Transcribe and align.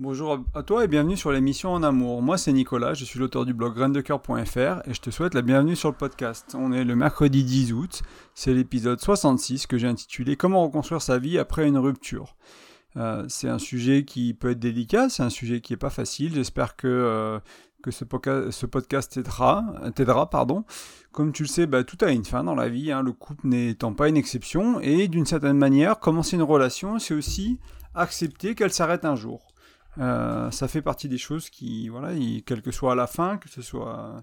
Bonjour 0.00 0.44
à 0.54 0.62
toi 0.62 0.84
et 0.84 0.86
bienvenue 0.86 1.16
sur 1.16 1.32
l'émission 1.32 1.72
En 1.72 1.82
Amour. 1.82 2.22
Moi 2.22 2.38
c'est 2.38 2.52
Nicolas, 2.52 2.94
je 2.94 3.04
suis 3.04 3.18
l'auteur 3.18 3.44
du 3.44 3.52
blog 3.52 3.74
graindecoeur.fr 3.74 4.88
et 4.88 4.94
je 4.94 5.00
te 5.00 5.10
souhaite 5.10 5.34
la 5.34 5.42
bienvenue 5.42 5.74
sur 5.74 5.88
le 5.88 5.96
podcast. 5.96 6.54
On 6.56 6.70
est 6.70 6.84
le 6.84 6.94
mercredi 6.94 7.42
10 7.42 7.72
août, 7.72 8.02
c'est 8.32 8.54
l'épisode 8.54 9.00
66 9.00 9.66
que 9.66 9.76
j'ai 9.76 9.88
intitulé 9.88 10.36
Comment 10.36 10.62
reconstruire 10.62 11.02
sa 11.02 11.18
vie 11.18 11.36
après 11.36 11.66
une 11.66 11.78
rupture. 11.78 12.36
Euh, 12.96 13.24
c'est 13.26 13.48
un 13.48 13.58
sujet 13.58 14.04
qui 14.04 14.34
peut 14.34 14.50
être 14.50 14.60
délicat, 14.60 15.08
c'est 15.08 15.24
un 15.24 15.30
sujet 15.30 15.60
qui 15.60 15.72
n'est 15.72 15.78
pas 15.78 15.90
facile. 15.90 16.32
J'espère 16.32 16.76
que, 16.76 16.86
euh, 16.86 17.40
ce, 17.90 18.66
podcast 18.66 19.14
t'aidera, 19.14 19.64
t'aidera. 19.96 20.30
Pardon. 20.30 20.64
Comme 21.10 21.32
tu 21.32 21.42
le 21.42 21.48
sais, 21.48 21.66
bah, 21.66 21.82
tout 21.82 21.98
a 22.02 22.12
une 22.12 22.24
fin 22.24 22.44
dans 22.44 22.54
la 22.54 22.68
vie, 22.68 22.92
hein, 22.92 23.02
le 23.02 23.10
couple 23.10 23.48
n'étant 23.48 23.94
pas 23.94 24.08
une 24.08 24.16
exception. 24.16 24.78
Et 24.78 25.08
d'une 25.08 25.26
certaine 25.26 25.58
manière, 25.58 25.98
commencer 25.98 26.36
une 26.36 26.42
relation, 26.44 27.00
c'est 27.00 27.14
aussi 27.14 27.58
accepter 27.96 28.54
qu'elle 28.54 28.72
s'arrête 28.72 29.04
un 29.04 29.16
jour. 29.16 29.48
Euh, 29.98 30.50
ça 30.50 30.68
fait 30.68 30.82
partie 30.82 31.08
des 31.08 31.18
choses 31.18 31.50
qui, 31.50 31.88
voilà, 31.88 32.10
quelle 32.46 32.62
que 32.62 32.70
soit 32.70 32.94
la 32.94 33.06
fin, 33.06 33.36
que 33.36 33.48
ce 33.48 33.62
soit 33.62 34.22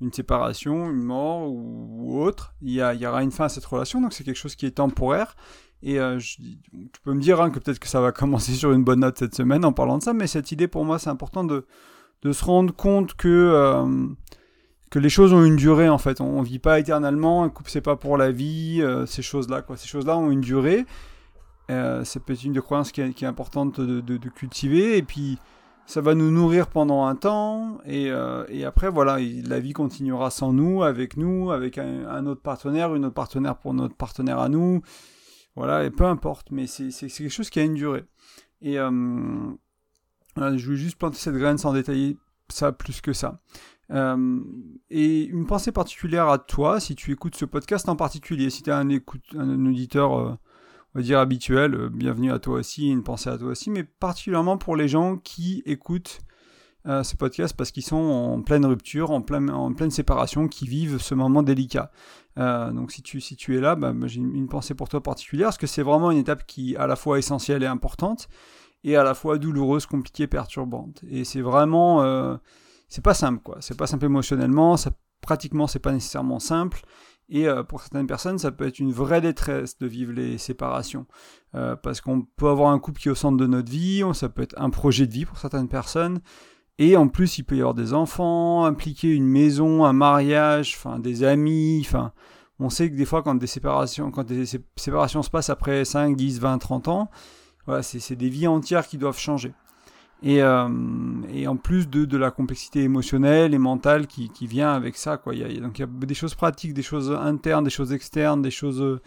une 0.00 0.12
séparation, 0.12 0.90
une 0.90 1.02
mort 1.02 1.50
ou, 1.50 2.22
autre, 2.22 2.54
il 2.62 2.72
y, 2.72 3.06
aura 3.06 3.22
une 3.22 3.32
fin 3.32 3.44
à 3.44 3.48
cette 3.48 3.64
relation, 3.64 4.00
donc 4.00 4.12
c'est 4.12 4.24
quelque 4.24 4.36
chose 4.38 4.56
qui 4.56 4.66
est 4.66 4.72
temporaire. 4.72 5.36
Et 5.82 5.98
euh, 5.98 6.18
tu 6.18 7.00
peux 7.02 7.14
me 7.14 7.20
dire 7.20 7.40
hein, 7.40 7.50
que 7.50 7.58
peut-être 7.58 7.78
que 7.78 7.88
ça 7.88 8.00
va 8.00 8.12
commencer 8.12 8.52
sur 8.52 8.72
une 8.72 8.84
bonne 8.84 9.00
note 9.00 9.18
cette 9.18 9.34
semaine 9.34 9.64
en 9.64 9.72
parlant 9.72 9.98
de 9.98 10.02
ça, 10.02 10.12
mais 10.12 10.26
cette 10.26 10.52
idée 10.52 10.68
pour 10.68 10.84
moi 10.84 10.98
c'est 10.98 11.10
important 11.10 11.42
de, 11.42 11.66
se 12.30 12.44
rendre 12.44 12.74
compte 12.74 13.14
que, 13.14 13.28
euh, 13.28 14.06
que 14.90 14.98
les 14.98 15.08
choses 15.08 15.32
ont 15.32 15.44
une 15.44 15.56
durée 15.56 15.88
en 15.88 15.98
fait. 15.98 16.20
On, 16.20 16.40
ne 16.40 16.46
vit 16.46 16.58
pas 16.58 16.78
éternellement, 16.78 17.42
un 17.42 17.48
couple 17.48 17.70
c'est 17.70 17.80
pas 17.80 17.96
pour 17.96 18.16
la 18.16 18.30
vie, 18.30 18.82
ces 19.06 19.22
choses-là. 19.22 19.64
Ces 19.76 19.88
choses-là 19.88 20.16
ont 20.16 20.30
une 20.30 20.42
durée 20.42 20.86
euh, 21.70 22.04
c'est 22.04 22.22
peut-être 22.22 22.44
une 22.44 22.52
des 22.52 22.60
croyances 22.60 22.92
qui 22.92 23.00
est, 23.00 23.24
importante 23.24 23.80
de, 23.80 24.28
cultiver. 24.28 24.96
Et 24.96 25.02
puis, 25.02 25.38
ça 25.86 26.00
va 26.00 26.14
nous 26.14 26.30
nourrir 26.30 26.68
pendant 26.68 27.06
un 27.06 27.14
temps. 27.14 27.78
Et, 27.84 28.10
euh, 28.10 28.44
après, 28.66 28.90
voilà, 28.90 29.18
la 29.18 29.60
vie 29.60 29.72
continuera 29.72 30.30
sans 30.30 30.52
nous, 30.52 30.82
avec 30.82 31.16
nous, 31.16 31.50
avec 31.50 31.78
un, 31.78 32.26
autre 32.26 32.42
partenaire, 32.42 32.94
une 32.94 33.04
autre 33.04 33.14
partenaire 33.14 33.56
pour 33.56 33.74
notre 33.74 33.94
partenaire 33.94 34.38
à 34.38 34.48
nous. 34.48 34.82
Voilà, 35.56 35.84
et 35.84 35.90
peu 35.90 36.04
importe. 36.04 36.50
Mais 36.50 36.66
c'est 36.66 36.90
quelque 36.90 37.28
chose 37.28 37.50
qui 37.50 37.60
a 37.60 37.64
une 37.64 37.74
durée. 37.74 38.04
Et 38.62 38.78
euh, 38.78 38.90
je 40.36 40.70
vais 40.70 40.76
juste 40.76 40.98
planter 40.98 41.18
cette 41.18 41.36
graine 41.36 41.58
sans 41.58 41.72
détailler 41.72 42.16
ça 42.48 42.72
plus 42.72 43.00
que 43.00 43.12
ça. 43.12 43.40
et 43.90 45.24
une 45.24 45.46
pensée 45.46 45.72
particulière 45.72 46.28
à 46.28 46.38
toi, 46.38 46.80
si 46.80 46.96
tu 46.96 47.12
écoutes 47.12 47.36
ce 47.36 47.44
podcast 47.44 47.88
en 47.88 47.96
particulier, 47.96 48.50
si 48.50 48.62
tu 48.62 48.70
es 48.70 48.72
un 48.72 49.66
auditeur 49.66 50.38
on 50.94 50.98
va 50.98 51.02
dire 51.04 51.18
habituel, 51.20 51.74
euh, 51.74 51.88
bienvenue 51.88 52.32
à 52.32 52.38
toi 52.38 52.58
aussi, 52.58 52.88
une 52.88 53.02
pensée 53.02 53.30
à 53.30 53.38
toi 53.38 53.48
aussi, 53.48 53.70
mais 53.70 53.84
particulièrement 53.84 54.58
pour 54.58 54.76
les 54.76 54.88
gens 54.88 55.18
qui 55.18 55.62
écoutent 55.64 56.20
euh, 56.86 57.02
ce 57.04 57.14
podcast 57.14 57.54
parce 57.56 57.70
qu'ils 57.70 57.84
sont 57.84 57.96
en 57.96 58.42
pleine 58.42 58.66
rupture, 58.66 59.10
en, 59.10 59.20
plein, 59.20 59.48
en 59.48 59.72
pleine 59.72 59.90
séparation, 59.90 60.48
qui 60.48 60.66
vivent 60.66 60.98
ce 60.98 61.14
moment 61.14 61.42
délicat. 61.42 61.92
Euh, 62.38 62.72
donc 62.72 62.90
si 62.90 63.02
tu, 63.02 63.20
si 63.20 63.36
tu 63.36 63.56
es 63.56 63.60
là, 63.60 63.76
bah, 63.76 63.92
j'ai 64.06 64.20
une, 64.20 64.48
pensée 64.48 64.74
pour 64.74 64.88
toi 64.88 65.02
particulière, 65.02 65.48
parce 65.48 65.58
que 65.58 65.68
c'est 65.68 65.82
vraiment 65.82 66.10
une 66.10 66.18
étape 66.18 66.44
qui 66.46 66.74
à 66.76 66.86
la 66.86 66.96
fois 66.96 67.18
essentielle 67.18 67.62
et 67.62 67.66
importante, 67.66 68.28
et 68.82 68.96
à 68.96 69.04
la 69.04 69.14
fois 69.14 69.38
douloureuse, 69.38 69.86
compliquée, 69.86 70.26
perturbante. 70.26 71.04
Et 71.08 71.24
c'est 71.24 71.42
vraiment... 71.42 72.38
c'est 72.88 73.04
pas 73.04 73.14
simple, 73.14 73.42
quoi. 73.42 73.58
C'est 73.60 73.76
pas 73.76 73.86
simple 73.86 74.06
émotionnellement, 74.06 74.76
ça, 74.78 74.90
pratiquement 75.20 75.66
c'est 75.66 75.78
pas 75.78 75.92
nécessairement 75.92 76.38
simple. 76.38 76.80
Et 77.30 77.48
euh, 77.48 77.62
pour 77.62 77.80
certaines 77.80 78.08
personnes, 78.08 78.38
ça 78.38 78.50
peut 78.50 78.66
être 78.66 78.80
une 78.80 78.92
vraie 78.92 79.20
détresse 79.20 79.78
de 79.78 79.86
vivre 79.86 80.12
les 80.12 80.36
séparations. 80.36 81.06
Euh, 81.54 81.76
parce 81.76 82.00
qu'on 82.00 82.22
peut 82.22 82.48
avoir 82.48 82.70
un 82.70 82.78
couple 82.78 83.00
qui 83.00 83.08
est 83.08 83.12
au 83.12 83.16
centre 83.16 83.36
de 83.36 83.46
notre 83.46 83.70
vie, 83.70 84.02
ça 84.12 84.28
peut 84.28 84.42
être 84.42 84.60
un 84.60 84.70
projet 84.70 85.06
de 85.06 85.12
vie 85.12 85.24
pour 85.24 85.38
certaines 85.38 85.68
personnes. 85.68 86.20
Et 86.78 86.96
en 86.96 87.08
plus, 87.08 87.38
il 87.38 87.44
peut 87.44 87.56
y 87.56 87.60
avoir 87.60 87.74
des 87.74 87.92
enfants, 87.92 88.64
impliquer 88.64 89.14
une 89.14 89.26
maison, 89.26 89.84
un 89.84 89.92
mariage, 89.92 90.74
enfin 90.76 90.98
des 90.98 91.24
amis, 91.24 91.82
enfin... 91.84 92.12
On 92.62 92.68
sait 92.68 92.90
que 92.90 92.94
des 92.94 93.06
fois, 93.06 93.22
quand 93.22 93.34
des 93.36 93.46
séparations, 93.46 94.10
quand 94.10 94.24
des 94.24 94.44
séparations 94.76 95.22
se 95.22 95.30
passent 95.30 95.48
après 95.48 95.86
5, 95.86 96.14
10, 96.14 96.40
20, 96.40 96.58
30 96.58 96.88
ans, 96.88 97.10
voilà, 97.64 97.82
c'est 97.82 98.16
des 98.16 98.28
vies 98.28 98.48
entières 98.48 98.86
qui 98.86 98.98
doivent 98.98 99.18
changer. 99.18 99.54
Et, 100.22 100.42
euh, 100.42 100.68
et, 101.32 101.48
en 101.48 101.56
plus 101.56 101.88
de, 101.88 102.04
de, 102.04 102.16
la 102.18 102.30
complexité 102.30 102.82
émotionnelle 102.82 103.54
et 103.54 103.58
mentale 103.58 104.06
qui, 104.06 104.28
qui 104.28 104.46
vient 104.46 104.72
avec 104.72 104.96
ça. 104.96 105.16
Quoi. 105.16 105.34
Il 105.34 105.40
y 105.40 105.44
a, 105.44 105.60
donc 105.60 105.78
il 105.78 105.82
y 105.82 105.84
a 105.84 105.88
des 105.88 106.14
choses 106.14 106.34
pratiques, 106.34 106.74
des 106.74 106.82
choses 106.82 107.10
internes, 107.10 107.64
des 107.64 107.70
choses 107.70 107.92
externes, 107.92 108.42
des 108.42 108.50
choses 108.50 108.82
euh, 108.82 109.00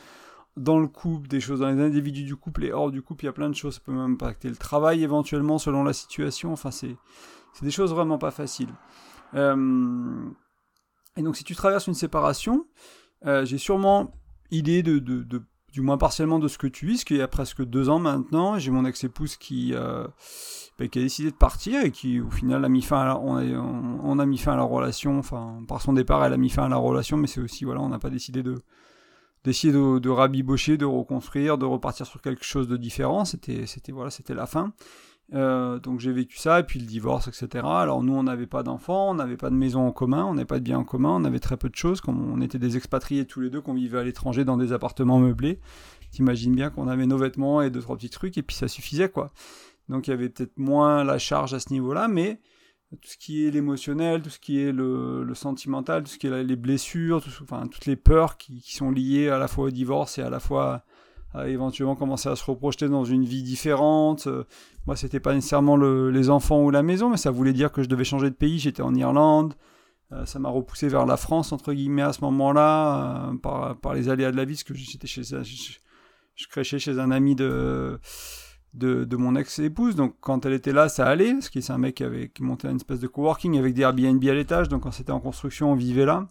dans 0.58 0.80
le 0.80 0.88
couple, 0.88 1.28
des 1.28 1.40
choses 1.40 1.60
dans 1.60 1.70
les 1.70 1.80
individus 1.80 2.24
du 2.24 2.36
couple 2.36 2.66
et 2.66 2.72
hors 2.72 2.90
du 2.90 3.04
couple. 3.04 3.26
Il 3.26 3.28
y 3.28 3.30
a 3.30 3.34
plein 3.34 3.50
de 3.50 3.56
choses. 3.56 3.76
Ça 3.76 3.82
peut 3.86 3.92
même 3.92 4.14
impacter 4.14 4.50
le 4.50 4.56
travail 4.56 5.04
éventuellement 5.04 5.60
selon 5.60 5.84
la 5.84 5.94
situation. 5.94 6.52
Enfin, 6.52 6.72
c'est 6.72 6.96
des 7.62 7.72
choses 7.72 7.94
vraiment 7.94 8.18
pas 8.18 8.32
faciles. 8.32 8.74
Euh, 9.36 10.24
et 11.16 11.22
donc 11.22 11.38
si 11.38 11.44
tu 11.44 11.54
traverses 11.54 11.86
une 11.86 11.94
séparation, 11.94 12.66
j'ai 13.44 13.58
sûrement 13.60 14.12
idée 14.52 14.84
de, 14.84 15.00
de 15.00 15.42
du 15.74 15.82
moins 15.82 15.98
partiellement 15.98 16.38
de 16.38 16.48
ce 16.48 16.60
que 16.60 16.68
tu 16.68 16.86
vis, 16.86 16.94
parce 16.94 17.04
qu'il 17.04 17.18
y 17.18 17.22
a 17.22 17.28
presque 17.28 17.64
deux 17.64 17.90
ans 17.90 17.98
maintenant, 17.98 18.60
j'ai 18.60 18.70
mon 18.70 18.86
ex-épouse 18.86 19.38
qui, 19.38 19.74
euh, 19.74 20.08
bah, 20.78 20.88
qui 20.88 21.00
a 21.00 21.02
décidé 21.02 21.32
de 21.32 21.36
partir 21.36 21.84
et 21.84 21.90
qui 21.90 22.22
au 22.22 22.30
final 22.30 22.64
a 22.64 22.70
mis 22.70 22.84
fin 22.84 23.02
à 23.02 23.06
la, 23.06 23.20
on, 23.20 24.20
a, 24.20 24.26
mis 24.28 24.38
fin 24.38 24.54
à 24.54 24.56
la 24.56 24.64
relation, 24.64 25.18
enfin 25.18 25.64
par 25.68 25.82
son 25.82 25.94
départ 25.94 26.24
elle 26.24 26.34
a 26.34 26.38
mis 26.38 26.52
fin 26.52 26.66
à 26.66 26.70
la 26.70 26.78
relation, 26.78 27.18
mais 27.18 27.26
c'est 27.26 27.42
aussi 27.42 27.66
voilà 27.66 27.82
on 27.82 27.90
n'a 27.90 27.98
pas 27.98 28.12
décidé 28.12 28.44
de 28.44 28.62
d'essayer 29.44 29.74
de, 29.74 30.00
de, 30.00 30.10
rabibocher, 30.10 30.78
de 30.78 30.86
reconstruire, 30.86 31.58
de 31.58 31.66
repartir 31.66 32.06
sur 32.06 32.22
quelque 32.22 32.46
chose 32.46 32.68
de 32.68 32.78
différent, 32.78 33.26
c'était 33.26 33.66
c'était 33.66 33.92
voilà 33.92 34.12
c'était 34.12 34.36
la 34.36 34.46
fin. 34.46 34.74
Euh, 35.34 35.80
donc 35.80 36.00
j'ai 36.00 36.12
vécu 36.12 36.38
ça, 36.38 36.60
et 36.60 36.64
puis 36.64 36.80
le 36.80 36.86
divorce, 36.86 37.28
etc. 37.28 37.66
Alors 37.66 38.04
nous, 38.04 38.14
on 38.14 38.24
n'avait 38.24 38.46
pas 38.46 38.62
d'enfants, 38.62 39.12
on 39.12 39.14
n'avait 39.16 39.38
pas 39.38 39.50
de 39.50 39.56
maison 39.56 39.88
en 39.88 39.92
commun, 39.92 40.26
on 40.26 40.36
n'avait 40.36 40.46
pas 40.46 40.60
de 40.60 40.64
biens 40.64 40.80
en 40.80 40.84
commun, 40.84 41.10
on 41.10 41.26
avait 41.26 41.40
très 41.40 41.58
peu 41.58 41.70
de 41.70 41.76
choses, 41.76 42.02
comme 42.02 42.32
on 42.32 42.40
était 42.42 42.60
des 42.60 42.78
expatriés 42.78 43.26
tous 43.26 43.42
les 43.42 43.50
deux, 43.50 43.62
qu'on 43.62 43.74
vivait 43.74 44.00
à 44.00 44.04
l'étranger 44.04 44.46
dans 44.46 44.58
des 44.58 44.74
appartements 44.74 45.20
meublés. 45.20 45.60
T'imagines 46.12 46.56
bien 46.56 46.70
qu'on 46.70 46.88
avait 46.88 47.08
nos 47.08 47.18
vêtements 47.18 47.62
et 47.64 47.72
deux, 47.72 47.82
trois 47.82 47.96
petits 47.96 48.12
trucs, 48.12 48.38
et 48.38 48.44
puis 48.44 48.56
ça 48.56 48.68
suffisait, 48.68 49.10
quoi. 49.10 49.32
Donc 49.90 50.08
il 50.08 50.12
y 50.12 50.14
avait 50.14 50.30
peut-être 50.30 50.58
moins 50.58 51.04
la 51.04 51.18
charge 51.18 51.54
à 51.56 51.60
ce 51.60 51.74
niveau-là, 51.74 52.08
mais 52.08 52.40
tout 52.92 53.10
ce 53.10 53.18
qui 53.18 53.48
est 53.48 53.50
l'émotionnel, 53.52 54.22
tout 54.22 54.30
ce 54.30 54.40
qui 54.40 54.60
est 54.60 54.72
le, 54.72 55.28
sentimental, 55.34 56.04
tout 56.04 56.12
ce 56.12 56.20
qui 56.20 56.28
est 56.28 56.44
les 56.44 56.56
blessures, 56.56 57.24
enfin, 57.42 57.66
toutes 57.68 57.88
les 57.88 57.96
peurs 57.96 58.38
qui, 58.38 58.62
qui, 58.62 58.76
sont 58.76 58.92
liées 58.92 59.30
à 59.30 59.40
la 59.40 59.48
fois 59.48 59.66
au 59.66 59.72
divorce 59.72 60.20
et 60.20 60.22
à 60.22 60.30
la 60.30 60.40
fois 60.40 60.86
à 61.34 61.48
éventuellement 61.48 61.96
commencer 61.96 62.30
à 62.30 62.36
se 62.36 62.46
reprojeter 62.46 62.88
dans 62.88 63.06
une 63.06 63.26
vie 63.26 63.44
différente. 63.44 64.28
Euh, 64.28 64.44
moi, 64.86 64.96
c'était 64.96 65.20
pas 65.20 65.34
nécessairement 65.34 65.78
les 65.78 66.30
enfants 66.30 66.62
ou 66.62 66.70
la 66.70 66.84
maison, 66.84 67.10
mais 67.10 67.18
ça 67.18 67.32
voulait 67.32 67.54
dire 67.54 67.72
que 67.72 67.82
je 67.82 67.90
devais 67.90 68.04
changer 68.04 68.30
de 68.30 68.36
pays. 68.36 68.60
J'étais 68.60 68.84
en 68.84 68.94
Irlande. 68.94 69.54
Euh, 70.12 70.26
ça 70.26 70.40
m'a 70.40 70.50
repoussé 70.50 70.88
vers 70.88 71.06
la 71.06 71.18
France, 71.18 71.52
entre 71.52 71.74
guillemets, 71.74 72.04
à 72.04 72.14
ce 72.14 72.22
moment-là, 72.22 73.30
euh, 73.30 73.38
par, 73.38 73.76
par, 73.78 73.94
les 73.94 74.10
aléas 74.10 74.32
de 74.32 74.38
la 74.38 74.46
vie, 74.46 74.54
parce 74.54 74.64
que 74.64 74.76
j'étais 74.76 75.08
chez, 75.08 75.24
je, 75.24 75.78
je, 76.36 76.64
chez 76.64 77.00
un 77.00 77.10
ami 77.10 77.34
de, 77.34 78.00
de, 78.74 79.16
mon 79.16 79.36
ex-épouse. 79.36 79.96
Donc, 79.96 80.16
quand 80.20 80.46
elle 80.46 80.54
était 80.54 80.74
là, 80.74 80.88
ça 80.88 81.08
allait, 81.08 81.34
parce 81.34 81.50
que 81.50 81.62
c'est 81.62 81.74
un 81.74 81.80
mec 81.80 81.96
qui, 81.96 82.04
avait, 82.04 82.30
qui 82.30 82.44
montait 82.44 82.70
une 82.70 82.76
espèce 82.76 83.00
de 83.00 83.08
coworking 83.08 83.58
avec 83.58 83.74
des 83.74 83.82
Airbnb 83.82 84.24
à 84.26 84.34
l'étage. 84.34 84.70
Donc, 84.70 84.84
quand 84.84 84.92
c'était 84.92 85.12
en 85.12 85.20
construction, 85.20 85.72
on 85.72 85.76
vivait 85.76 86.06
là. 86.06 86.28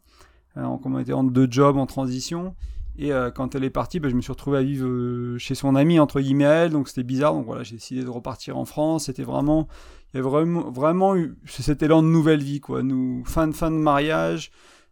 on 0.54 0.98
était 1.00 1.12
en 1.12 1.24
deux 1.24 1.48
jobs 1.50 1.76
en 1.76 1.86
transition. 1.86 2.54
Et 2.96 3.12
euh, 3.12 3.30
quand 3.30 3.54
elle 3.54 3.64
est 3.64 3.70
partie, 3.70 4.00
bah, 4.00 4.08
je 4.08 4.14
me 4.14 4.20
suis 4.20 4.32
retrouvé 4.32 4.58
à 4.58 4.62
vivre 4.62 4.86
euh, 4.86 5.38
chez 5.38 5.54
son 5.54 5.74
amie, 5.74 5.98
entre 5.98 6.20
guillemets, 6.20 6.44
elle, 6.44 6.70
donc 6.70 6.88
c'était 6.88 7.02
bizarre. 7.02 7.32
Donc 7.32 7.46
voilà, 7.46 7.62
j'ai 7.62 7.76
décidé 7.76 8.02
de 8.02 8.08
repartir 8.08 8.58
en 8.58 8.64
France. 8.64 9.06
C'était 9.06 9.22
vraiment, 9.22 9.68
il 10.12 10.18
y 10.18 10.20
avait 10.20 10.28
vraiment, 10.28 10.70
vraiment 10.70 11.16
eu 11.16 11.36
cet 11.46 11.82
élan 11.82 12.02
de 12.02 12.08
nouvelle 12.08 12.42
vie, 12.42 12.60
quoi. 12.60 12.82
Fin 13.24 13.48
de 13.48 13.52
fin 13.52 13.70
de 13.70 13.76
mariage, 13.76 14.50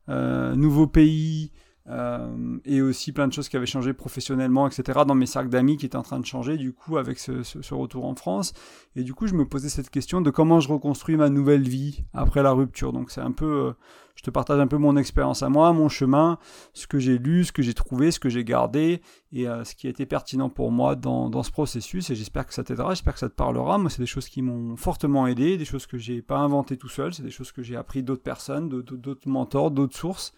euh, 0.09 0.55
nouveau 0.55 0.87
pays, 0.87 1.53
euh, 1.91 2.59
et 2.65 2.83
aussi 2.83 3.11
plein 3.11 3.27
de 3.27 3.33
choses 3.33 3.49
qui 3.49 3.56
avaient 3.56 3.67
changé 3.67 3.93
professionnellement, 3.93 4.69
etc. 4.69 5.01
dans 5.06 5.17
mes 5.17 5.27
cercles 5.27 5.49
d'amis 5.49 5.77
qui 5.77 5.87
étaient 5.87 5.97
en 5.97 6.03
train 6.03 6.21
de 6.21 6.27
changer 6.27 6.56
du 6.56 6.73
coup 6.73 6.99
avec 6.99 7.19
ce, 7.19 7.75
retour 7.75 8.05
en 8.05 8.15
France. 8.15 8.53
Et 8.95 9.03
du 9.03 9.12
coup, 9.12 9.27
je 9.27 9.34
me 9.34 9.45
posais 9.45 9.69
cette 9.69 9.91
question 9.91 10.21
de 10.21 10.31
comment 10.31 10.60
je 10.60 10.69
reconstruis 10.69 11.16
ma 11.16 11.31
nouvelle 11.31 11.66
vie 11.66 12.04
après 12.15 12.42
la 12.42 12.53
rupture. 12.53 12.92
Donc 12.92 13.10
c'est 13.10 13.21
un 13.21 13.33
peu, 13.33 13.66
euh, 13.66 13.72
je 14.15 14.22
te 14.22 14.31
partage 14.31 14.60
un 14.60 14.69
peu 14.69 14.77
mon 14.77 14.97
expérience 14.97 15.42
à 15.42 15.48
moi, 15.48 15.72
mon 15.72 15.89
chemin, 15.89 16.39
ce 16.75 16.87
que 16.87 17.01
j'ai 17.01 17.19
lu, 17.19 17.45
ce 17.45 17.51
que 17.51 17.63
j'ai 17.63 17.75
trouvé, 17.75 18.13
ce 18.13 18.21
que 18.21 18.28
j'ai 18.28 18.45
gardé 18.45 19.01
et 19.33 19.48
euh, 19.48 19.65
ce 19.65 19.75
qui 19.75 19.89
a 19.89 19.91
été 19.91 20.07
pertinent 20.07 20.48
pour 20.48 20.71
moi 20.71 20.95
dans, 20.95 21.28
dans 21.28 21.42
ce 21.42 21.51
processus. 21.51 22.09
Et 22.10 22.15
j'espère 22.15 22.47
que 22.47 22.54
ça 22.54 22.63
t'aidera, 22.63 22.91
j'espère 22.91 23.15
que 23.15 23.21
ça 23.21 23.28
te 23.28 23.34
parlera. 23.34 23.78
Moi, 23.78 23.91
c'est 23.91 24.03
des 24.03 24.07
choses 24.07 24.28
qui 24.28 24.42
m'ont 24.42 24.77
fortement 24.77 25.27
aidé, 25.27 25.57
des 25.57 25.65
choses 25.65 25.87
que 25.87 25.98
j'ai 25.98 26.22
pas 26.22 26.39
inventées 26.39 26.77
tout 26.77 26.89
seul, 26.89 27.13
c'est 27.13 27.25
des 27.25 27.31
choses 27.31 27.51
que 27.51 27.63
j'ai 27.65 27.75
appris 27.75 28.04
d'autres 28.04 28.22
personnes, 28.22 28.69
d'autres 28.69 29.28
mentors, 29.28 29.72
d'autres 29.72 29.97
sources. 29.97 30.34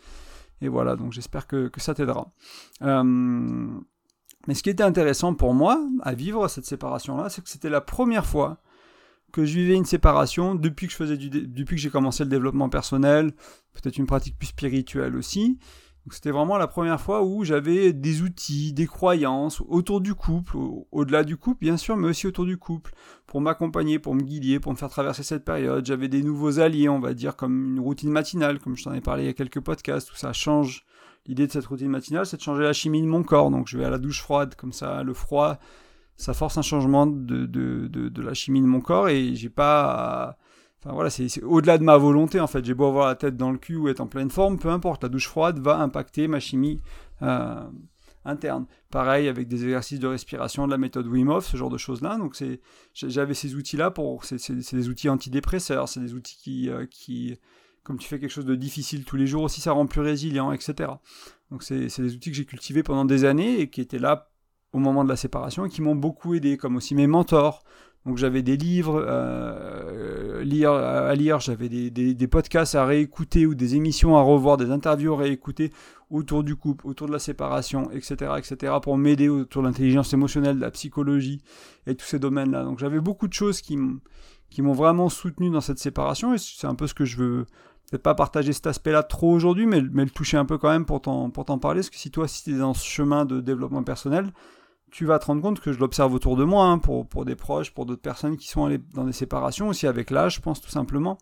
Et 0.62 0.68
voilà, 0.68 0.96
donc 0.96 1.12
j'espère 1.12 1.46
que, 1.46 1.70
ça 1.76 1.94
t'aidera. 1.94 2.32
Euh, 2.82 3.02
mais 4.46 4.54
ce 4.54 4.62
qui 4.62 4.70
était 4.70 4.82
intéressant 4.82 5.34
pour 5.34 5.54
moi 5.54 5.80
à 6.02 6.14
vivre 6.14 6.48
cette 6.48 6.64
séparation-là, 6.64 7.28
c'est 7.28 7.42
que 7.42 7.48
c'était 7.48 7.70
la 7.70 7.80
première 7.80 8.26
fois 8.26 8.62
que 9.32 9.44
je 9.44 9.54
vivais 9.54 9.74
une 9.74 9.84
séparation 9.84 10.54
depuis 10.54 10.88
que 10.88 11.76
j'ai 11.76 11.90
commencé 11.90 12.22
le 12.22 12.30
développement 12.30 12.68
personnel, 12.68 13.32
peut-être 13.72 13.96
une 13.96 14.06
pratique 14.06 14.38
plus 14.38 14.48
spirituelle 14.48 15.16
aussi. 15.16 15.58
C'était 16.10 16.32
vraiment 16.32 16.56
la 16.58 16.66
première 16.66 17.00
fois 17.00 17.22
où 17.22 17.44
j'avais 17.44 17.92
des 17.92 18.22
outils, 18.22 18.72
des 18.72 18.86
croyances 18.86 19.62
autour 19.68 20.00
du 20.00 20.14
couple, 20.14 20.56
au-delà 20.90 21.22
du 21.22 21.36
couple 21.36 21.60
bien 21.60 21.76
sûr, 21.76 21.96
mais 21.96 22.08
aussi 22.08 22.26
autour 22.26 22.44
du 22.44 22.56
couple, 22.56 22.92
pour 23.26 23.40
m'accompagner, 23.40 24.00
pour 24.00 24.14
me 24.14 24.22
guider, 24.22 24.58
pour 24.58 24.72
me 24.72 24.76
faire 24.76 24.88
traverser 24.88 25.22
cette 25.22 25.44
période. 25.44 25.86
J'avais 25.86 26.08
des 26.08 26.22
nouveaux 26.22 26.58
alliés, 26.58 26.88
on 26.88 26.98
va 26.98 27.14
dire, 27.14 27.36
comme 27.36 27.76
une 27.76 27.80
routine 27.80 28.10
matinale, 28.10 28.58
comme 28.58 28.76
je 28.76 28.82
t'en 28.82 28.92
ai 28.92 29.00
parlé 29.00 29.22
il 29.24 29.26
y 29.26 29.30
a 29.30 29.34
quelques 29.34 29.60
podcasts, 29.60 30.10
où 30.10 30.16
ça 30.16 30.32
change. 30.32 30.84
L'idée 31.26 31.46
de 31.46 31.52
cette 31.52 31.66
routine 31.66 31.88
matinale, 31.88 32.26
c'est 32.26 32.36
de 32.36 32.42
changer 32.42 32.64
la 32.64 32.72
chimie 32.72 33.00
de 33.00 33.06
mon 33.06 33.22
corps. 33.22 33.52
Donc 33.52 33.68
je 33.68 33.78
vais 33.78 33.84
à 33.84 33.90
la 33.90 33.98
douche 33.98 34.20
froide, 34.22 34.56
comme 34.56 34.72
ça, 34.72 35.04
le 35.04 35.14
froid, 35.14 35.58
ça 36.16 36.34
force 36.34 36.58
un 36.58 36.62
changement 36.62 37.06
de, 37.06 37.46
de, 37.46 37.86
de, 37.86 38.22
la 38.22 38.34
chimie 38.34 38.60
de 38.60 38.66
mon 38.66 38.80
corps 38.80 39.08
et 39.08 39.34
j'ai 39.34 39.50
pas... 39.50 40.36
Voilà, 40.84 41.10
c'est 41.10 41.42
au-delà 41.42 41.78
de 41.78 41.84
ma 41.84 41.96
volonté 41.96 42.40
en 42.40 42.46
fait. 42.46 42.64
J'ai 42.64 42.74
beau 42.74 42.86
avoir 42.86 43.06
la 43.06 43.14
tête 43.14 43.36
dans 43.36 43.52
le 43.52 43.58
cul 43.58 43.76
ou 43.76 43.88
être 43.88 44.00
en 44.00 44.06
pleine 44.06 44.30
forme, 44.30 44.58
peu 44.58 44.68
importe. 44.68 45.02
La 45.02 45.08
douche 45.08 45.28
froide 45.28 45.58
va 45.60 45.78
impacter 45.78 46.26
ma 46.26 46.40
chimie 46.40 46.80
euh, 47.22 47.62
interne. 48.24 48.66
Pareil 48.90 49.28
avec 49.28 49.46
des 49.46 49.62
exercices 49.62 50.00
de 50.00 50.08
respiration, 50.08 50.66
de 50.66 50.72
la 50.72 50.78
méthode 50.78 51.06
Wim 51.06 51.28
Hof, 51.28 51.46
ce 51.46 51.56
genre 51.56 51.70
de 51.70 51.78
choses-là. 51.78 52.18
C'est, 52.32 52.60
j'avais 52.94 53.34
ces 53.34 53.54
outils-là 53.54 53.92
pour, 53.92 54.24
c'est 54.24 54.74
des 54.74 54.88
outils 54.88 55.08
antidépresseurs, 55.08 55.88
c'est 55.88 56.00
des 56.00 56.14
outils 56.14 56.36
qui, 56.36 56.68
euh, 56.68 56.86
qui, 56.90 57.38
comme 57.84 57.98
tu 57.98 58.08
fais 58.08 58.18
quelque 58.18 58.30
chose 58.30 58.46
de 58.46 58.56
difficile 58.56 59.04
tous 59.04 59.16
les 59.16 59.28
jours 59.28 59.44
aussi, 59.44 59.60
ça 59.60 59.72
rend 59.72 59.86
plus 59.86 60.00
résilient, 60.00 60.50
etc. 60.52 60.90
Donc 61.52 61.62
c'est 61.62 61.78
des 61.78 62.14
outils 62.14 62.30
que 62.30 62.36
j'ai 62.36 62.44
cultivés 62.44 62.82
pendant 62.82 63.04
des 63.04 63.24
années 63.24 63.60
et 63.60 63.70
qui 63.70 63.80
étaient 63.80 63.98
là 64.00 64.30
au 64.72 64.78
moment 64.78 65.04
de 65.04 65.08
la 65.08 65.16
séparation 65.16 65.66
et 65.66 65.68
qui 65.68 65.82
m'ont 65.82 65.94
beaucoup 65.94 66.34
aidé, 66.34 66.56
comme 66.56 66.76
aussi 66.76 66.94
mes 66.94 67.06
mentors. 67.06 67.62
Donc 68.04 68.16
j'avais 68.18 68.42
des 68.42 68.56
livres 68.56 69.04
euh, 69.06 70.42
lire, 70.42 70.72
à 70.72 71.14
lire, 71.14 71.38
j'avais 71.38 71.68
des, 71.68 71.90
des, 71.90 72.26
podcasts 72.26 72.74
à 72.74 72.84
réécouter 72.84 73.46
ou 73.46 73.54
des 73.54 73.76
émissions 73.76 74.16
à 74.16 74.22
revoir, 74.22 74.56
des 74.56 74.70
interviews 74.70 75.14
à 75.14 75.18
réécouter 75.18 75.72
autour 76.10 76.42
du 76.42 76.56
couple, 76.56 76.86
autour 76.86 77.06
de 77.06 77.12
la 77.12 77.20
séparation, 77.20 77.90
etc., 77.92 78.32
etc., 78.36 78.74
pour 78.82 78.98
m'aider 78.98 79.28
autour 79.28 79.62
de 79.62 79.68
l'intelligence 79.68 80.12
émotionnelle, 80.12 80.56
de 80.56 80.60
la 80.60 80.70
psychologie 80.72 81.42
et 81.86 81.94
tous 81.94 82.04
ces 82.04 82.18
domaines-là. 82.18 82.64
Donc 82.64 82.80
j'avais 82.80 83.00
beaucoup 83.00 83.28
de 83.28 83.32
choses 83.32 83.60
qui 83.60 83.76
m'ont 83.76 84.72
vraiment 84.72 85.08
soutenu 85.08 85.50
dans 85.50 85.60
cette 85.60 85.78
séparation 85.78 86.34
et 86.34 86.38
c'est 86.38 86.66
un 86.66 86.74
peu 86.74 86.88
ce 86.88 86.94
que 86.94 87.04
je 87.04 87.16
veux 87.16 87.46
peut-être 87.90 88.02
pas 88.02 88.14
partager 88.14 88.52
cet 88.52 88.66
aspect-là 88.66 89.02
trop 89.02 89.32
aujourd'hui, 89.32 89.66
mais, 89.66 89.82
mais, 89.92 90.04
le 90.04 90.10
toucher 90.10 90.38
un 90.38 90.46
peu 90.46 90.56
quand 90.58 90.70
même 90.70 90.86
pour 90.86 91.02
t'en 91.02 91.58
parler, 91.58 91.80
parce 91.80 91.90
que 91.90 91.96
si 91.96 92.10
toi, 92.10 92.26
si 92.26 92.44
tu 92.44 92.54
es 92.54 92.58
dans 92.58 92.74
ce 92.74 92.86
chemin 92.86 93.24
de 93.26 93.40
développement 93.40 93.82
personnel, 93.82 94.32
tu 94.92 95.06
vas 95.06 95.18
te 95.18 95.24
rendre 95.24 95.40
compte 95.40 95.58
que 95.58 95.72
je 95.72 95.78
l'observe 95.78 96.12
autour 96.12 96.36
de 96.36 96.44
moi, 96.44 96.66
hein, 96.66 96.78
pour, 96.78 97.24
des 97.24 97.34
proches, 97.34 97.72
pour 97.72 97.86
d'autres 97.86 98.02
personnes 98.02 98.36
qui 98.36 98.46
sont 98.46 98.66
allées 98.66 98.80
dans 98.94 99.04
des 99.04 99.12
séparations, 99.12 99.68
aussi 99.68 99.86
avec 99.86 100.10
l'âge, 100.10 100.36
je 100.36 100.40
pense 100.40 100.60
tout 100.60 100.70
simplement, 100.70 101.18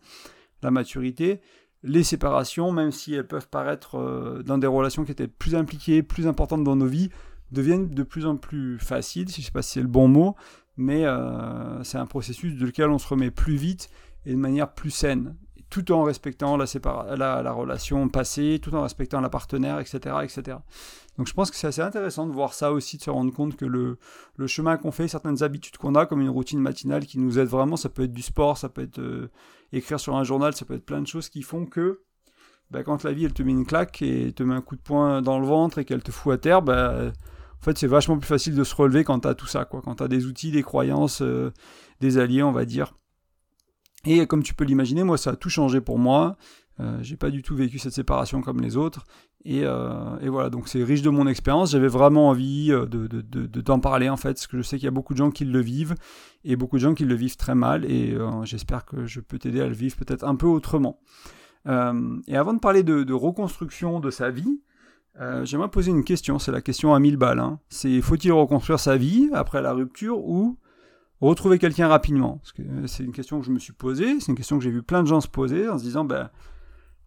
la 0.61 0.71
maturité. 0.71 1.39
Les 1.81 2.03
séparations, 2.03 2.71
même 2.71 2.91
si 2.91 3.15
elles 3.15 3.25
peuvent 3.25 3.47
paraître 3.47 3.97
euh, 3.97 4.43
dans 4.43 4.57
des 4.57 4.67
relations 4.67 5.05
qui 5.05 5.11
étaient 5.11 5.29
plus 5.29 5.55
impliquées, 5.55 6.03
plus 6.03 6.27
importantes 6.27 6.63
dans 6.63 6.75
nos 6.75 6.85
vies, 6.85 7.09
deviennent 7.51 7.89
de 7.89 8.03
plus 8.03 8.25
en 8.25 8.35
plus 8.35 8.77
faciles, 8.77 9.29
je 9.29 9.39
ne 9.39 9.43
sais 9.43 9.51
pas 9.51 9.61
si 9.61 9.71
c'est 9.71 9.81
le 9.81 9.87
bon 9.87 10.07
mot, 10.07 10.35
mais 10.75 11.05
euh, 11.05 11.81
c'est 11.83 11.97
un 11.97 12.05
processus 12.05 12.55
de 12.55 12.65
lequel 12.65 12.89
on 12.89 12.99
se 12.99 13.07
remet 13.07 13.31
plus 13.31 13.55
vite 13.55 13.89
et 14.25 14.31
de 14.31 14.37
manière 14.37 14.73
plus 14.73 14.91
saine 14.91 15.35
tout 15.71 15.91
en 15.93 16.03
respectant 16.03 16.57
la, 16.57 16.65
la, 17.15 17.41
la, 17.41 17.51
relation 17.53 18.09
passée, 18.09 18.59
tout 18.61 18.75
en 18.75 18.83
respectant 18.83 19.21
la 19.21 19.29
partenaire, 19.29 19.79
etc., 19.79 20.17
etc. 20.21 20.57
Donc 21.17 21.27
je 21.27 21.33
pense 21.33 21.49
que 21.49 21.55
c'est 21.55 21.67
assez 21.67 21.81
intéressant 21.81 22.27
de 22.27 22.33
voir 22.33 22.53
ça 22.53 22.73
aussi, 22.73 22.97
de 22.97 23.01
se 23.01 23.09
rendre 23.09 23.33
compte 23.33 23.55
que 23.55 23.63
le, 23.63 23.97
le 24.35 24.47
chemin 24.47 24.75
qu'on 24.75 24.91
fait, 24.91 25.07
certaines 25.07 25.43
habitudes 25.43 25.77
qu'on 25.77 25.95
a, 25.95 26.05
comme 26.05 26.19
une 26.19 26.29
routine 26.29 26.59
matinale 26.59 27.05
qui 27.05 27.19
nous 27.19 27.39
aide 27.39 27.47
vraiment, 27.47 27.77
ça 27.77 27.87
peut 27.87 28.03
être 28.03 28.11
du 28.11 28.21
sport, 28.21 28.57
ça 28.57 28.67
peut 28.67 28.81
être 28.81 28.99
euh, 28.99 29.31
écrire 29.71 29.97
sur 29.97 30.17
un 30.17 30.25
journal, 30.25 30.53
ça 30.53 30.65
peut 30.65 30.75
être 30.75 30.85
plein 30.85 31.01
de 31.01 31.07
choses 31.07 31.29
qui 31.29 31.41
font 31.41 31.65
que 31.65 32.01
bah, 32.69 32.83
quand 32.83 33.05
la 33.05 33.13
vie 33.13 33.23
elle 33.23 33.33
te 33.33 33.41
met 33.41 33.51
une 33.51 33.65
claque 33.65 34.01
et 34.01 34.33
te 34.33 34.43
met 34.43 34.53
un 34.53 34.61
coup 34.61 34.75
de 34.75 34.81
poing 34.81 35.21
dans 35.21 35.39
le 35.39 35.47
ventre 35.47 35.77
et 35.77 35.85
qu'elle 35.85 36.03
te 36.03 36.11
fout 36.11 36.33
à 36.33 36.37
terre, 36.37 36.61
bah, 36.61 37.13
en 37.61 37.63
fait 37.63 37.77
c'est 37.77 37.87
vachement 37.87 38.17
plus 38.17 38.27
facile 38.27 38.55
de 38.55 38.63
se 38.65 38.75
relever 38.75 39.05
quand 39.05 39.21
tu 39.21 39.27
as 39.29 39.35
tout 39.35 39.47
ça, 39.47 39.63
quoi. 39.63 39.81
quand 39.81 39.95
tu 39.95 40.03
as 40.03 40.09
des 40.09 40.25
outils, 40.25 40.51
des 40.51 40.63
croyances, 40.63 41.21
euh, 41.21 41.53
des 42.01 42.17
alliés, 42.17 42.43
on 42.43 42.51
va 42.51 42.65
dire. 42.65 42.93
Et 44.05 44.25
comme 44.25 44.43
tu 44.43 44.53
peux 44.53 44.63
l'imaginer, 44.63 45.03
moi, 45.03 45.17
ça 45.17 45.31
a 45.31 45.35
tout 45.35 45.49
changé 45.49 45.81
pour 45.81 45.99
moi. 45.99 46.37
Euh, 46.81 46.97
j'ai 47.01 47.15
pas 47.15 47.29
du 47.29 47.43
tout 47.43 47.55
vécu 47.55 47.77
cette 47.79 47.93
séparation 47.93 48.41
comme 48.41 48.61
les 48.61 48.77
autres. 48.77 49.03
Et, 49.43 49.61
euh, 49.63 50.17
et 50.21 50.29
voilà, 50.29 50.49
donc 50.49 50.67
c'est 50.67 50.83
riche 50.83 51.01
de 51.01 51.09
mon 51.09 51.27
expérience. 51.27 51.71
J'avais 51.71 51.87
vraiment 51.87 52.29
envie 52.29 52.71
euh, 52.71 52.85
de, 52.85 53.07
de, 53.07 53.21
de, 53.21 53.61
t'en 53.61 53.79
parler 53.79 54.09
en 54.09 54.17
fait, 54.17 54.33
parce 54.33 54.47
que 54.47 54.57
je 54.57 54.63
sais 54.63 54.77
qu'il 54.77 54.85
y 54.85 54.87
a 54.87 54.91
beaucoup 54.91 55.13
de 55.13 55.17
gens 55.17 55.31
qui 55.31 55.45
le 55.45 55.59
vivent 55.59 55.95
et 56.43 56.55
beaucoup 56.55 56.77
de 56.77 56.81
gens 56.81 56.93
qui 56.93 57.05
le 57.05 57.15
vivent 57.15 57.37
très 57.37 57.55
mal. 57.55 57.85
Et 57.85 58.17
j'espère 58.43 58.85
que 58.85 59.05
je 59.05 59.19
peux 59.19 59.37
t'aider 59.37 59.61
à 59.61 59.67
le 59.67 59.73
vivre 59.73 59.95
peut-être 59.95 60.23
un 60.23 60.35
peu 60.35 60.47
autrement. 60.47 60.99
et 61.67 62.35
avant 62.35 62.53
de 62.53 62.59
parler 62.59 62.83
de, 62.83 63.13
reconstruction 63.13 63.99
de 63.99 64.09
sa 64.09 64.31
vie, 64.31 64.61
j'aimerais 65.43 65.69
poser 65.69 65.91
une 65.91 66.03
question. 66.03 66.39
C'est 66.39 66.51
la 66.51 66.61
question 66.61 66.95
à 66.95 66.99
1000 66.99 67.17
balles. 67.17 67.39
Hein. 67.39 67.59
C'est 67.69 68.01
faut-il 68.01 68.31
reconstruire 68.31 68.79
sa 68.79 68.97
vie 68.97 69.29
après 69.33 69.61
la 69.61 69.73
rupture 69.73 70.17
ou 70.17 70.57
retrouver 71.27 71.59
quelqu'un 71.59 71.87
rapidement. 71.87 72.41
Que 72.55 72.63
c'est 72.87 73.03
une 73.03 73.11
question 73.11 73.39
que 73.39 73.45
je 73.45 73.51
me 73.51 73.59
suis 73.59 73.73
posée, 73.73 74.19
c'est 74.19 74.31
une 74.31 74.37
question 74.37 74.57
que 74.57 74.63
j'ai 74.63 74.71
vu 74.71 74.81
plein 74.81 75.03
de 75.03 75.07
gens 75.07 75.21
se 75.21 75.27
poser 75.27 75.69
en 75.69 75.77
se 75.77 75.83
disant, 75.83 76.03
ben 76.03 76.29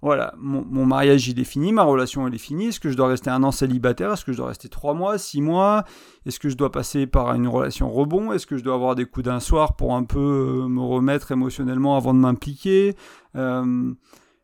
voilà, 0.04 0.34
mon, 0.36 0.84
mariage 0.84 1.28
il 1.28 1.40
est 1.40 1.44
fini, 1.44 1.72
ma 1.72 1.82
relation 1.82 2.28
elle 2.28 2.34
est 2.34 2.38
finie, 2.38 2.66
est-ce 2.66 2.78
que 2.78 2.90
je 2.90 2.96
dois 2.96 3.08
rester 3.08 3.30
un 3.30 3.42
an 3.42 3.50
célibataire, 3.50 4.12
est-ce 4.12 4.26
que 4.26 4.32
je 4.32 4.36
dois 4.36 4.48
rester 4.48 4.68
trois 4.68 4.92
mois, 4.92 5.16
six 5.16 5.40
mois, 5.40 5.84
est-ce 6.26 6.38
que 6.38 6.50
je 6.50 6.58
dois 6.58 6.70
passer 6.70 7.06
par 7.06 7.34
une 7.34 7.48
relation 7.48 7.90
rebond, 7.90 8.30
est-ce 8.34 8.46
que 8.46 8.58
je 8.58 8.62
dois 8.62 8.74
avoir 8.74 8.96
des 8.96 9.06
coups 9.06 9.24
d'un 9.24 9.40
soir 9.40 9.76
pour 9.76 9.96
un 9.96 10.04
peu 10.04 10.18
euh, 10.64 10.68
me 10.68 10.82
remettre 10.82 11.32
émotionnellement 11.32 11.96
avant 11.96 12.12
de 12.12 12.18
m'impliquer? 12.18 12.96
Euh, 13.34 13.94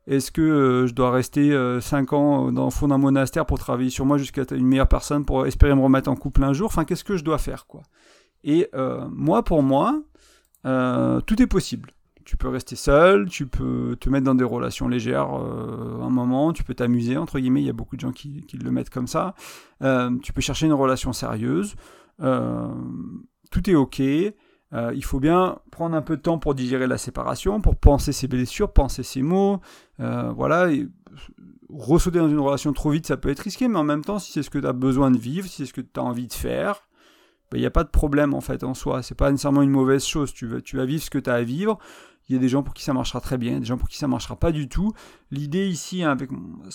est-ce 0.06 0.30
que 0.30 0.40
euh, 0.40 0.86
je 0.86 0.94
dois 0.94 1.10
rester 1.10 1.54
5 1.78 2.12
ans 2.14 2.52
dans 2.52 2.64
le 2.64 2.70
fond 2.70 2.88
d'un 2.88 2.96
monastère 2.96 3.44
pour 3.44 3.58
travailler 3.58 3.90
sur 3.90 4.06
moi 4.06 4.16
jusqu'à 4.16 4.44
une 4.52 4.66
meilleure 4.66 4.88
personne 4.88 5.26
pour 5.26 5.46
espérer 5.46 5.74
me 5.74 5.82
remettre 5.82 6.08
en 6.08 6.16
couple 6.16 6.42
un 6.42 6.54
jour? 6.54 6.68
Enfin, 6.68 6.86
qu'est-ce 6.86 7.04
que 7.04 7.18
je 7.18 7.22
dois 7.22 7.36
faire 7.36 7.66
quoi? 7.66 7.82
Et 8.44 8.68
euh, 8.74 9.06
moi, 9.10 9.42
pour 9.42 9.62
moi, 9.62 10.02
euh, 10.66 11.20
tout 11.20 11.40
est 11.42 11.46
possible. 11.46 11.92
Tu 12.24 12.36
peux 12.36 12.48
rester 12.48 12.76
seul, 12.76 13.28
tu 13.28 13.46
peux 13.46 13.96
te 13.98 14.08
mettre 14.08 14.24
dans 14.24 14.34
des 14.34 14.44
relations 14.44 14.86
légères 14.88 15.34
euh, 15.34 16.00
un 16.00 16.10
moment, 16.10 16.52
tu 16.52 16.62
peux 16.62 16.74
t'amuser, 16.74 17.16
entre 17.16 17.40
guillemets, 17.40 17.62
il 17.62 17.66
y 17.66 17.70
a 17.70 17.74
beaucoup 17.74 17.96
de 17.96 18.00
gens 18.00 18.12
qui, 18.12 18.46
le 18.52 18.70
mettent 18.70 18.90
comme 18.90 19.08
ça. 19.08 19.34
tu 19.80 20.32
peux 20.32 20.40
chercher 20.40 20.66
une 20.66 20.72
relation 20.72 21.12
sérieuse. 21.12 21.74
tout 22.18 23.70
est 23.70 23.74
ok. 23.74 23.98
il 23.98 25.04
faut 25.04 25.18
bien 25.18 25.58
prendre 25.72 25.96
un 25.96 26.02
peu 26.02 26.16
de 26.16 26.22
temps 26.22 26.38
pour 26.38 26.54
digérer 26.54 26.86
la 26.86 26.98
séparation, 26.98 27.60
pour 27.60 27.74
penser 27.74 28.12
ses 28.12 28.28
blessures, 28.28 28.72
penser 28.72 29.02
ses 29.02 29.22
mots. 29.22 29.60
voilà. 29.98 30.68
Ressauter 31.68 32.18
dans 32.18 32.28
une 32.28 32.40
relation 32.40 32.72
trop 32.72 32.90
vite, 32.90 33.06
ça 33.06 33.16
peut 33.16 33.28
être 33.28 33.40
risqué, 33.40 33.68
mais 33.68 33.78
en 33.78 33.84
même 33.84 34.04
temps, 34.04 34.18
si 34.18 34.32
c'est 34.32 34.42
ce 34.42 34.50
que 34.50 34.58
tu 34.58 34.66
as 34.66 34.72
besoin 34.72 35.10
de 35.10 35.18
vivre, 35.18 35.48
si 35.48 35.56
c'est 35.56 35.66
ce 35.66 35.72
que 35.72 35.80
tu 35.80 36.00
as 36.00 36.02
envie 36.02 36.26
de 36.26 36.32
faire, 36.32 36.82
il 37.50 37.56
bah, 37.56 37.58
n'y 37.58 37.66
a 37.66 37.70
pas 37.70 37.84
de 37.84 37.88
problème 37.88 38.34
en 38.34 38.40
fait 38.40 38.62
en 38.62 38.74
soi. 38.74 39.02
C'est 39.02 39.16
pas 39.16 39.30
nécessairement 39.30 39.62
une 39.62 39.70
mauvaise 39.70 40.04
chose. 40.04 40.32
Tu 40.32 40.46
vas, 40.46 40.60
tu 40.60 40.76
vas 40.76 40.84
vivre 40.84 41.02
ce 41.02 41.10
que 41.10 41.18
tu 41.18 41.30
as 41.30 41.34
à 41.34 41.42
vivre. 41.42 41.78
Il 42.28 42.34
y 42.34 42.36
a 42.36 42.38
des 42.38 42.48
gens 42.48 42.62
pour 42.62 42.74
qui 42.74 42.84
ça 42.84 42.92
marchera 42.92 43.20
très 43.20 43.38
bien, 43.38 43.58
des 43.58 43.66
gens 43.66 43.76
pour 43.76 43.88
qui 43.88 43.96
ça 43.98 44.06
marchera 44.06 44.36
pas 44.36 44.52
du 44.52 44.68
tout. 44.68 44.92
L'idée 45.32 45.66
ici, 45.66 46.04
hein, 46.04 46.12
avec, 46.12 46.30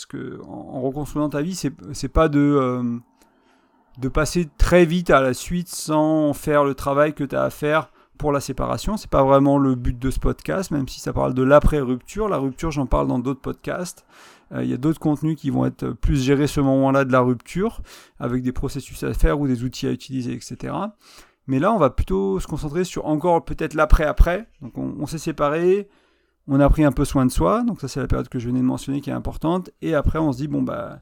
que 0.10 0.42
en, 0.44 0.82
reconstruisant 0.82 1.30
ta 1.30 1.42
vie, 1.42 1.56
c'est 1.56 2.10
pas 2.10 2.28
de, 2.28 2.40
euh, 2.40 3.00
de 4.00 4.10
passer 4.10 4.50
très 4.58 4.84
vite 4.84 5.12
à 5.12 5.22
la 5.22 5.34
suite 5.34 5.70
sans 5.70 6.34
faire 6.34 6.66
le 6.66 6.76
travail 6.76 7.14
que 7.14 7.24
tu 7.24 7.38
as 7.38 7.44
à 7.44 7.50
faire 7.50 7.90
pour 8.18 8.34
la 8.34 8.42
séparation. 8.42 8.98
C'est 8.98 9.10
pas 9.10 9.24
vraiment 9.24 9.58
le 9.58 9.76
but 9.76 9.98
de 9.98 10.12
ce 10.12 10.20
podcast, 10.20 10.72
même 10.72 10.90
si 10.90 11.00
ça 11.00 11.14
parle 11.14 11.34
de 11.34 11.44
l'après-rupture. 11.44 12.28
La 12.28 12.38
rupture, 12.38 12.72
j'en 12.72 12.86
parle 12.86 13.08
dans 13.08 13.20
d'autres 13.20 13.40
podcasts. 13.42 14.06
Euh, 14.56 14.64
il 14.64 14.70
y 14.70 14.74
a 14.74 14.78
d'autres 14.78 15.00
contenus 15.00 15.36
qui 15.36 15.50
vont 15.50 15.66
être 15.66 15.90
plus 15.90 16.22
gérés 16.24 16.48
ce 16.48 16.62
moment-là 16.62 17.06
de 17.06 17.12
la 17.12 17.22
rupture, 17.22 17.82
avec 18.20 18.44
des 18.44 18.52
processus 18.52 19.04
à 19.04 19.14
faire 19.14 19.40
ou 19.40 19.48
des 19.48 19.64
outils 19.64 19.88
à 19.88 19.92
utiliser, 19.92 20.34
etc. 20.34 20.74
Mais 21.48 21.60
là, 21.60 21.72
on 21.74 21.78
va 21.78 21.90
plutôt 21.90 22.40
se 22.40 22.48
concentrer 22.48 22.84
sur 22.84 23.06
encore 23.06 23.46
peut-être 23.46 23.74
l'après-après. 23.74 24.48
Donc 24.62 24.78
on, 24.78 25.06
s'est 25.06 25.18
séparés, 25.18 25.88
on 26.48 26.60
a 26.60 26.70
pris 26.70 26.84
un 26.84 26.92
peu 26.92 27.06
soin 27.06 27.26
de 27.26 27.32
soi, 27.32 27.64
donc 27.64 27.82
ça 27.82 27.88
c'est 27.88 28.00
la 28.00 28.08
période 28.08 28.30
que 28.30 28.40
je 28.40 28.48
venais 28.48 28.60
de 28.60 28.66
mentionner 28.66 29.02
qui 29.02 29.10
est 29.10 29.14
importante, 29.14 29.70
et 29.82 29.94
après 29.94 30.20
on 30.20 30.32
se 30.32 30.38
dit, 30.38 30.48
bon 30.48 30.62
bah... 30.62 31.02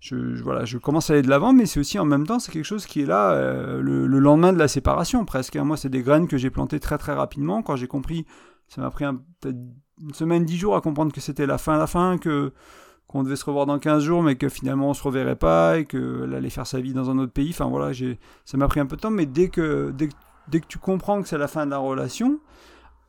Je, 0.00 0.16
voilà, 0.42 0.66
je 0.66 0.76
commence 0.76 1.08
à 1.08 1.14
aller 1.14 1.22
de 1.22 1.30
l'avant, 1.30 1.54
mais 1.54 1.64
c'est 1.64 1.80
aussi 1.80 1.98
en 1.98 2.04
même 2.04 2.26
temps, 2.26 2.38
c'est 2.38 2.52
quelque 2.52 2.66
chose 2.66 2.84
qui 2.84 3.00
est 3.00 3.06
là 3.06 3.30
euh, 3.30 3.80
le, 3.80 4.06
lendemain 4.18 4.52
de 4.52 4.58
la 4.58 4.68
séparation 4.68 5.24
presque. 5.24 5.56
Hein. 5.56 5.64
Moi, 5.64 5.78
c'est 5.78 5.88
des 5.88 6.02
graines 6.02 6.28
que 6.28 6.36
j'ai 6.36 6.50
plantées 6.50 6.78
très 6.78 6.98
très 6.98 7.14
rapidement. 7.14 7.62
Quand 7.62 7.76
j'ai 7.76 7.86
compris, 7.86 8.26
ça 8.68 8.82
m'a 8.82 8.90
pris 8.90 9.06
peut-être 9.40 9.56
une 10.00 10.14
semaine, 10.14 10.44
dix 10.44 10.56
jours 10.56 10.76
à 10.76 10.80
comprendre 10.80 11.12
que 11.12 11.20
c'était 11.20 11.46
la 11.46 11.58
fin, 11.58 11.78
la 11.78 11.86
fin, 11.86 12.18
que 12.18 12.52
qu'on 13.06 13.22
devait 13.22 13.36
se 13.36 13.44
revoir 13.44 13.66
dans 13.66 13.78
15 13.78 14.02
jours, 14.02 14.22
mais 14.22 14.34
que 14.34 14.48
finalement 14.48 14.90
on 14.90 14.94
se 14.94 15.02
reverrait 15.02 15.36
pas 15.36 15.78
et 15.78 15.84
qu'elle 15.84 16.34
allait 16.34 16.50
faire 16.50 16.66
sa 16.66 16.80
vie 16.80 16.92
dans 16.92 17.10
un 17.10 17.18
autre 17.18 17.32
pays. 17.32 17.50
Enfin 17.50 17.70
ça 18.44 18.56
m'a 18.56 18.66
pris 18.66 18.80
un 18.80 18.86
peu 18.86 18.96
de 18.96 19.00
temps, 19.00 19.10
mais 19.10 19.26
dès 19.26 19.48
que, 19.48 19.92
dès, 19.92 20.08
que 20.60 20.66
tu 20.66 20.78
comprends 20.78 21.22
que 21.22 21.28
c'est 21.28 21.38
la 21.38 21.46
fin 21.46 21.64
de 21.66 21.70
la 21.70 21.78
relation, 21.78 22.40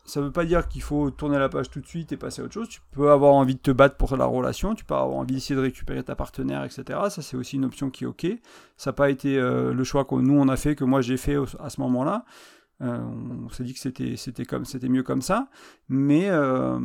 ça 0.03 0.21
veut 0.21 0.31
pas 0.31 0.45
dire 0.45 0.67
qu'il 0.67 0.83
faut 0.83 1.09
tourner 1.09 1.39
la 1.39 1.49
page 1.49 1.71
tout 1.71 1.79
de 1.79 1.87
suite 1.87 2.11
et 2.11 2.17
passer 2.17 2.41
à 2.41 2.45
autre 2.45 2.53
chose. 2.53 2.69
Tu 2.69 2.81
peux 2.91 3.09
avoir 3.09 3.33
envie 3.33 3.55
de 3.55 3.59
te 3.59 3.71
battre 3.71 3.95
pour 3.95 4.15
la 4.15 4.25
relation, 4.25 4.75
tu 4.75 4.85
peux 4.85 4.93
avoir 4.93 5.17
envie 5.17 5.33
d'essayer 5.33 5.55
de 5.55 5.61
récupérer 5.61 6.03
ta 6.03 6.15
partenaire, 6.15 6.63
etc. 6.63 6.83
Ça, 7.09 7.23
c'est 7.23 7.35
aussi 7.35 7.55
une 7.55 7.65
option 7.65 7.89
qui 7.89 8.03
est 8.03 8.07
OK. 8.07 8.27
Ça 8.77 8.91
n'a 8.91 8.93
pas 8.93 9.09
été 9.09 9.39
euh, 9.39 9.73
le 9.73 9.83
choix 9.83 10.05
que 10.05 10.13
nous, 10.13 10.39
on 10.39 10.47
a 10.49 10.57
fait, 10.57 10.75
que 10.75 10.83
moi, 10.83 11.01
j'ai 11.01 11.17
fait 11.17 11.37
à 11.59 11.71
ce 11.71 11.81
moment-là. 11.81 12.25
Euh, 12.81 12.99
on 13.45 13.49
s'est 13.49 13.63
dit 13.63 13.73
que 13.73 13.79
c'était 13.79 14.17
c'était 14.17 14.45
comme 14.45 14.65
c'était 14.65 14.89
mieux 14.89 15.03
comme 15.03 15.21
ça, 15.21 15.49
mais 15.87 16.29
euh, 16.29 16.79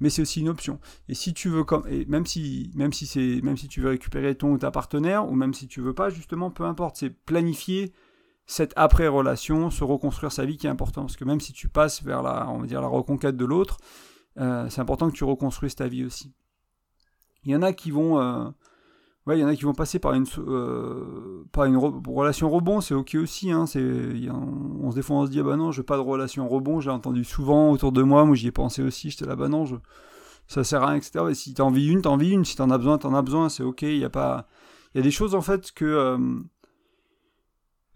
mais 0.00 0.08
c'est 0.08 0.22
aussi 0.22 0.40
une 0.40 0.48
option. 0.48 0.80
Et 1.08 1.14
si 1.14 1.34
tu 1.34 1.48
veux, 1.48 1.64
comme, 1.64 1.86
et 1.88 2.06
même 2.06 2.26
si, 2.26 2.70
même 2.74 2.92
si 2.92 3.06
c'est, 3.06 3.40
même 3.42 3.56
si 3.56 3.68
tu 3.68 3.80
veux 3.80 3.90
récupérer 3.90 4.34
ton 4.34 4.52
ou 4.52 4.58
ta 4.58 4.70
partenaire, 4.70 5.28
ou 5.28 5.34
même 5.34 5.54
si 5.54 5.68
tu 5.68 5.80
veux 5.80 5.94
pas, 5.94 6.08
justement, 6.08 6.50
peu 6.50 6.64
importe, 6.64 6.96
c'est 6.96 7.10
planifier 7.10 7.92
cette 8.46 8.72
après-relation, 8.76 9.70
se 9.70 9.84
reconstruire 9.84 10.32
sa 10.32 10.44
vie 10.44 10.56
qui 10.56 10.66
est 10.66 10.70
important. 10.70 11.02
Parce 11.02 11.16
que 11.16 11.24
même 11.24 11.40
si 11.40 11.52
tu 11.52 11.68
passes 11.68 12.02
vers 12.02 12.22
la, 12.22 12.48
on 12.48 12.58
va 12.60 12.66
dire, 12.66 12.80
la 12.80 12.88
reconquête 12.88 13.36
de 13.36 13.44
l'autre, 13.44 13.78
euh, 14.38 14.68
c'est 14.70 14.80
important 14.80 15.10
que 15.10 15.16
tu 15.16 15.24
reconstruises 15.24 15.74
ta 15.74 15.86
vie 15.86 16.04
aussi. 16.04 16.32
Il 17.44 17.52
y 17.52 17.56
en 17.56 17.62
a 17.62 17.72
qui 17.72 17.90
vont, 17.90 18.52
ouais, 19.26 19.38
il 19.38 19.40
y 19.40 19.44
en 19.44 19.48
a 19.48 19.54
qui 19.54 19.64
vont 19.64 19.74
passer 19.74 19.98
par 19.98 20.14
une, 20.14 20.26
euh, 20.38 21.44
par 21.52 21.64
une 21.64 21.76
relation 21.76 22.50
rebond, 22.50 22.80
c'est 22.80 22.94
ok 22.94 23.16
aussi. 23.16 23.50
Hein, 23.50 23.64
on, 23.64 24.90
se 24.90 24.94
défend, 24.94 25.20
on 25.20 25.26
se 25.26 25.30
dit 25.30 25.40
ah 25.40 25.44
bah 25.44 25.56
non, 25.56 25.72
je 25.72 25.80
veux 25.80 25.86
pas 25.86 25.96
de 25.96 26.02
relation 26.02 26.48
rebond. 26.48 26.80
J'ai 26.80 26.90
entendu 26.90 27.24
souvent 27.24 27.70
autour 27.70 27.92
de 27.92 28.02
moi, 28.02 28.24
moi 28.24 28.36
j'y 28.36 28.48
ai 28.48 28.52
pensé 28.52 28.82
aussi. 28.82 29.10
J'étais 29.10 29.26
là 29.26 29.36
bah 29.36 29.48
non, 29.48 29.64
je, 29.64 29.76
ça 30.46 30.64
sert 30.64 30.82
à 30.82 30.88
rien, 30.88 30.96
etc. 30.96 31.24
Et 31.30 31.34
si 31.34 31.54
t'as 31.54 31.62
envie 31.62 31.88
une, 31.88 32.02
t'as 32.02 32.10
envie 32.10 32.30
une. 32.30 32.44
Si 32.44 32.56
t'en 32.56 32.70
as 32.70 32.78
besoin, 32.78 32.98
t'en 32.98 33.14
as 33.14 33.22
besoin. 33.22 33.48
C'est 33.48 33.62
ok. 33.62 33.82
Il 33.82 33.98
y 33.98 34.04
a 34.04 34.10
pas, 34.10 34.48
il 34.94 34.98
y 34.98 35.00
a 35.00 35.04
des 35.04 35.10
choses 35.10 35.34
en 35.34 35.42
fait 35.42 35.72
que 35.72 36.16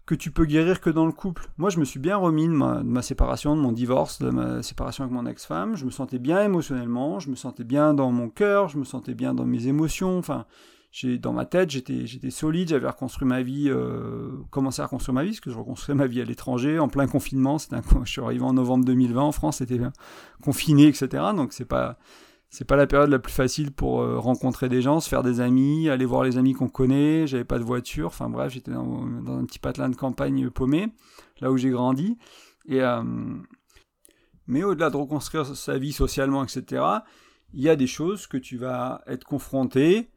que 0.05 0.15
tu 0.15 0.31
peux 0.31 0.45
guérir 0.45 0.81
que 0.81 0.89
dans 0.89 1.05
le 1.05 1.11
couple. 1.11 1.49
Moi, 1.57 1.69
je 1.69 1.79
me 1.79 1.85
suis 1.85 1.99
bien 1.99 2.17
remis 2.17 2.47
de 2.47 2.53
ma, 2.53 3.01
séparation, 3.01 3.55
de 3.55 3.61
mon 3.61 3.71
divorce, 3.71 4.19
de 4.21 4.29
ma 4.29 4.61
séparation 4.61 5.03
avec 5.03 5.13
mon 5.13 5.25
ex-femme. 5.25 5.75
Je 5.75 5.85
me 5.85 5.89
sentais 5.89 6.19
bien 6.19 6.43
émotionnellement, 6.43 7.19
je 7.19 7.29
me 7.29 7.35
sentais 7.35 7.63
bien 7.63 7.93
dans 7.93 8.11
mon 8.11 8.29
cœur, 8.29 8.69
je 8.69 8.77
me 8.77 8.83
sentais 8.83 9.15
bien 9.15 9.33
dans 9.33 9.45
mes 9.45 9.67
émotions. 9.67 10.17
Enfin, 10.17 10.45
j'ai 10.95 11.17
dans 11.17 11.33
ma 11.33 11.45
tête, 11.45 11.71
j'étais, 11.71 12.07
j'étais 12.07 12.29
solide, 12.29 12.69
j'avais 12.69 12.87
reconstruit 12.87 13.27
ma 13.27 13.41
vie, 13.41 13.65
euh, 13.67 14.29
commencé 14.49 14.81
à 14.81 14.85
reconstruire 14.85 15.13
ma 15.13 15.23
vie, 15.23 15.31
parce 15.31 15.41
que 15.41 15.51
je 15.51 15.57
reconstruisais 15.57 15.93
ma 15.93 16.07
vie 16.07 16.21
à 16.21 16.23
l'étranger, 16.23 16.79
en 16.79 16.87
plein 16.87 17.05
confinement. 17.05 17.57
Un, 17.71 17.81
je 18.05 18.09
suis 18.09 18.21
arrivé 18.21 18.43
en 18.43 18.53
novembre 18.53 18.85
2020 18.85 19.21
en 19.21 19.33
France, 19.33 19.57
c'était 19.57 19.77
confiné, 20.41 20.87
etc. 20.87 21.21
Donc 21.35 21.51
c'est 21.51 21.65
pas 21.65 21.97
c'est 22.49 22.63
pas 22.63 22.77
la 22.77 22.87
période 22.87 23.09
la 23.09 23.19
plus 23.19 23.33
facile 23.33 23.73
pour 23.73 23.99
euh, 23.99 24.19
rencontrer 24.19 24.69
des 24.69 24.81
gens, 24.81 25.01
se 25.01 25.09
faire 25.09 25.21
des 25.21 25.41
amis, 25.41 25.89
aller 25.89 26.05
voir 26.05 26.23
les 26.23 26.37
amis 26.37 26.53
qu'on 26.53 26.69
connaît. 26.69 27.27
J'avais 27.27 27.43
pas 27.43 27.59
de 27.59 27.65
voiture, 27.65 28.07
enfin 28.07 28.29
bref, 28.29 28.53
j'étais 28.53 28.71
dans, 28.71 29.03
un 29.03 29.43
petit 29.43 29.59
patelin 29.59 29.89
de 29.89 29.97
campagne 29.97 30.49
paumé, 30.49 30.87
là 31.41 31.51
où 31.51 31.57
j'ai 31.57 31.71
grandi. 31.71 32.17
Et 32.69 32.81
euh, 32.81 33.03
mais 34.47 34.63
au-delà 34.63 34.89
de 34.89 34.95
reconstruire 34.95 35.45
sa 35.57 35.77
vie 35.77 35.91
socialement, 35.91 36.41
etc., 36.41 36.85
il 37.53 37.61
y 37.61 37.67
a 37.67 37.75
des 37.75 37.87
choses 37.87 38.27
que 38.27 38.37
tu 38.37 38.55
vas 38.55 39.01
être 39.07 39.25
confronté 39.25 40.09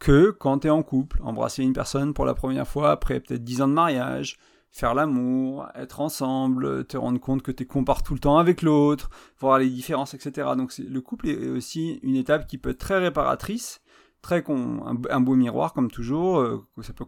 que 0.00 0.30
quand 0.30 0.60
tu 0.60 0.66
es 0.66 0.70
en 0.70 0.82
couple. 0.82 1.20
Embrasser 1.22 1.62
une 1.62 1.72
personne 1.72 2.12
pour 2.12 2.24
la 2.24 2.34
première 2.34 2.66
fois 2.66 2.90
après 2.90 3.20
peut-être 3.20 3.44
10 3.44 3.62
ans 3.62 3.68
de 3.68 3.74
mariage, 3.74 4.38
faire 4.72 4.94
l'amour, 4.94 5.66
être 5.76 6.00
ensemble, 6.00 6.84
te 6.86 6.96
rendre 6.96 7.20
compte 7.20 7.42
que 7.42 7.52
tu 7.52 7.66
compares 7.66 8.02
tout 8.02 8.14
le 8.14 8.20
temps 8.20 8.38
avec 8.38 8.62
l'autre, 8.62 9.10
voir 9.38 9.58
les 9.58 9.68
différences, 9.68 10.14
etc. 10.14 10.48
Donc 10.56 10.76
le 10.78 11.00
couple 11.00 11.28
est 11.28 11.48
aussi 11.48 12.00
une 12.02 12.16
étape 12.16 12.48
qui 12.48 12.58
peut 12.58 12.70
être 12.70 12.78
très 12.78 12.98
réparatrice, 12.98 13.80
très 14.22 14.44
un, 14.48 15.20
beau 15.20 15.34
miroir 15.34 15.72
comme 15.72 15.90
toujours, 15.90 16.40
euh, 16.40 16.64
ça, 16.82 16.92
peut 16.92 17.04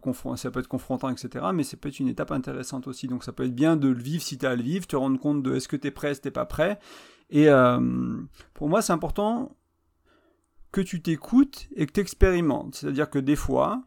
être 0.59 0.67
confrontant, 0.67 1.09
etc. 1.09 1.45
Mais 1.53 1.63
ça 1.63 1.77
peut 1.77 1.89
être 1.89 1.99
une 1.99 2.07
étape 2.07 2.31
intéressante 2.31 2.87
aussi. 2.87 3.07
Donc 3.07 3.23
ça 3.23 3.31
peut 3.31 3.45
être 3.45 3.55
bien 3.55 3.75
de 3.75 3.87
le 3.87 4.01
vivre 4.01 4.23
si 4.23 4.37
tu 4.37 4.45
as 4.45 4.51
à 4.51 4.55
le 4.55 4.63
vivre, 4.63 4.85
te 4.85 4.95
rendre 4.95 5.19
compte 5.19 5.41
de 5.41 5.55
est-ce 5.55 5.67
que 5.67 5.75
tu 5.75 5.87
es 5.87 5.91
prêt, 5.91 6.11
est-ce 6.11 6.21
que 6.21 6.29
tu 6.29 6.33
pas 6.33 6.45
prêt. 6.45 6.79
Et 7.29 7.49
euh, 7.49 7.79
pour 8.53 8.69
moi, 8.69 8.81
c'est 8.81 8.93
important 8.93 9.55
que 10.73 10.81
tu 10.81 11.01
t'écoutes 11.01 11.69
et 11.77 11.85
que 11.85 11.93
tu 11.93 12.01
expérimentes. 12.01 12.75
C'est-à-dire 12.75 13.09
que 13.09 13.19
des 13.19 13.37
fois, 13.37 13.83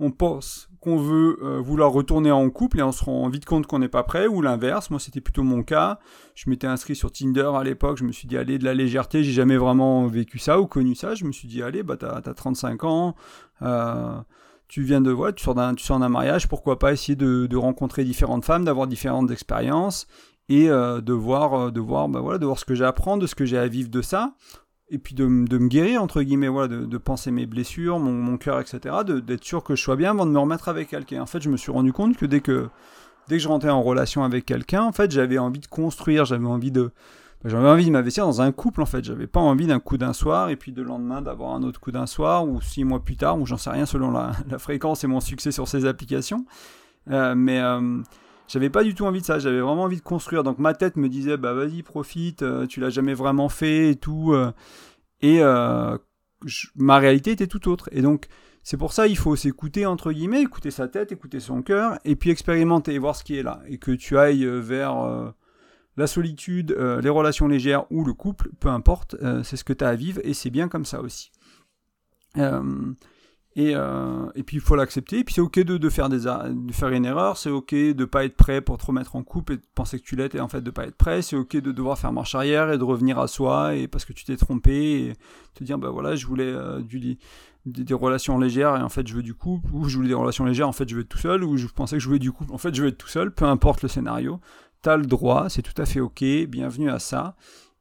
on 0.00 0.10
pense 0.10 0.70
qu'on 0.80 0.96
veut 0.96 1.38
euh, 1.42 1.60
vouloir 1.60 1.92
retourner 1.92 2.32
en 2.32 2.48
couple 2.48 2.80
et 2.80 2.82
on 2.82 2.90
se 2.90 3.04
rend 3.04 3.28
vite 3.28 3.44
compte 3.44 3.66
qu'on 3.66 3.78
n'est 3.78 3.88
pas 3.88 4.02
prêt, 4.02 4.26
ou 4.26 4.40
l'inverse, 4.40 4.88
moi 4.88 4.98
c'était 4.98 5.20
plutôt 5.20 5.42
mon 5.42 5.62
cas. 5.62 5.98
Je 6.34 6.48
m'étais 6.48 6.66
inscrit 6.66 6.96
sur 6.96 7.12
Tinder 7.12 7.50
à 7.54 7.62
l'époque, 7.62 7.98
je 7.98 8.04
me 8.04 8.12
suis 8.12 8.26
dit 8.26 8.38
allez 8.38 8.58
de 8.58 8.64
la 8.64 8.72
légèreté, 8.72 9.22
j'ai 9.22 9.32
jamais 9.32 9.58
vraiment 9.58 10.06
vécu 10.06 10.38
ça 10.38 10.58
ou 10.58 10.66
connu 10.66 10.94
ça, 10.94 11.14
je 11.14 11.26
me 11.26 11.32
suis 11.32 11.46
dit 11.46 11.62
allez 11.62 11.82
bah 11.82 11.98
t'as 11.98 12.16
as 12.16 12.34
35 12.34 12.84
ans, 12.84 13.14
euh, 13.60 14.18
tu 14.68 14.82
viens 14.82 15.02
de 15.02 15.10
voir, 15.10 15.34
tu 15.34 15.44
sors 15.44 15.54
d'un 15.54 16.08
mariage, 16.08 16.48
pourquoi 16.48 16.78
pas 16.78 16.94
essayer 16.94 17.16
de, 17.16 17.56
rencontrer 17.56 18.04
différentes 18.04 18.46
femmes, 18.46 18.64
d'avoir 18.64 18.86
différentes 18.86 19.30
expériences 19.30 20.06
et 20.48 20.70
euh, 20.70 21.02
de 21.02 21.12
voir 21.12 21.70
de 21.70 21.80
voir 21.80 22.08
bah 22.08 22.20
voilà 22.20 22.38
de 22.38 22.46
voir 22.46 22.58
ce 22.58 22.64
que 22.64 22.80
apprendre, 22.82 23.20
de 23.20 23.26
ce 23.26 23.34
que 23.34 23.44
j'ai 23.44 23.58
à 23.58 23.68
vivre 23.68 23.90
de 23.90 24.00
ça 24.00 24.34
et 24.90 24.98
puis 24.98 25.14
de, 25.14 25.24
de, 25.24 25.58
me 25.58 25.68
guérir, 25.68 26.02
entre 26.02 26.22
guillemets, 26.22 26.48
voilà, 26.48 26.68
de, 26.68 26.84
de 26.84 26.98
penser 26.98 27.30
mes 27.30 27.46
blessures, 27.46 28.00
mon, 28.00 28.12
mon 28.12 28.36
cœur, 28.36 28.60
etc., 28.60 28.96
d'être 29.04 29.44
sûr 29.44 29.62
que 29.62 29.76
je 29.76 29.82
sois 29.82 29.96
bien 29.96 30.10
avant 30.10 30.26
de 30.26 30.32
me 30.32 30.38
remettre 30.38 30.68
avec 30.68 30.88
quelqu'un. 30.88 31.22
En 31.22 31.26
fait, 31.26 31.40
je 31.40 31.48
me 31.48 31.56
suis 31.56 31.70
rendu 31.70 31.92
compte 31.92 32.16
que 32.16 32.26
dès 32.26 32.40
que, 32.40 32.68
dès 33.28 33.36
que 33.36 33.42
je 33.42 33.48
rentrais 33.48 33.70
en 33.70 33.82
relation 33.82 34.24
avec 34.24 34.44
quelqu'un, 34.44 34.82
en 34.82 34.92
fait, 34.92 35.12
j'avais 35.12 35.38
envie 35.38 35.60
de 35.60 35.68
construire, 35.68 36.24
j'avais 36.24 36.46
envie 36.46 36.72
de, 36.72 36.90
bah, 37.44 37.50
j'avais 37.50 37.68
envie 37.68 37.86
de 37.86 37.90
m'investir 37.92 38.26
dans 38.26 38.42
un 38.42 38.50
couple, 38.50 38.82
en 38.82 38.86
fait. 38.86 39.04
J'avais 39.04 39.28
pas 39.28 39.38
envie 39.38 39.68
d'un 39.68 39.78
coup 39.78 39.96
d'un 39.96 40.12
soir, 40.12 40.50
et 40.50 40.56
puis 40.56 40.72
de 40.72 40.82
lendemain 40.82 41.22
d'avoir 41.22 41.54
un 41.54 41.62
autre 41.62 41.78
coup 41.78 41.92
d'un 41.92 42.06
soir, 42.06 42.44
ou 42.44 42.60
six 42.60 42.82
mois 42.82 43.04
plus 43.04 43.16
tard, 43.16 43.38
ou 43.38 43.46
j'en 43.46 43.58
sais 43.58 43.70
rien 43.70 43.86
selon 43.86 44.10
la, 44.10 44.32
la, 44.50 44.58
fréquence 44.58 45.04
et 45.04 45.06
mon 45.06 45.20
succès 45.20 45.52
sur 45.52 45.68
ces 45.68 45.86
applications. 45.86 46.44
Euh, 47.12 47.36
mais, 47.36 47.60
euh, 47.60 48.02
j'avais 48.50 48.68
pas 48.68 48.82
du 48.82 48.94
tout 48.96 49.04
envie 49.04 49.20
de 49.20 49.26
ça, 49.26 49.38
j'avais 49.38 49.60
vraiment 49.60 49.84
envie 49.84 49.98
de 49.98 50.02
construire. 50.02 50.42
Donc 50.42 50.58
ma 50.58 50.74
tête 50.74 50.96
me 50.96 51.08
disait, 51.08 51.36
bah 51.36 51.54
vas-y, 51.54 51.84
profite, 51.84 52.42
euh, 52.42 52.66
tu 52.66 52.80
l'as 52.80 52.90
jamais 52.90 53.14
vraiment 53.14 53.48
fait 53.48 53.90
et 53.90 53.96
tout. 53.96 54.32
Euh. 54.32 54.50
et 55.22 55.40
euh, 55.40 55.96
ma 56.74 56.98
réalité 56.98 57.30
était 57.30 57.46
tout 57.46 57.68
autre. 57.68 57.88
Et 57.92 58.02
donc, 58.02 58.26
c'est 58.64 58.76
pour 58.76 58.92
ça 58.92 59.06
il 59.06 59.16
faut 59.16 59.36
s'écouter, 59.36 59.86
entre 59.86 60.10
guillemets, 60.10 60.42
écouter 60.42 60.72
sa 60.72 60.88
tête, 60.88 61.12
écouter 61.12 61.38
son 61.38 61.62
cœur, 61.62 61.98
et 62.04 62.16
puis 62.16 62.30
expérimenter, 62.30 62.98
voir 62.98 63.14
ce 63.14 63.22
qui 63.22 63.36
est 63.38 63.44
là. 63.44 63.62
Et 63.68 63.78
que 63.78 63.92
tu 63.92 64.18
ailles 64.18 64.44
vers 64.44 65.32
la 65.96 66.06
solitude, 66.06 66.76
les 67.02 67.08
relations 67.08 67.46
légères 67.46 67.84
ou 67.90 68.04
le 68.04 68.14
couple, 68.14 68.50
peu 68.58 68.68
importe, 68.68 69.16
c'est 69.44 69.56
ce 69.56 69.64
que 69.64 69.72
tu 69.72 69.84
as 69.84 69.88
à 69.88 69.94
vivre, 69.94 70.20
et 70.24 70.34
c'est 70.34 70.50
bien 70.50 70.68
comme 70.68 70.84
ça 70.84 71.00
aussi. 71.00 71.30
Et, 73.56 73.72
euh, 73.74 74.30
et, 74.36 74.44
puis 74.44 74.58
il 74.58 74.60
faut 74.60 74.76
l'accepter. 74.76 75.18
Et 75.18 75.24
puis 75.24 75.34
c'est 75.34 75.40
ok 75.40 75.58
de, 75.58 75.76
de, 75.76 75.88
faire 75.88 76.08
des, 76.08 76.20
de 76.20 76.72
faire 76.72 76.88
une 76.90 77.04
erreur, 77.04 77.36
c'est 77.36 77.50
ok 77.50 77.74
de 77.74 78.04
pas 78.04 78.24
être 78.24 78.36
prêt 78.36 78.60
pour 78.60 78.78
te 78.78 78.86
remettre 78.86 79.16
en 79.16 79.24
couple 79.24 79.54
et 79.54 79.56
de 79.56 79.62
penser 79.74 79.98
que 79.98 80.04
tu 80.04 80.14
l'es 80.14 80.28
et 80.34 80.40
en 80.40 80.48
fait 80.48 80.60
de 80.60 80.70
pas 80.70 80.86
être 80.86 80.96
prêt. 80.96 81.20
C'est 81.20 81.36
ok 81.36 81.56
de 81.56 81.72
devoir 81.72 81.98
faire 81.98 82.12
marche 82.12 82.34
arrière 82.36 82.70
et 82.70 82.78
de 82.78 82.84
revenir 82.84 83.18
à 83.18 83.26
soi 83.26 83.74
et 83.74 83.88
parce 83.88 84.04
que 84.04 84.12
tu 84.12 84.24
t'es 84.24 84.36
trompé 84.36 85.08
et 85.08 85.12
te 85.54 85.64
dire 85.64 85.78
bah 85.78 85.90
voilà 85.90 86.14
je 86.14 86.26
voulais 86.26 86.44
euh, 86.44 86.80
des, 87.66 87.94
relations 87.94 88.38
légères 88.38 88.76
et 88.76 88.82
en 88.82 88.88
fait 88.88 89.06
je 89.08 89.14
veux 89.14 89.22
du 89.22 89.34
couple 89.34 89.68
ou 89.72 89.88
je 89.88 89.96
voulais 89.96 90.08
des 90.08 90.14
relations 90.14 90.44
légères 90.44 90.68
en 90.68 90.72
fait 90.72 90.88
je 90.88 90.94
veux 90.94 91.00
être 91.02 91.08
tout 91.08 91.18
seul 91.18 91.42
ou 91.42 91.56
je 91.56 91.66
pensais 91.66 91.96
que 91.96 92.02
je 92.02 92.06
voulais 92.06 92.20
du 92.20 92.30
couple 92.30 92.52
en 92.52 92.58
fait 92.58 92.72
je 92.72 92.82
veux 92.82 92.88
être 92.88 92.98
tout 92.98 93.08
seul. 93.08 93.32
Peu 93.32 93.46
importe 93.46 93.82
le 93.82 93.88
scénario, 93.88 94.40
t'as 94.80 94.96
le 94.96 95.06
droit, 95.06 95.48
c'est 95.48 95.62
tout 95.62 95.80
à 95.82 95.86
fait 95.86 95.98
ok. 95.98 96.22
Bienvenue 96.46 96.88
à 96.88 97.00
ça. 97.00 97.34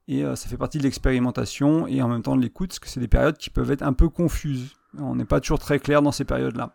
Et 0.08 0.26
euh, 0.26 0.36
ça 0.36 0.50
fait 0.50 0.58
partie 0.58 0.80
de 0.80 0.84
l'expérimentation 0.84 1.86
et 1.86 2.02
en 2.02 2.08
même 2.08 2.24
temps 2.24 2.36
de 2.36 2.42
l'écoute, 2.42 2.70
parce 2.70 2.80
que 2.80 2.88
c'est 2.88 3.00
des 3.00 3.08
périodes 3.08 3.38
qui 3.38 3.52
peuvent 3.52 3.70
être 3.70 3.84
un 3.84 3.94
peu 3.94 4.10
confuses. 4.10 4.74
On 4.98 5.16
n'est 5.16 5.26
pas 5.26 5.40
toujours 5.40 5.60
très 5.60 5.80
clair 5.80 6.02
dans 6.02 6.12
ces 6.12 6.26
périodes-là. 6.26 6.74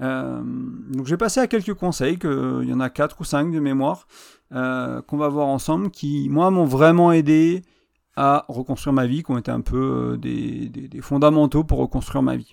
Euh, 0.00 0.42
donc 0.90 1.06
j'ai 1.06 1.16
passé 1.16 1.40
à 1.40 1.46
quelques 1.46 1.74
conseils, 1.74 2.18
que, 2.18 2.60
il 2.62 2.68
y 2.68 2.72
en 2.72 2.80
a 2.80 2.90
4 2.90 3.20
ou 3.20 3.24
5 3.24 3.52
de 3.52 3.60
mémoire, 3.60 4.06
euh, 4.52 5.00
qu'on 5.02 5.16
va 5.16 5.28
voir 5.28 5.46
ensemble, 5.46 5.90
qui, 5.90 6.28
moi, 6.28 6.50
m'ont 6.50 6.64
vraiment 6.64 7.12
aidé 7.12 7.62
à 8.16 8.44
reconstruire 8.48 8.92
ma 8.92 9.06
vie, 9.06 9.22
qui 9.22 9.30
ont 9.30 9.38
été 9.38 9.50
un 9.50 9.60
peu 9.60 10.12
euh, 10.12 10.16
des, 10.16 10.68
des, 10.68 11.00
fondamentaux 11.00 11.64
pour 11.64 11.78
reconstruire 11.78 12.22
ma 12.22 12.36
vie. 12.36 12.52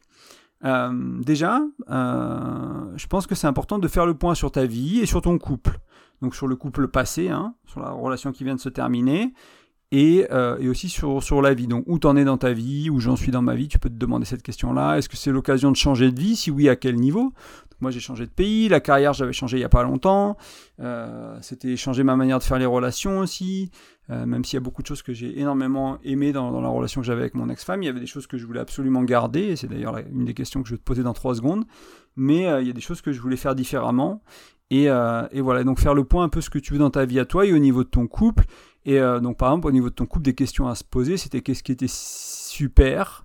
déjà, 1.22 1.62
je 1.88 3.08
pense 3.08 3.28
que 3.28 3.36
c'est 3.36 3.48
important 3.48 3.80
de 3.80 3.88
faire 3.88 4.06
le 4.06 4.14
point 4.14 4.36
sur 4.36 4.52
ta 4.52 4.66
vie 4.66 5.00
et 5.00 5.06
sur 5.06 5.22
ton 5.22 5.38
couple. 5.38 5.80
Donc 6.22 6.36
sur 6.36 6.48
le 6.48 6.58
couple 6.58 6.90
passé, 6.90 7.30
hein, 7.30 7.54
sur 7.66 7.80
la 7.80 7.92
relation 7.92 8.34
qui 8.34 8.44
vient 8.44 8.56
de 8.56 8.60
se 8.60 8.68
terminer, 8.68 9.34
et, 9.92 10.28
euh, 10.32 10.58
et, 10.60 10.70
aussi 10.70 10.90
sur, 10.90 11.24
sur 11.24 11.42
la 11.42 11.54
vie. 11.54 11.68
Donc, 11.68 11.84
où 11.88 11.98
t'en 12.00 12.16
es 12.16 12.24
dans 12.24 12.38
ta 12.38 12.54
vie, 12.54 12.90
où 12.90 13.00
j'en 13.00 13.16
suis 13.16 13.32
dans 13.32 13.42
ma 13.42 13.56
vie, 13.56 13.68
tu 13.68 13.80
peux 13.80 13.90
te 13.90 13.96
demander 13.96 14.26
cette 14.26 14.44
question-là. 14.44 14.98
Est-ce 14.98 15.10
que 15.10 15.18
c'est 15.18 15.32
l'occasion 15.32 15.72
de 15.72 15.76
changer 15.76 16.12
de 16.12 16.20
vie? 16.20 16.36
Si 16.36 16.52
oui, 16.52 16.70
à 16.70 16.76
quel 16.76 16.96
niveau? 16.96 17.34
Moi, 17.82 17.92
j'ai 17.92 18.02
changé 18.02 18.26
de 18.26 18.32
pays, 18.32 18.68
la 18.68 18.82
carrière, 18.82 19.14
j'avais 19.14 19.32
changé 19.32 19.58
il 19.58 19.62
n'y 19.62 19.66
a 19.66 19.70
pas 19.70 19.84
longtemps. 19.84 20.38
Euh, 20.82 21.38
C'était 21.42 21.78
changer 21.78 22.04
ma 22.04 22.16
manière 22.16 22.40
de 22.40 22.44
faire 22.44 22.60
les 22.60 22.66
relations 22.66 23.20
aussi. 23.20 23.72
Euh, 24.10 24.26
même 24.26 24.44
s'il 24.44 24.56
y 24.56 24.58
a 24.58 24.62
beaucoup 24.62 24.82
de 24.82 24.88
choses 24.88 25.02
que 25.02 25.14
j'ai 25.14 25.40
énormément 25.40 25.98
aimées 26.04 26.34
dans, 26.34 26.60
la 26.60 26.68
relation 26.68 27.00
que 27.00 27.08
j'avais 27.08 27.22
avec 27.22 27.36
mon 27.36 27.48
ex-femme, 27.48 27.84
il 27.84 27.86
y 27.86 27.90
avait 27.90 28.00
des 28.00 28.08
choses 28.08 28.26
que 28.26 28.40
je 28.40 28.46
voulais 28.46 28.60
absolument 28.60 29.04
garder, 29.04 29.56
c'est 29.56 29.68
d'ailleurs 29.68 30.00
une 30.12 30.26
des 30.26 30.34
questions 30.34 30.64
que 30.64 30.68
je 30.68 30.74
vais 30.74 30.80
te 30.80 30.84
poser 30.84 31.04
dans 31.04 31.14
trois 31.14 31.36
secondes. 31.36 31.66
Mais 32.16 32.42
il 32.62 32.68
y 32.68 32.70
a 32.72 32.74
des 32.74 32.82
choses 32.82 33.02
que 33.02 33.12
je 33.12 33.22
voulais 33.22 33.38
faire 33.38 33.56
différemment. 33.56 34.24
Et, 34.72 34.90
voilà, 34.90 35.64
donc 35.64 35.80
faire 35.80 35.94
le 35.94 36.04
point 36.04 36.24
un 36.24 36.30
peu 36.30 36.42
ce 36.42 36.50
que 36.50 36.60
tu 36.60 36.74
veux 36.74 36.80
dans 36.80 36.90
ta 36.90 37.06
vie 37.06 37.20
à 37.20 37.26
toi 37.26 37.46
et 37.46 37.54
au 37.54 37.60
niveau 37.60 37.84
de 37.84 37.90
ton 37.90 38.08
couple, 38.08 38.46
et 38.90 39.00
euh, 39.00 39.20
donc, 39.20 39.38
par 39.38 39.52
exemple, 39.52 39.68
au 39.68 39.72
niveau 39.72 39.92
de 39.92 39.94
ton 39.94 40.08
couple, 40.08 40.26
des 40.26 40.34
questions 40.34 40.68
à 40.68 40.74
se 40.74 40.84
poser, 40.84 41.18
c'était 41.18 41.42
qu'est-ce 41.42 41.62
qui 41.62 41.72
était 41.72 41.86
super 41.88 43.24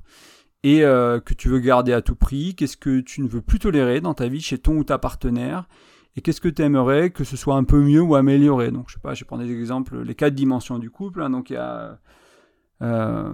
et 0.63 0.85
euh, 0.85 1.21
que 1.21 1.33
tu 1.33 1.49
veux 1.49 1.59
garder 1.59 1.95
à 1.95 2.03
tout 2.03 2.17
prix, 2.17 2.55
qu'est-ce 2.55 2.77
que 2.77 3.01
tu 3.01 3.23
ne 3.23 3.29
veux 3.29 3.41
plus 3.41 3.61
tolérer 3.61 4.03
dans 4.03 4.13
ta 4.13 4.29
vie 4.29 4.43
chez 4.43 4.59
ton 4.59 4.77
ou 4.77 4.85
ta 4.85 4.99
partenaire, 4.99 5.67
et 6.17 6.21
qu'est-ce 6.21 6.43
que 6.43 6.51
tu 6.51 6.61
aimerais 6.61 7.09
que 7.09 7.25
ce 7.25 7.39
soit 7.39 7.55
un 7.55 7.65
peu 7.65 7.81
mieux 7.81 8.03
ou 8.03 8.15
amélioré. 8.15 8.73
Donc, 8.73 8.91
je 8.91 8.95
sais 8.97 9.01
pas, 9.01 9.15
je 9.15 9.25
vais 9.25 9.27
prendre 9.27 9.43
des 9.43 9.59
exemples, 9.59 10.03
les 10.03 10.15
quatre 10.15 10.35
dimensions 10.35 10.79
du 10.79 10.91
couple. 10.91 11.23
Hein. 11.23 11.31
donc, 11.31 11.49
il 11.49 11.55
y 11.55 11.57
a 11.57 11.99
euh, 12.83 13.33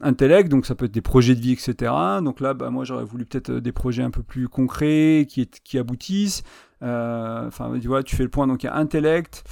intellect, 0.00 0.48
donc 0.48 0.66
ça 0.66 0.74
peut 0.74 0.86
être 0.86 0.92
des 0.92 1.00
projets 1.00 1.34
de 1.34 1.40
vie, 1.40 1.52
etc. 1.52 1.92
Donc 2.22 2.40
là, 2.40 2.54
bah, 2.54 2.70
moi, 2.70 2.84
j'aurais 2.84 3.04
voulu 3.04 3.24
peut-être 3.24 3.52
des 3.52 3.72
projets 3.72 4.02
un 4.02 4.10
peu 4.10 4.22
plus 4.22 4.48
concrets, 4.48 5.26
qui, 5.28 5.46
qui 5.46 5.78
aboutissent. 5.78 6.42
Enfin, 6.82 7.78
tu 7.80 7.88
vois, 7.88 8.02
tu 8.02 8.16
fais 8.16 8.22
le 8.22 8.30
point. 8.30 8.46
Donc 8.46 8.62
il 8.62 8.66
y 8.66 8.70
a 8.70 8.76
intellect, 8.76 9.44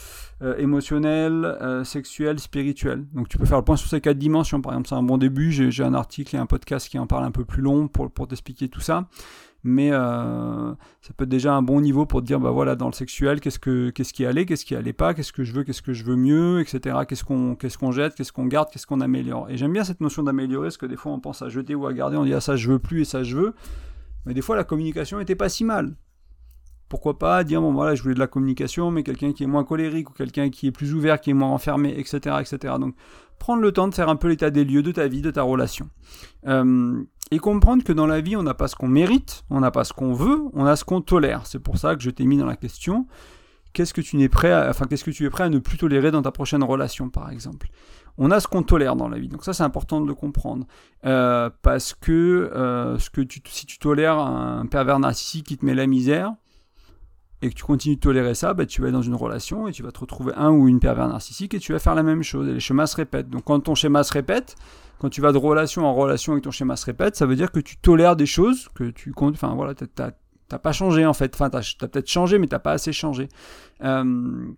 émotionnel, 0.56 1.82
sexuel, 1.84 2.38
spirituel. 2.38 3.04
Donc 3.12 3.28
tu 3.28 3.36
peux 3.36 3.44
faire 3.44 3.58
le 3.58 3.64
point 3.64 3.76
sur 3.76 3.88
ces 3.88 4.00
quatre 4.00 4.16
dimensions. 4.16 4.62
Par 4.62 4.72
exemple, 4.72 4.88
c'est 4.88 4.94
un 4.94 5.02
bon 5.02 5.18
début. 5.18 5.52
J'ai 5.52 5.84
un 5.84 5.92
article 5.94 6.36
et 6.36 6.38
un 6.38 6.46
podcast 6.46 6.88
qui 6.88 6.98
en 6.98 7.06
parle 7.06 7.24
un 7.24 7.30
peu 7.30 7.44
plus 7.44 7.60
long 7.60 7.86
pour, 7.86 8.10
pour 8.10 8.28
t'expliquer 8.28 8.68
tout 8.68 8.80
ça 8.80 9.08
mais 9.64 9.90
euh, 9.92 10.72
ça 11.00 11.12
peut 11.16 11.24
être 11.24 11.30
déjà 11.30 11.52
un 11.54 11.62
bon 11.62 11.80
niveau 11.80 12.06
pour 12.06 12.20
te 12.20 12.26
dire 12.26 12.38
bah 12.38 12.50
voilà 12.50 12.76
dans 12.76 12.86
le 12.86 12.92
sexuel 12.92 13.40
qu'est-ce 13.40 13.58
que 13.58 13.90
qu'est-ce 13.90 14.12
qui 14.12 14.24
allait 14.24 14.46
qu'est-ce 14.46 14.64
qui 14.64 14.76
allait 14.76 14.92
pas 14.92 15.14
qu'est-ce 15.14 15.32
que 15.32 15.42
je 15.42 15.52
veux 15.52 15.64
qu'est-ce 15.64 15.82
que 15.82 15.92
je 15.92 16.04
veux 16.04 16.14
mieux 16.14 16.60
etc 16.60 16.98
qu'est-ce 17.08 17.24
qu'on 17.24 17.56
qu'est-ce 17.56 17.76
qu'on 17.76 17.90
jette 17.90 18.14
qu'est-ce 18.14 18.32
qu'on 18.32 18.46
garde 18.46 18.70
qu'est-ce 18.70 18.86
qu'on 18.86 19.00
améliore. 19.00 19.50
Et 19.50 19.56
j'aime 19.56 19.72
bien 19.72 19.84
cette 19.84 20.00
notion 20.00 20.22
d'améliorer 20.22 20.66
parce 20.66 20.76
que 20.76 20.86
des 20.86 20.96
fois 20.96 21.12
on 21.12 21.20
pense 21.20 21.42
à 21.42 21.48
jeter 21.48 21.74
ou 21.74 21.86
à 21.86 21.92
garder 21.92 22.16
on 22.16 22.24
dit 22.24 22.34
ah 22.34 22.40
ça 22.40 22.56
je 22.56 22.70
veux 22.70 22.78
plus 22.78 23.02
et 23.02 23.04
ça 23.04 23.24
je 23.24 23.36
veux. 23.36 23.54
Mais 24.26 24.34
des 24.34 24.42
fois 24.42 24.56
la 24.56 24.64
communication 24.64 25.18
était 25.20 25.34
pas 25.34 25.48
si 25.48 25.64
mal. 25.64 25.96
Pourquoi 26.88 27.18
pas 27.18 27.42
dire 27.42 27.60
bon 27.60 27.72
voilà 27.72 27.96
je 27.96 28.02
voulais 28.02 28.14
de 28.14 28.20
la 28.20 28.28
communication 28.28 28.92
mais 28.92 29.02
quelqu'un 29.02 29.32
qui 29.32 29.42
est 29.42 29.48
moins 29.48 29.64
colérique 29.64 30.10
ou 30.10 30.12
quelqu'un 30.12 30.50
qui 30.50 30.68
est 30.68 30.72
plus 30.72 30.94
ouvert 30.94 31.20
qui 31.20 31.30
est 31.30 31.34
moins 31.34 31.50
enfermé 31.50 31.94
etc 31.98 32.36
etc 32.40 32.74
donc 32.80 32.94
prendre 33.38 33.62
le 33.62 33.72
temps 33.72 33.88
de 33.88 33.94
faire 33.94 34.08
un 34.08 34.16
peu 34.16 34.28
l'état 34.28 34.50
des 34.50 34.64
lieux 34.64 34.82
de 34.82 34.92
ta 34.92 35.08
vie 35.08 35.22
de 35.22 35.30
ta 35.30 35.42
relation 35.42 35.88
euh, 36.46 37.02
et 37.30 37.38
comprendre 37.38 37.84
que 37.84 37.92
dans 37.92 38.06
la 38.06 38.20
vie, 38.20 38.36
on 38.36 38.42
n'a 38.42 38.54
pas 38.54 38.68
ce 38.68 38.76
qu'on 38.76 38.88
mérite, 38.88 39.44
on 39.50 39.60
n'a 39.60 39.70
pas 39.70 39.84
ce 39.84 39.92
qu'on 39.92 40.12
veut, 40.12 40.40
on 40.54 40.64
a 40.64 40.76
ce 40.76 40.84
qu'on 40.84 41.02
tolère. 41.02 41.46
C'est 41.46 41.58
pour 41.58 41.76
ça 41.76 41.94
que 41.94 42.02
je 42.02 42.10
t'ai 42.10 42.24
mis 42.24 42.38
dans 42.38 42.46
la 42.46 42.56
question 42.56 43.06
qu'est-ce 43.72 43.94
que 43.94 44.00
tu 44.00 44.20
es 44.22 44.28
prêt 44.28 44.50
à 44.50 45.48
ne 45.48 45.58
plus 45.58 45.78
tolérer 45.78 46.10
dans 46.10 46.22
ta 46.22 46.32
prochaine 46.32 46.64
relation, 46.64 47.10
par 47.10 47.30
exemple? 47.30 47.68
On 48.16 48.32
a 48.32 48.40
ce 48.40 48.48
qu'on 48.48 48.64
tolère 48.64 48.96
dans 48.96 49.08
la 49.08 49.18
vie, 49.18 49.28
donc 49.28 49.44
ça 49.44 49.52
c'est 49.52 49.62
important 49.62 50.00
de 50.00 50.06
le 50.08 50.14
comprendre, 50.14 50.66
euh, 51.06 51.50
parce 51.62 51.94
que 51.94 52.50
euh, 52.52 52.98
si 52.98 53.66
tu 53.66 53.78
tolères 53.78 54.18
un 54.18 54.66
pervers 54.66 54.98
narcissique 54.98 55.46
qui 55.46 55.56
te 55.56 55.64
met 55.64 55.74
la 55.74 55.86
misère 55.86 56.34
et 57.40 57.50
que 57.50 57.54
tu 57.54 57.64
continues 57.64 57.96
de 57.96 58.00
tolérer 58.00 58.34
ça, 58.34 58.52
bah, 58.54 58.66
tu 58.66 58.80
vas 58.80 58.88
être 58.88 58.94
dans 58.94 59.02
une 59.02 59.14
relation 59.14 59.68
et 59.68 59.72
tu 59.72 59.82
vas 59.82 59.92
te 59.92 60.00
retrouver 60.00 60.32
un 60.36 60.50
ou 60.50 60.68
une 60.68 60.80
pervers 60.80 61.08
narcissique 61.08 61.54
et 61.54 61.60
tu 61.60 61.72
vas 61.72 61.78
faire 61.78 61.94
la 61.94 62.02
même 62.02 62.22
chose. 62.22 62.48
Et 62.48 62.54
les 62.54 62.60
schémas 62.60 62.86
se 62.86 62.96
répètent. 62.96 63.30
Donc 63.30 63.44
quand 63.44 63.60
ton 63.60 63.74
schéma 63.74 64.02
se 64.02 64.12
répète, 64.12 64.56
quand 64.98 65.08
tu 65.08 65.20
vas 65.20 65.30
de 65.30 65.38
relation 65.38 65.86
en 65.86 65.94
relation 65.94 66.36
et 66.36 66.40
que 66.40 66.44
ton 66.44 66.50
schéma 66.50 66.74
se 66.74 66.86
répète, 66.86 67.14
ça 67.14 67.26
veut 67.26 67.36
dire 67.36 67.52
que 67.52 67.60
tu 67.60 67.76
tolères 67.76 68.16
des 68.16 68.26
choses 68.26 68.68
que 68.74 68.90
tu 68.90 69.12
comptes. 69.12 69.34
Enfin 69.34 69.54
voilà, 69.54 69.74
t'as 69.74 70.58
pas 70.58 70.72
changé 70.72 71.06
en 71.06 71.14
fait. 71.14 71.32
Enfin, 71.34 71.48
t'as 71.50 71.60
as, 71.60 71.86
peut-être 71.86 72.08
changé, 72.08 72.38
mais 72.38 72.48
t'as 72.48 72.58
pas 72.58 72.72
assez 72.72 72.92
changé. 72.92 73.28
Euh, 73.84 74.48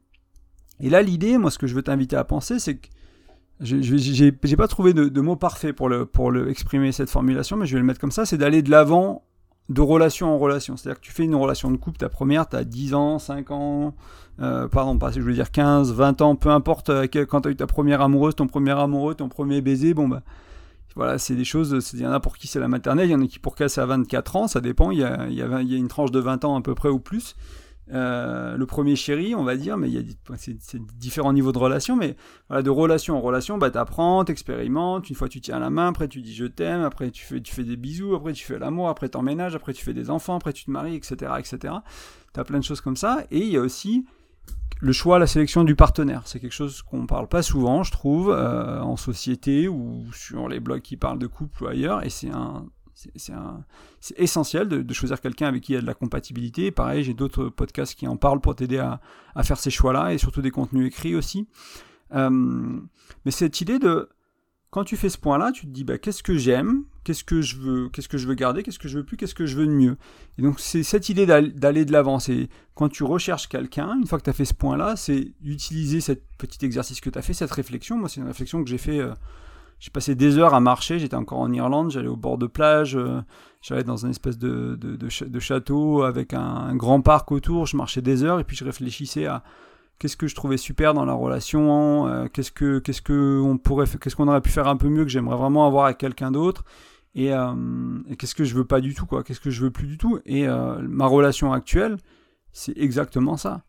et 0.81 0.89
là, 0.89 1.03
l'idée, 1.03 1.37
moi, 1.37 1.51
ce 1.51 1.59
que 1.59 1.67
je 1.67 1.75
veux 1.75 1.83
t'inviter 1.83 2.17
à 2.17 2.25
penser, 2.25 2.59
c'est 2.59 2.77
que 2.77 2.89
j'ai 3.61 4.57
pas 4.57 4.69
trouvé 4.69 4.95
de, 4.95 5.09
de, 5.09 5.21
mots 5.21 5.37
parfaits 5.37 5.77
pour, 5.77 5.91
le, 5.91 6.07
pour 6.07 6.31
le 6.31 6.49
exprimer 6.49 6.93
cette 6.93 7.11
formulation, 7.11 7.59
mais 7.59 7.67
je 7.67 7.75
vais 7.75 7.81
le 7.81 7.85
mettre 7.85 8.01
comme 8.01 8.11
ça, 8.11 8.25
c'est 8.25 8.39
d'aller 8.39 8.63
de 8.63 8.71
l'avant 8.71 9.23
de 9.71 9.81
relation 9.81 10.35
en 10.35 10.39
relation. 10.39 10.77
C'est-à-dire 10.77 11.01
que 11.01 11.07
tu 11.07 11.13
fais 11.13 11.25
une 11.25 11.35
relation 11.35 11.71
de 11.71 11.77
couple, 11.77 11.99
ta 11.99 12.09
première, 12.09 12.49
tu 12.49 12.57
as 12.57 12.65
10 12.65 12.95
ans, 12.95 13.19
5 13.19 13.51
ans, 13.53 13.95
euh, 14.43 14.69
pardon, 14.69 14.99
pas, 14.99 15.13
je 15.13 15.21
veux 15.21 15.33
dire 15.33 15.51
15, 15.51 15.93
20 15.93 16.21
ans, 16.23 16.35
peu 16.35 16.51
importe, 16.51 16.91
euh, 16.91 17.07
quand 17.07 17.43
tu 17.43 17.49
as 17.49 17.51
eu 17.53 17.57
ta 17.57 17.69
première 17.69 18.01
amoureuse, 18.01 18.35
ton 18.35 18.49
premier 18.49 18.73
amoureux, 18.73 19.15
ton 19.15 19.29
premier 19.29 19.61
baiser, 19.61 19.95
bon 19.95 20.09
bah 20.09 20.23
voilà, 20.97 21.19
c'est 21.19 21.37
des 21.37 21.45
choses, 21.45 21.93
il 21.95 22.01
y 22.01 22.07
en 22.07 22.11
a 22.11 22.19
pour 22.19 22.37
qui 22.37 22.49
c'est 22.49 22.59
la 22.59 22.67
maternelle, 22.67 23.09
il 23.09 23.13
y 23.13 23.15
en 23.15 23.23
a 23.23 23.27
qui 23.27 23.39
pour 23.39 23.55
qui 23.55 23.69
c'est 23.69 23.81
à 23.81 23.87
24 23.87 24.37
ans, 24.37 24.49
ça 24.49 24.61
dépend, 24.61 24.91
il 24.91 24.99
y 24.99 25.05
a, 25.05 25.29
il 25.29 25.37
y 25.37 25.43
a 25.43 25.79
une 25.79 25.89
tranche 25.89 26.11
de 26.11 26.19
20 26.19 26.45
ans 26.45 26.59
à 26.59 26.63
peu 26.63 26.75
près 26.75 26.89
ou 26.89 26.99
plus. 26.99 27.37
Euh, 27.93 28.57
le 28.57 28.67
premier 28.67 28.95
chéri, 28.95 29.35
on 29.35 29.43
va 29.43 29.57
dire, 29.57 29.77
mais 29.77 29.89
il 29.89 29.95
y 29.95 29.99
a 29.99 30.37
c'est, 30.37 30.57
différents 30.97 31.33
niveaux 31.33 31.53
de 31.53 31.59
relation, 31.59 31.97
mais 31.97 32.17
voilà, 32.49 32.63
de 32.63 32.71
relation 32.71 33.17
en 33.17 33.21
relation, 33.21 33.59
bah, 33.59 33.71
t'apprends, 33.71 34.25
t'expérimentes, 34.25 35.11
une 35.11 35.17
fois 35.17 35.29
tu 35.29 35.41
tiens 35.41 35.59
la 35.59 35.71
main, 35.71 35.89
après 35.89 36.07
tu 36.07 36.23
dis 36.23 36.35
je 36.35 36.45
t'aime, 36.45 36.83
après 36.83 37.11
tu 37.11 37.25
fais, 37.25 37.65
des 37.65 37.77
bisous, 37.77 38.15
après 38.15 38.33
tu 38.33 38.45
fais 38.45 38.59
l'amour, 38.59 38.89
après 38.89 39.09
t'emménages, 39.09 39.55
après 39.55 39.73
tu 39.73 39.85
fais 39.85 39.95
des 39.95 40.11
enfants, 40.11 40.37
après 40.37 40.53
tu 40.53 40.65
te 40.65 40.71
maries, 40.71 40.95
etc., 40.95 41.33
etc. 41.39 41.75
T'as 42.33 42.45
plein 42.45 42.59
de 42.59 42.65
choses 42.65 42.81
comme 42.81 42.97
ça, 42.97 43.25
et 43.31 43.39
il 43.39 43.49
y 43.49 43.57
a 43.57 43.61
aussi 43.61 44.07
le 44.81 44.93
choix, 44.93 45.19
la 45.19 45.27
sélection 45.27 45.65
du 45.65 45.75
partenaire. 45.75 46.23
C'est 46.25 46.41
quelque 46.41 46.55
chose 46.55 46.83
qu'on 46.83 47.07
parle 47.07 47.29
pas 47.29 47.43
souvent, 47.43 47.83
je 47.83 47.91
trouve, 47.91 48.31
euh, 48.31 48.81
en 48.81 48.97
société 48.97 49.69
ou 49.69 50.07
sur 50.13 50.49
les 50.49 50.61
blogs 50.61 50.81
qui 50.81 50.97
parlent 50.97 51.19
de 51.19 51.27
couple 51.27 51.65
ou 51.65 51.67
ailleurs, 51.67 52.05
et 52.05 52.11
c'est 52.11 52.31
un 52.31 52.67
c'est 53.17 54.19
essentiel 54.19 54.69
de, 54.69 54.95
choisir 54.95 55.21
quelqu'un 55.21 55.47
avec 55.47 55.63
qui 55.63 55.73
il 55.73 55.75
y 55.77 55.79
a 55.79 55.81
de 55.81 55.87
la 55.87 55.95
compatibilité. 55.95 56.71
pareil, 56.71 57.05
j'ai 57.05 57.15
d'autres 57.15 57.49
podcasts 57.49 57.95
qui 57.95 58.07
en 58.07 58.17
parlent 58.17 58.41
pour 58.41 58.55
t'aider 58.55 58.79
à, 58.79 59.01
faire 59.43 59.59
ces 59.59 59.71
choix-là 59.71 60.13
et 60.13 60.19
surtout 60.19 60.43
des 60.43 60.51
contenus 60.51 60.87
écrits 60.87 61.15
aussi. 61.15 61.49
Euh, 62.15 62.81
mais 63.25 63.31
cette 63.31 63.61
idée 63.61 63.79
de 63.79 64.09
quand 64.71 64.85
tu 64.85 64.97
fais 64.97 65.09
ce 65.09 65.19
point-là, 65.19 65.51
tu 65.53 65.67
te 65.67 65.71
dis 65.71 65.85
bah, 65.85 65.99
qu'est-ce 65.99 66.23
que 66.23 66.37
j'aime, 66.37 66.85
qu'est-ce 67.03 67.25
que 67.25 67.43
je 67.43 67.57
veux, 67.57 67.89
qu'est-ce 67.89 68.09
que 68.09 68.19
je 68.19 68.29
veux 68.29 68.35
garder, 68.35 68.63
qu'est-ce 68.63 68.79
que 68.79 68.89
je 68.89 68.99
veux 68.99 69.05
plus, 69.05 69.17
qu'est-ce 69.17 69.35
que 69.35 69.47
je 69.47 69.57
veux 69.57 69.67
de 69.67 69.73
mieux? 69.73 69.97
Et 70.39 70.43
donc 70.43 70.61
c'est 70.61 70.85
cette 70.85 71.09
idée 71.09 71.27
d'aller 71.27 71.85
de 71.85 71.93
l'avant. 71.93 72.21
C'est 72.21 72.49
quand 72.75 72.89
tu 72.89 73.03
recherches 73.03 73.49
quelqu'un, 73.49 73.99
une 73.99 74.07
fois 74.07 74.19
que 74.19 74.25
tu 74.25 74.31
as 74.31 74.35
fait 74.35 74.45
ce 74.45 74.55
point-là, 74.55 74.95
c'est 74.97 75.33
d'utiliser 75.41 76.01
cet 76.01 76.23
petit 76.39 76.65
exercice 76.65 77.01
que 77.01 77.11
tu 77.11 77.19
as 77.19 77.23
fait, 77.23 77.35
cette 77.35 77.51
réflexion. 77.51 77.99
Moi, 77.99 78.09
c'est 78.09 78.21
une 78.21 78.29
réflexion 78.29 78.63
que 78.63 78.71
j'ai 78.71 78.79
fait. 78.79 79.01
Euh, 79.01 79.13
j'ai 79.81 79.91
passé 79.91 80.15
des 80.15 80.37
heures 80.39 80.55
à 80.55 80.61
marcher, 80.61 80.99
j'étais 80.99 81.17
encore 81.17 81.39
en 81.39 81.51
Irlande, 81.53 81.91
j'allais 81.91 82.09
au 82.09 82.17
bord 82.17 82.37
de 82.37 82.47
plage, 82.47 82.97
euh, 82.97 83.23
j'allais 83.63 83.83
dans 83.83 84.05
une 84.05 84.11
espèce 84.11 84.39
de, 84.39 84.77
de, 84.77 84.97
de, 84.97 85.41
château 85.41 86.03
avec 86.03 86.35
un, 86.35 86.77
grand 86.77 87.01
parc 87.01 87.33
autour, 87.33 87.65
je 87.65 87.79
marchais 87.79 88.03
des 88.03 88.23
heures 88.23 88.39
et 88.41 88.45
puis 88.45 88.57
je 88.57 88.65
réfléchissais 88.65 89.25
à 89.25 89.43
qu'est-ce 89.99 90.19
que 90.19 90.29
je 90.29 90.35
trouvais 90.35 90.59
super 90.59 90.93
dans 90.93 91.07
la 91.07 91.15
relation, 91.15 92.07
euh, 92.09 92.27
qu'est-ce 92.27 92.53
que 92.53 92.79
qu'est-ce 92.79 93.01
que 93.01 93.41
on 93.43 93.57
pourrait 93.57 93.87
qu'est-ce 93.87 94.15
qu'on 94.15 94.29
aurait 94.29 94.43
pu 94.43 94.51
faire 94.51 94.69
un 94.69 94.77
peu 94.77 94.89
mieux 94.89 95.05
que 95.05 95.11
j'aimerais 95.11 95.37
vraiment 95.37 95.67
avoir 95.67 95.87
avec 95.87 95.97
quelqu'un 95.97 96.31
d'autre 96.31 96.63
et, 97.15 97.33
euh, 97.33 97.55
et 98.07 98.17
qu'est-ce 98.17 98.35
que 98.35 98.45
je 98.45 98.55
veux 98.55 98.67
pas 98.67 98.83
du 98.83 98.95
tout 98.95 99.07
quoi, 99.07 99.25
qu'est-ce 99.25 99.41
que 99.41 99.51
je 99.51 99.63
veux 99.63 99.71
plus 99.71 99.87
du 99.87 99.97
tout 99.97 100.19
et 100.27 100.47
ma 100.47 101.07
relation 101.07 101.55
actuelle, 101.55 101.97
c'est 102.53 102.77
exactement 102.77 103.39
ça 103.39 103.63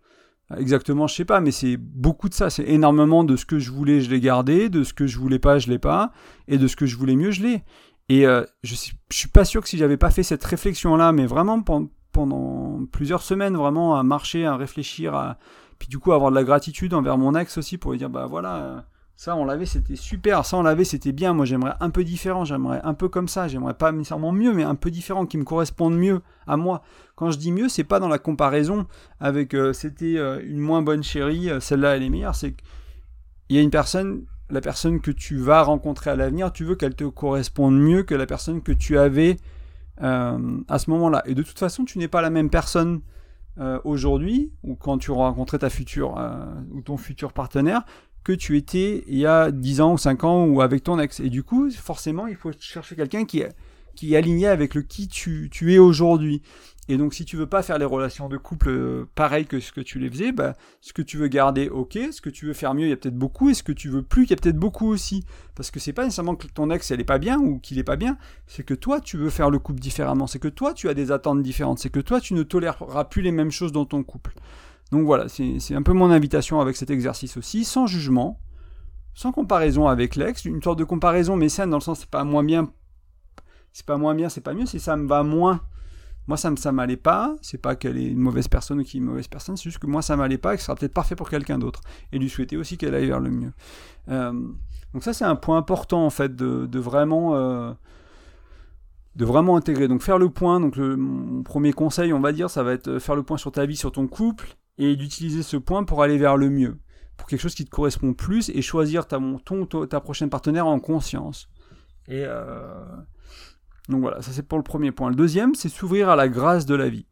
exactement, 0.57 1.07
je 1.07 1.15
sais 1.15 1.25
pas, 1.25 1.39
mais 1.39 1.51
c'est 1.51 1.77
beaucoup 1.77 2.29
de 2.29 2.33
ça. 2.33 2.49
C'est 2.49 2.67
énormément 2.67 3.23
de 3.23 3.35
ce 3.35 3.45
que 3.45 3.59
je 3.59 3.71
voulais, 3.71 4.01
je 4.01 4.09
l'ai 4.09 4.19
gardé, 4.19 4.69
de 4.69 4.83
ce 4.83 4.93
que 4.93 5.07
je 5.07 5.17
voulais 5.17 5.39
pas, 5.39 5.59
je 5.59 5.69
l'ai 5.69 5.79
pas, 5.79 6.11
et 6.47 6.57
de 6.57 6.67
ce 6.67 6.75
que 6.75 6.85
je 6.85 6.97
voulais 6.97 7.15
mieux, 7.15 7.31
je 7.31 7.43
l'ai. 7.43 7.63
Et 8.09 8.25
euh, 8.25 8.43
je, 8.63 8.75
suis, 8.75 8.93
suis 9.09 9.29
pas 9.29 9.45
sûr 9.45 9.61
que 9.61 9.69
si 9.69 9.77
j'avais 9.77 9.97
pas 9.97 10.11
fait 10.11 10.23
cette 10.23 10.43
réflexion-là, 10.43 11.11
mais 11.11 11.25
vraiment 11.25 11.61
pendant, 11.61 12.85
plusieurs 12.91 13.21
semaines, 13.21 13.55
vraiment 13.55 13.97
à 13.97 14.03
marcher, 14.03 14.45
à 14.45 14.57
réfléchir, 14.57 15.15
à, 15.15 15.37
puis 15.79 15.87
du 15.87 15.97
coup 15.97 16.11
avoir 16.11 16.29
de 16.29 16.35
la 16.35 16.43
gratitude 16.43 16.93
envers 16.93 17.17
mon 17.17 17.35
ex 17.35 17.57
aussi 17.57 17.77
pour 17.77 17.91
lui 17.91 17.97
dire, 17.97 18.09
bah 18.09 18.25
voilà, 18.25 18.55
euh, 18.57 18.79
ça, 19.21 19.36
on 19.36 19.45
l'avait, 19.45 19.67
c'était 19.67 19.95
super. 19.95 20.43
Ça, 20.47 20.57
on 20.57 20.63
l'avait, 20.63 20.84
c'était 20.84 21.12
bien. 21.12 21.36
Moi, 21.36 21.45
j'aimerais 21.45 21.75
un 21.79 21.91
peu 21.91 22.03
différent. 22.03 22.43
J'aimerais 22.43 22.81
un 22.84 22.95
peu 22.95 23.07
comme 23.07 23.27
ça. 23.27 23.47
J'aimerais 23.47 23.75
pas 23.75 23.91
nécessairement 23.91 24.31
mieux, 24.31 24.51
mais 24.51 24.63
un 24.63 24.73
peu 24.73 24.89
différent, 24.89 25.27
qui 25.27 25.38
me 25.38 25.43
corresponde 25.43 25.95
mieux 25.95 26.23
à 26.47 26.57
moi. 26.57 26.81
Quand 27.15 27.29
je 27.29 27.38
dis 27.38 27.51
mieux, 27.51 27.69
c'est 27.69 27.84
pas 27.84 27.99
dans 27.99 28.07
la 28.07 28.17
comparaison 28.17 28.88
avec 29.19 29.53
euh, 29.53 29.73
c'était 29.73 30.17
euh, 30.17 30.41
une 30.43 30.57
moins 30.57 30.81
bonne 30.81 31.03
chérie, 31.03 31.51
euh, 31.51 31.60
celle-là, 31.60 31.97
elle 31.97 32.01
est 32.01 32.10
meilleure. 32.10 32.34
C'est 32.34 32.53
qu'il 32.53 33.57
y 33.57 33.60
a 33.60 33.62
une 33.62 33.69
personne, 33.69 34.23
la 34.49 34.60
personne 34.60 34.99
que 34.99 35.12
tu 35.12 35.38
vas 35.38 35.62
rencontrer 35.62 36.10
à 36.10 36.15
l'avenir, 36.15 36.51
tu 36.51 36.65
veux 36.65 36.73
qu'elle 36.73 36.95
te 36.95 37.03
corresponde 37.03 37.79
mieux 37.79 38.01
que 38.01 38.15
la 38.15 38.25
personne 38.25 38.63
que 38.63 38.71
tu 38.71 38.97
avais 38.97 39.38
à 39.99 40.79
ce 40.79 40.89
moment-là. 40.89 41.21
Et 41.27 41.36
de 41.36 41.43
toute 41.43 41.60
façon, 41.60 41.86
tu 41.86 41.99
n'es 41.99 42.07
pas 42.07 42.23
la 42.23 42.31
même 42.31 42.49
personne 42.49 43.01
aujourd'hui, 43.84 44.51
ou 44.63 44.73
quand 44.73 44.97
tu 44.97 45.12
rencontrais 45.12 45.60
ta 45.60 45.69
future, 45.69 46.19
ou 46.71 46.81
ton 46.81 46.97
futur 46.97 47.34
partenaire, 47.34 47.84
que 48.23 48.31
tu 48.31 48.57
étais 48.57 49.03
il 49.07 49.17
y 49.17 49.25
a 49.25 49.51
10 49.51 49.81
ans 49.81 49.93
ou 49.93 49.97
5 49.97 50.23
ans 50.23 50.45
ou 50.45 50.62
avec 50.62 50.84
ton 50.84 50.99
ex. 50.99 51.19
Et 51.19 51.29
du 51.29 51.43
coup, 51.43 51.69
forcément, 51.71 52.27
il 52.27 52.36
faut 52.36 52.51
chercher 52.60 52.95
quelqu'un 52.95 53.25
qui 53.25 53.39
est, 53.39 53.49
qui 53.95 54.15
aligné 54.15 54.47
avec 54.47 54.75
le 54.75 54.81
qui 54.81 55.07
tu, 55.07 55.49
tu 55.51 55.73
es 55.73 55.79
aujourd'hui. 55.79 56.41
Et 56.89 56.97
donc, 56.97 57.13
si 57.13 57.25
tu 57.25 57.38
veux 57.38 57.47
pas 57.47 57.62
faire 57.62 57.77
les 57.77 57.86
relations 57.86 58.27
de 58.27 58.38
couple 58.38 58.69
euh, 58.69 59.07
pareil 59.15 59.45
que 59.45 59.60
ce 59.60 59.71
que 59.71 59.81
tu 59.81 59.99
les 59.99 60.10
faisais, 60.10 60.31
bah, 60.31 60.55
ce 60.81 60.93
que 60.93 61.01
tu 61.01 61.17
veux 61.17 61.27
garder, 61.27 61.69
ok. 61.69 61.97
Ce 62.12 62.19
que 62.21 62.29
tu 62.29 62.47
veux 62.47 62.53
faire 62.53 62.73
mieux, 62.73 62.88
il 62.88 62.89
y 62.89 62.93
a 62.93 62.97
peut-être 62.97 63.17
beaucoup. 63.17 63.49
Et 63.49 63.53
ce 63.53 63.63
que 63.63 63.71
tu 63.71 63.88
veux 63.88 64.01
plus, 64.01 64.23
il 64.23 64.31
y 64.31 64.34
a 64.34 64.36
peut-être 64.36 64.57
beaucoup 64.57 64.88
aussi. 64.88 65.23
Parce 65.55 65.71
que 65.71 65.79
c'est 65.79 65.93
pas 65.93 66.03
nécessairement 66.03 66.36
que 66.36 66.47
ton 66.47 66.69
ex, 66.71 66.91
elle 66.91 66.99
est 66.99 67.05
pas 67.05 67.19
bien 67.19 67.39
ou 67.39 67.60
qu'il 67.60 67.77
est 67.77 67.84
pas 67.84 67.95
bien. 67.95 68.17
C'est 68.47 68.63
que 68.63 68.73
toi, 68.73 68.99
tu 68.99 69.17
veux 69.17 69.29
faire 69.29 69.49
le 69.49 69.60
couple 69.60 69.79
différemment. 69.79 70.27
C'est 70.27 70.39
que 70.39 70.47
toi, 70.47 70.73
tu 70.73 70.89
as 70.89 70.93
des 70.93 71.12
attentes 71.12 71.43
différentes. 71.43 71.79
C'est 71.79 71.91
que 71.91 71.99
toi, 71.99 72.19
tu 72.19 72.34
ne 72.34 72.43
toléreras 72.43 73.05
plus 73.05 73.21
les 73.21 73.31
mêmes 73.31 73.51
choses 73.51 73.71
dans 73.71 73.86
ton 73.86 74.03
couple. 74.03 74.34
Donc 74.91 75.06
voilà, 75.06 75.27
c'est 75.30 75.73
un 75.73 75.84
peu 75.84 75.93
mon 75.93 76.12
invitation 76.12 76.60
avec 76.60 76.75
cet 76.75 76.89
exercice 76.89 77.38
aussi, 77.38 77.63
sans 77.63 77.88
jugement, 77.88 78.41
sans 79.13 79.32
comparaison 79.32 79.88
avec 79.88 80.17
l'ex, 80.17 80.43
une 80.43 80.62
sorte 80.62 80.80
de 80.80 80.84
comparaison 80.84 81.38
mais 81.38 81.47
saine 81.47 81.69
dans 81.69 81.77
le 81.77 81.82
sens 81.82 82.01
c'est 82.01 82.10
pas 82.10 82.25
moins 82.25 82.43
bien, 82.43 82.69
c'est 83.71 83.86
pas 83.86 83.97
moins 83.97 84.15
bien, 84.15 84.27
c'est 84.27 84.41
pas 84.41 84.54
mieux, 84.54 84.65
c'est 84.65 84.80
ça 84.80 84.97
me 84.97 85.08
va 85.08 85.23
moins. 85.23 85.62
Moi 86.27 86.36
ça 86.36 86.54
ça 86.58 86.73
m'allait 86.73 86.97
pas, 86.97 87.36
c'est 87.41 87.58
pas 87.58 87.75
qu'elle 87.75 87.97
est 87.97 88.08
une 88.08 88.19
mauvaise 88.19 88.49
personne 88.49 88.82
ou 88.82 88.84
qu'il 88.84 88.99
est 88.99 89.04
une 89.04 89.10
mauvaise 89.10 89.30
personne, 89.30 89.56
c'est 89.56 89.63
juste 89.63 89.80
que 89.80 89.88
moi 89.88 90.01
ça 90.01 90.17
m'allait 90.17 90.38
pas 90.38 90.54
et 90.54 90.58
que 90.58 90.62
ce 90.62 90.67
sera 90.67 90.75
peut-être 90.75 90.93
parfait 90.93 91.15
pour 91.15 91.30
quelqu'un 91.30 91.58
d'autre 91.58 91.80
et 92.12 92.19
lui 92.19 92.30
souhaiter 92.30 92.58
aussi 92.58 92.77
qu'elle 92.77 92.93
aille 92.93 93.08
vers 93.08 93.21
le 93.21 93.32
mieux. 93.32 93.54
Euh, 94.10 94.34
donc 94.93 95.04
ça 95.04 95.13
c'est 95.13 95.25
un 95.25 95.38
point 95.38 95.58
important 95.58 96.06
en 96.06 96.10
fait 96.10 96.36
de, 96.36 96.80
vraiment 96.80 97.36
euh, 97.36 97.71
de 99.15 99.23
vraiment 99.23 99.56
intégrer. 99.56 99.88
Donc 99.88 100.01
faire 100.01 100.17
le 100.17 100.30
point, 100.30 100.60
donc 100.60 100.75
mon 100.75 101.43
premier 101.43 101.71
conseil 101.71 102.12
on 102.12 102.19
va 102.19 102.34
dire 102.34 102.49
ça 102.49 102.62
va 102.62 102.73
être 102.73 102.99
faire 102.99 103.15
le 103.15 103.23
point 103.23 103.38
sur 103.38 103.54
ta 103.54 103.65
vie, 103.65 103.77
sur 103.77 103.93
ton 103.93 104.08
couple 104.08 104.58
et 104.77 104.95
d'utiliser 104.95 105.43
ce 105.43 105.57
point 105.57 105.84
pour 105.84 106.03
aller 106.03 106.17
vers 106.17 106.38
le 106.38 106.49
mieux, 106.49 106.79
pour 107.17 107.27
quelque 107.27 107.41
chose 107.41 107.55
qui 107.55 107.65
te 107.65 107.69
correspond 107.69 108.13
plus 108.13 108.49
et 108.49 108.62
choisir 108.62 109.07
ta, 109.07 109.19
ton, 109.45 109.65
ta 109.65 109.99
prochaine 109.99 110.29
partenaire 110.29 110.67
en 110.67 110.79
conscience. 110.79 111.49
Et 112.07 112.23
euh, 112.25 112.84
donc 113.89 114.01
voilà, 114.01 114.21
ça 114.21 114.31
c'est 114.31 114.47
pour 114.47 114.57
le 114.57 114.63
premier 114.63 114.91
point. 114.91 115.10
Le 115.10 115.15
deuxième, 115.15 115.55
c'est 115.55 115.69
s'ouvrir 115.69 116.10
à 116.10 116.15
la 116.15 116.27
grâce 116.27 116.65
de 116.65 116.75
la 116.75 116.89
vie. 116.89 117.05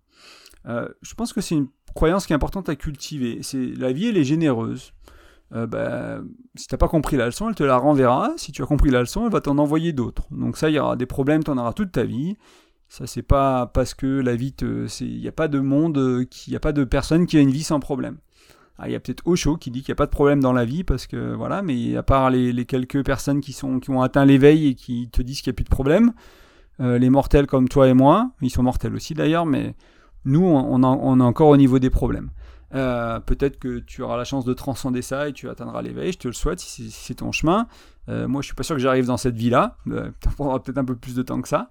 Euh, 0.65 0.89
je 1.01 1.13
pense 1.13 1.31
que 1.31 1.41
c'est 1.41 1.55
une, 1.55 1.67
croyance 1.93 2.25
qui 2.25 2.33
est 2.33 2.35
importante 2.35 2.69
à 2.69 2.75
cultiver. 2.75 3.39
C'est 3.41 3.73
la 3.75 3.91
vie, 3.91 4.07
elle 4.07 4.17
est 4.17 4.23
généreuse. 4.23 4.93
Euh, 5.53 5.65
bah, 5.65 6.19
si 6.55 6.67
t'as 6.67 6.77
pas 6.77 6.87
compris 6.87 7.17
la 7.17 7.25
leçon, 7.25 7.49
elle 7.49 7.55
te 7.55 7.63
la 7.63 7.77
renverra. 7.77 8.31
Si 8.37 8.51
tu 8.51 8.61
as 8.61 8.65
compris 8.65 8.91
la 8.91 9.01
leçon, 9.01 9.25
elle 9.25 9.31
va 9.31 9.41
t'en 9.41 9.57
envoyer 9.57 9.93
d'autres. 9.93 10.23
Donc 10.31 10.57
ça, 10.57 10.69
il 10.69 10.75
y 10.75 10.79
aura 10.79 10.95
des 10.95 11.05
problèmes, 11.05 11.43
tu 11.43 11.51
en 11.51 11.57
auras 11.57 11.73
toute 11.73 11.91
ta 11.91 12.03
vie. 12.03 12.37
Ça, 12.89 13.05
c'est 13.05 13.21
pas 13.21 13.67
parce 13.67 13.93
que 13.93 14.07
la 14.07 14.35
vie 14.35 14.53
il 14.61 15.19
n'y 15.19 15.27
a 15.27 15.31
pas 15.31 15.47
de 15.47 15.59
monde, 15.59 16.25
il 16.47 16.49
n'y 16.49 16.55
a 16.55 16.59
pas 16.59 16.71
de 16.73 16.83
personne 16.83 17.27
qui 17.27 17.37
a 17.37 17.39
une 17.39 17.51
vie 17.51 17.63
sans 17.63 17.79
problème. 17.79 18.17
Ah, 18.79 18.87
il 18.87 18.93
y 18.93 18.95
a 18.95 18.99
peut-être 18.99 19.21
Osho 19.27 19.57
qui 19.57 19.71
dit 19.71 19.81
qu'il 19.81 19.91
n'y 19.91 19.97
a 19.97 19.97
pas 19.97 20.05
de 20.05 20.11
problème 20.11 20.39
dans 20.39 20.53
la 20.53 20.65
vie 20.65 20.83
parce 20.83 21.05
que 21.05 21.33
voilà, 21.35 21.61
mais 21.61 21.95
à 21.95 22.03
part 22.03 22.29
les, 22.29 22.65
quelques 22.65 23.05
personnes 23.05 23.41
qui 23.41 23.53
sont 23.53 23.79
qui 23.79 23.91
ont 23.91 24.01
atteint 24.01 24.25
l'éveil 24.25 24.67
et 24.69 24.73
qui 24.73 25.09
te 25.09 25.21
disent 25.21 25.41
qu'il 25.41 25.51
n'y 25.51 25.55
a 25.55 25.57
plus 25.57 25.65
de 25.65 25.69
problème, 25.69 26.13
euh, 26.79 26.97
les 26.97 27.09
mortels 27.09 27.45
comme 27.45 27.67
toi 27.67 27.89
et 27.89 27.93
moi, 27.93 28.31
ils 28.41 28.49
sont 28.49 28.63
mortels 28.63 28.95
aussi 28.95 29.13
d'ailleurs, 29.13 29.45
mais 29.45 29.75
nous 30.25 30.43
on, 30.43 30.81
est 31.19 31.23
encore 31.23 31.49
au 31.49 31.57
niveau 31.57 31.77
des 31.77 31.89
problèmes. 31.89 32.31
Euh, 32.73 33.19
peut-être 33.19 33.59
que 33.59 33.79
tu 33.79 34.01
auras 34.01 34.15
la 34.15 34.23
chance 34.23 34.45
de 34.45 34.53
transcender 34.53 35.01
ça 35.01 35.27
et 35.27 35.33
tu 35.33 35.49
atteindras 35.49 35.81
l'éveil. 35.81 36.13
Je 36.13 36.19
te 36.19 36.27
le 36.27 36.33
souhaite 36.33 36.59
si 36.59 36.89
c'est 36.89 37.15
ton 37.15 37.31
chemin. 37.31 37.67
Euh, 38.07 38.27
moi, 38.27 38.41
je 38.41 38.47
suis 38.47 38.55
pas 38.55 38.63
sûr 38.63 38.75
que 38.75 38.81
j'arrive 38.81 39.07
dans 39.07 39.17
cette 39.17 39.35
vie-là. 39.35 39.77
ça 40.23 40.31
prendra 40.35 40.61
peut-être 40.61 40.77
un 40.77 40.85
peu 40.85 40.95
plus 40.95 41.15
de 41.15 41.21
temps 41.21 41.41
que 41.41 41.47
ça. 41.47 41.69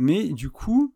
Mais 0.00 0.28
du 0.28 0.48
coup, 0.48 0.94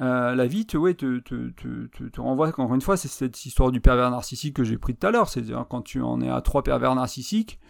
euh, 0.00 0.34
la 0.34 0.46
vie 0.46 0.64
te, 0.64 0.78
ouais, 0.78 0.94
te, 0.94 1.18
te, 1.18 1.50
te, 1.50 2.20
renvoie, 2.22 2.48
encore 2.48 2.74
une 2.74 2.80
fois, 2.80 2.96
c'est 2.96 3.06
cette 3.06 3.44
histoire 3.44 3.70
du 3.70 3.82
pervers 3.82 4.10
narcissique 4.10 4.56
que 4.56 4.64
j'ai 4.64 4.78
pris 4.78 4.96
tout 4.96 5.06
à 5.06 5.10
l'heure. 5.10 5.28
C'est-à-dire, 5.28 5.66
quand 5.68 5.82
tu 5.82 6.00
en 6.00 6.22
es 6.22 6.30
à 6.30 6.40
trois 6.40 6.62
pervers 6.62 6.94
narcissiques, 6.94 7.60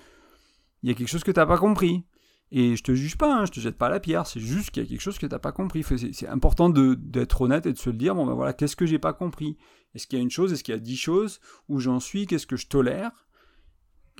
il 0.85 0.89
y 0.89 0.93
a 0.93 0.95
quelque 0.95 1.09
chose 1.09 1.25
que 1.25 1.33
tu 1.33 1.41
n'as 1.41 1.47
pas 1.47 1.59
compris. 1.59 2.05
Et 2.53 2.77
je 2.77 2.85
te 2.85 2.95
juge 2.95 3.19
pas, 3.19 3.35
hein, 3.35 3.47
je 3.47 3.51
te 3.51 3.59
jette 3.59 3.77
pas 3.77 3.89
la 3.89 3.99
pierre, 3.99 4.29
c'est 4.29 4.39
juste 4.39 4.71
qu'il 4.71 4.85
y 4.85 4.87
a 4.87 4.89
quelque 4.89 5.01
chose 5.01 5.19
que 5.19 5.27
tu 5.27 5.33
n'as 5.33 5.41
pas 5.41 5.51
compris. 5.51 5.85
C'est 6.13 6.29
important 6.29 6.71
d'être 6.71 7.41
honnête 7.41 7.67
et 7.67 7.73
de 7.73 7.79
se 7.79 7.91
le 7.91 7.97
dire, 7.97 8.15
bon 8.15 8.25
ben 8.25 8.35
voilà, 8.35 8.53
qu'est-ce 8.53 8.77
que 8.77 8.87
j'ai 8.87 9.01
pas 9.01 9.13
compris? 9.13 9.57
Est-ce 9.97 10.07
qu'il 10.07 10.17
y 10.17 10.21
a 10.21 10.23
une 10.23 10.31
chose, 10.31 10.53
est-ce 10.53 10.63
qu'il 10.63 10.73
y 10.73 10.77
a 10.77 10.81
dix 10.81 10.97
choses? 10.97 11.41
Où 11.69 11.81
j'en 11.81 11.99
suis? 11.99 12.29
Qu'est-ce 12.29 12.47
que 12.47 12.57
je 12.57 12.69
tolère? 12.69 13.26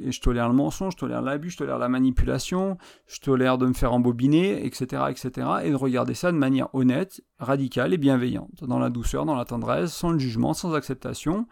Je 0.05 0.21
tolère 0.21 0.49
le 0.49 0.55
mensonge, 0.55 0.95
je 0.95 0.99
tolère 0.99 1.23
l'abus, 1.23 1.51
je 1.51 1.59
tolère 1.59 1.79
la 1.79 1.89
manipulation, 1.89 2.77
je 3.07 3.21
tolère 3.21 3.59
de 3.59 3.67
me 3.67 3.73
faire 3.73 3.93
embobiner, 3.93 4.65
etc., 4.65 5.05
etc., 5.11 5.49
et 5.65 5.71
de 5.71 5.77
regarder 5.77 6.15
ça 6.15 6.33
de 6.33 6.37
manière 6.37 6.75
honnête, 6.75 7.23
radicale 7.39 7.95
et 7.95 7.99
bienveillante, 7.99 8.65
dans 8.65 8.79
la 8.79 8.91
douceur, 8.91 9.25
dans 9.25 9.35
la 9.35 9.45
tendresse, 9.45 9.93
sans 9.93 10.11
le 10.11 10.19
jugement, 10.19 10.55
sans 10.55 10.75
acceptation, 10.75 11.47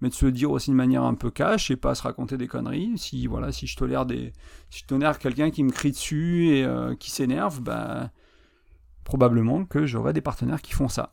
mais 0.00 0.08
de 0.08 0.14
se 0.14 0.26
dire 0.26 0.50
aussi 0.50 0.70
de 0.70 0.76
manière 0.76 1.02
un 1.02 1.14
peu 1.14 1.30
cash 1.30 1.70
et 1.70 1.76
pas 1.76 1.94
se 1.94 2.02
raconter 2.02 2.36
des 2.36 2.46
conneries. 2.46 2.96
Si 2.96 3.26
voilà, 3.26 3.52
si 3.52 3.66
je 3.66 3.76
tolère 3.76 4.06
des, 4.06 4.32
si 4.70 4.80
je 4.80 4.86
tolère 4.86 5.18
quelqu'un 5.18 5.50
qui 5.50 5.62
me 5.62 5.70
crie 5.70 5.90
dessus 5.90 6.48
et 6.48 6.64
euh, 6.64 6.94
qui 6.94 7.10
s'énerve, 7.10 7.60
ben 7.60 8.10
probablement 9.04 9.64
que 9.64 9.86
j'aurai 9.86 10.12
des 10.12 10.20
partenaires 10.20 10.62
qui 10.62 10.72
font 10.72 10.88
ça. 10.88 11.12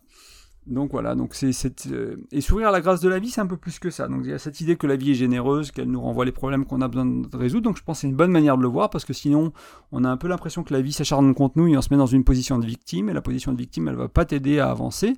Donc 0.67 0.91
voilà, 0.91 1.15
donc 1.15 1.33
c'est 1.33 1.51
euh, 1.91 2.17
et 2.33 2.41
sourire 2.41 2.67
à 2.67 2.71
la 2.71 2.81
grâce 2.81 2.99
de 2.99 3.07
la 3.07 3.19
vie, 3.19 3.29
c'est 3.29 3.39
un 3.39 3.47
peu 3.47 3.55
plus 3.55 3.79
que 3.79 3.89
ça. 3.89 4.09
Donc 4.09 4.21
il 4.23 4.31
y 4.31 4.33
a 4.33 4.39
cette 4.39 4.59
idée 4.59 4.75
que 4.75 4.85
la 4.85 4.97
vie 4.97 5.11
est 5.11 5.15
généreuse, 5.15 5.71
qu'elle 5.71 5.89
nous 5.89 6.01
renvoie 6.01 6.25
les 6.25 6.33
problèmes 6.33 6.65
qu'on 6.65 6.81
a 6.81 6.89
besoin 6.89 7.05
de 7.05 7.37
résoudre. 7.37 7.63
Donc 7.63 7.77
je 7.77 7.83
pense 7.83 7.97
que 7.97 8.01
c'est 8.01 8.07
une 8.07 8.17
bonne 8.17 8.31
manière 8.31 8.57
de 8.57 8.63
le 8.63 8.67
voir 8.67 8.89
parce 8.89 9.05
que 9.05 9.13
sinon 9.13 9.53
on 9.93 10.03
a 10.03 10.09
un 10.09 10.17
peu 10.17 10.27
l'impression 10.27 10.63
que 10.63 10.73
la 10.73 10.81
vie 10.81 10.91
s'acharne 10.91 11.33
contre 11.33 11.57
nous 11.57 11.67
et 11.67 11.77
on 11.77 11.81
se 11.81 11.87
met 11.89 11.97
dans 11.97 12.05
une 12.05 12.25
position 12.25 12.59
de 12.59 12.65
victime 12.65 13.07
et 13.07 13.13
la 13.13 13.21
position 13.21 13.53
de 13.53 13.57
victime 13.57 13.87
elle 13.87 13.95
va 13.95 14.09
pas 14.09 14.25
t'aider 14.25 14.59
à 14.59 14.69
avancer. 14.69 15.13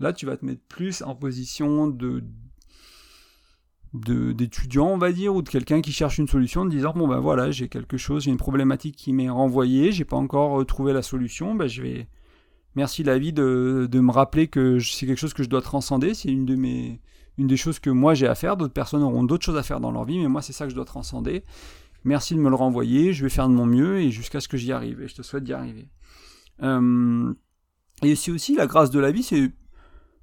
Là 0.00 0.12
tu 0.12 0.26
vas 0.26 0.36
te 0.36 0.44
mettre 0.44 0.62
plus 0.68 1.00
en 1.02 1.14
position 1.14 1.86
de 1.86 2.22
d'étudiant 3.92 4.86
on 4.86 4.98
va 4.98 5.10
dire 5.10 5.34
ou 5.34 5.42
de 5.42 5.48
quelqu'un 5.48 5.80
qui 5.80 5.90
cherche 5.90 6.18
une 6.18 6.28
solution 6.28 6.60
en 6.60 6.66
disant 6.66 6.92
bon 6.94 7.08
ben 7.08 7.18
voilà 7.18 7.50
j'ai 7.50 7.68
quelque 7.68 7.96
chose 7.96 8.22
j'ai 8.22 8.30
une 8.30 8.36
problématique 8.36 8.94
qui 8.94 9.12
m'est 9.12 9.28
renvoyée 9.28 9.90
j'ai 9.90 10.04
pas 10.04 10.16
encore 10.16 10.60
euh, 10.60 10.64
trouvé 10.64 10.92
la 10.92 11.02
solution 11.02 11.56
ben 11.56 11.66
je 11.66 11.82
vais 11.82 12.08
Merci 12.76 13.02
la 13.02 13.18
vie 13.18 13.32
de, 13.32 13.88
me 13.92 14.10
rappeler 14.10 14.48
que 14.48 14.78
c'est 14.78 15.06
quelque 15.06 15.18
chose 15.18 15.34
que 15.34 15.42
je 15.42 15.48
dois 15.48 15.62
transcender. 15.62 16.14
C'est 16.14 16.30
une 16.30 16.46
des 17.38 17.56
choses 17.56 17.78
que 17.78 17.90
moi 17.90 18.14
j'ai 18.14 18.26
à 18.26 18.34
faire. 18.34 18.56
D'autres 18.56 18.74
personnes 18.74 19.02
auront 19.02 19.24
d'autres 19.24 19.44
choses 19.44 19.56
à 19.56 19.62
faire 19.62 19.80
dans 19.80 19.90
leur 19.90 20.04
vie, 20.04 20.18
mais 20.18 20.28
moi 20.28 20.42
c'est 20.42 20.52
ça 20.52 20.64
que 20.64 20.70
je 20.70 20.76
dois 20.76 20.84
transcender. 20.84 21.44
Merci 22.04 22.34
de 22.34 22.40
me 22.40 22.48
le 22.48 22.54
renvoyer. 22.54 23.12
Je 23.12 23.24
vais 23.24 23.30
faire 23.30 23.48
de 23.48 23.54
mon 23.54 23.66
mieux 23.66 24.00
et 24.00 24.10
jusqu'à 24.10 24.40
ce 24.40 24.48
que 24.48 24.56
j'y 24.56 24.72
arrive. 24.72 25.02
Et 25.02 25.08
je 25.08 25.14
te 25.14 25.22
souhaite 25.22 25.44
d'y 25.44 25.52
arriver. 25.52 25.88
Euh, 26.62 27.32
et 28.02 28.14
c'est 28.16 28.30
aussi 28.30 28.54
la 28.54 28.66
grâce 28.66 28.90
de 28.90 28.98
la 28.98 29.10
vie, 29.10 29.22
c'est 29.22 29.50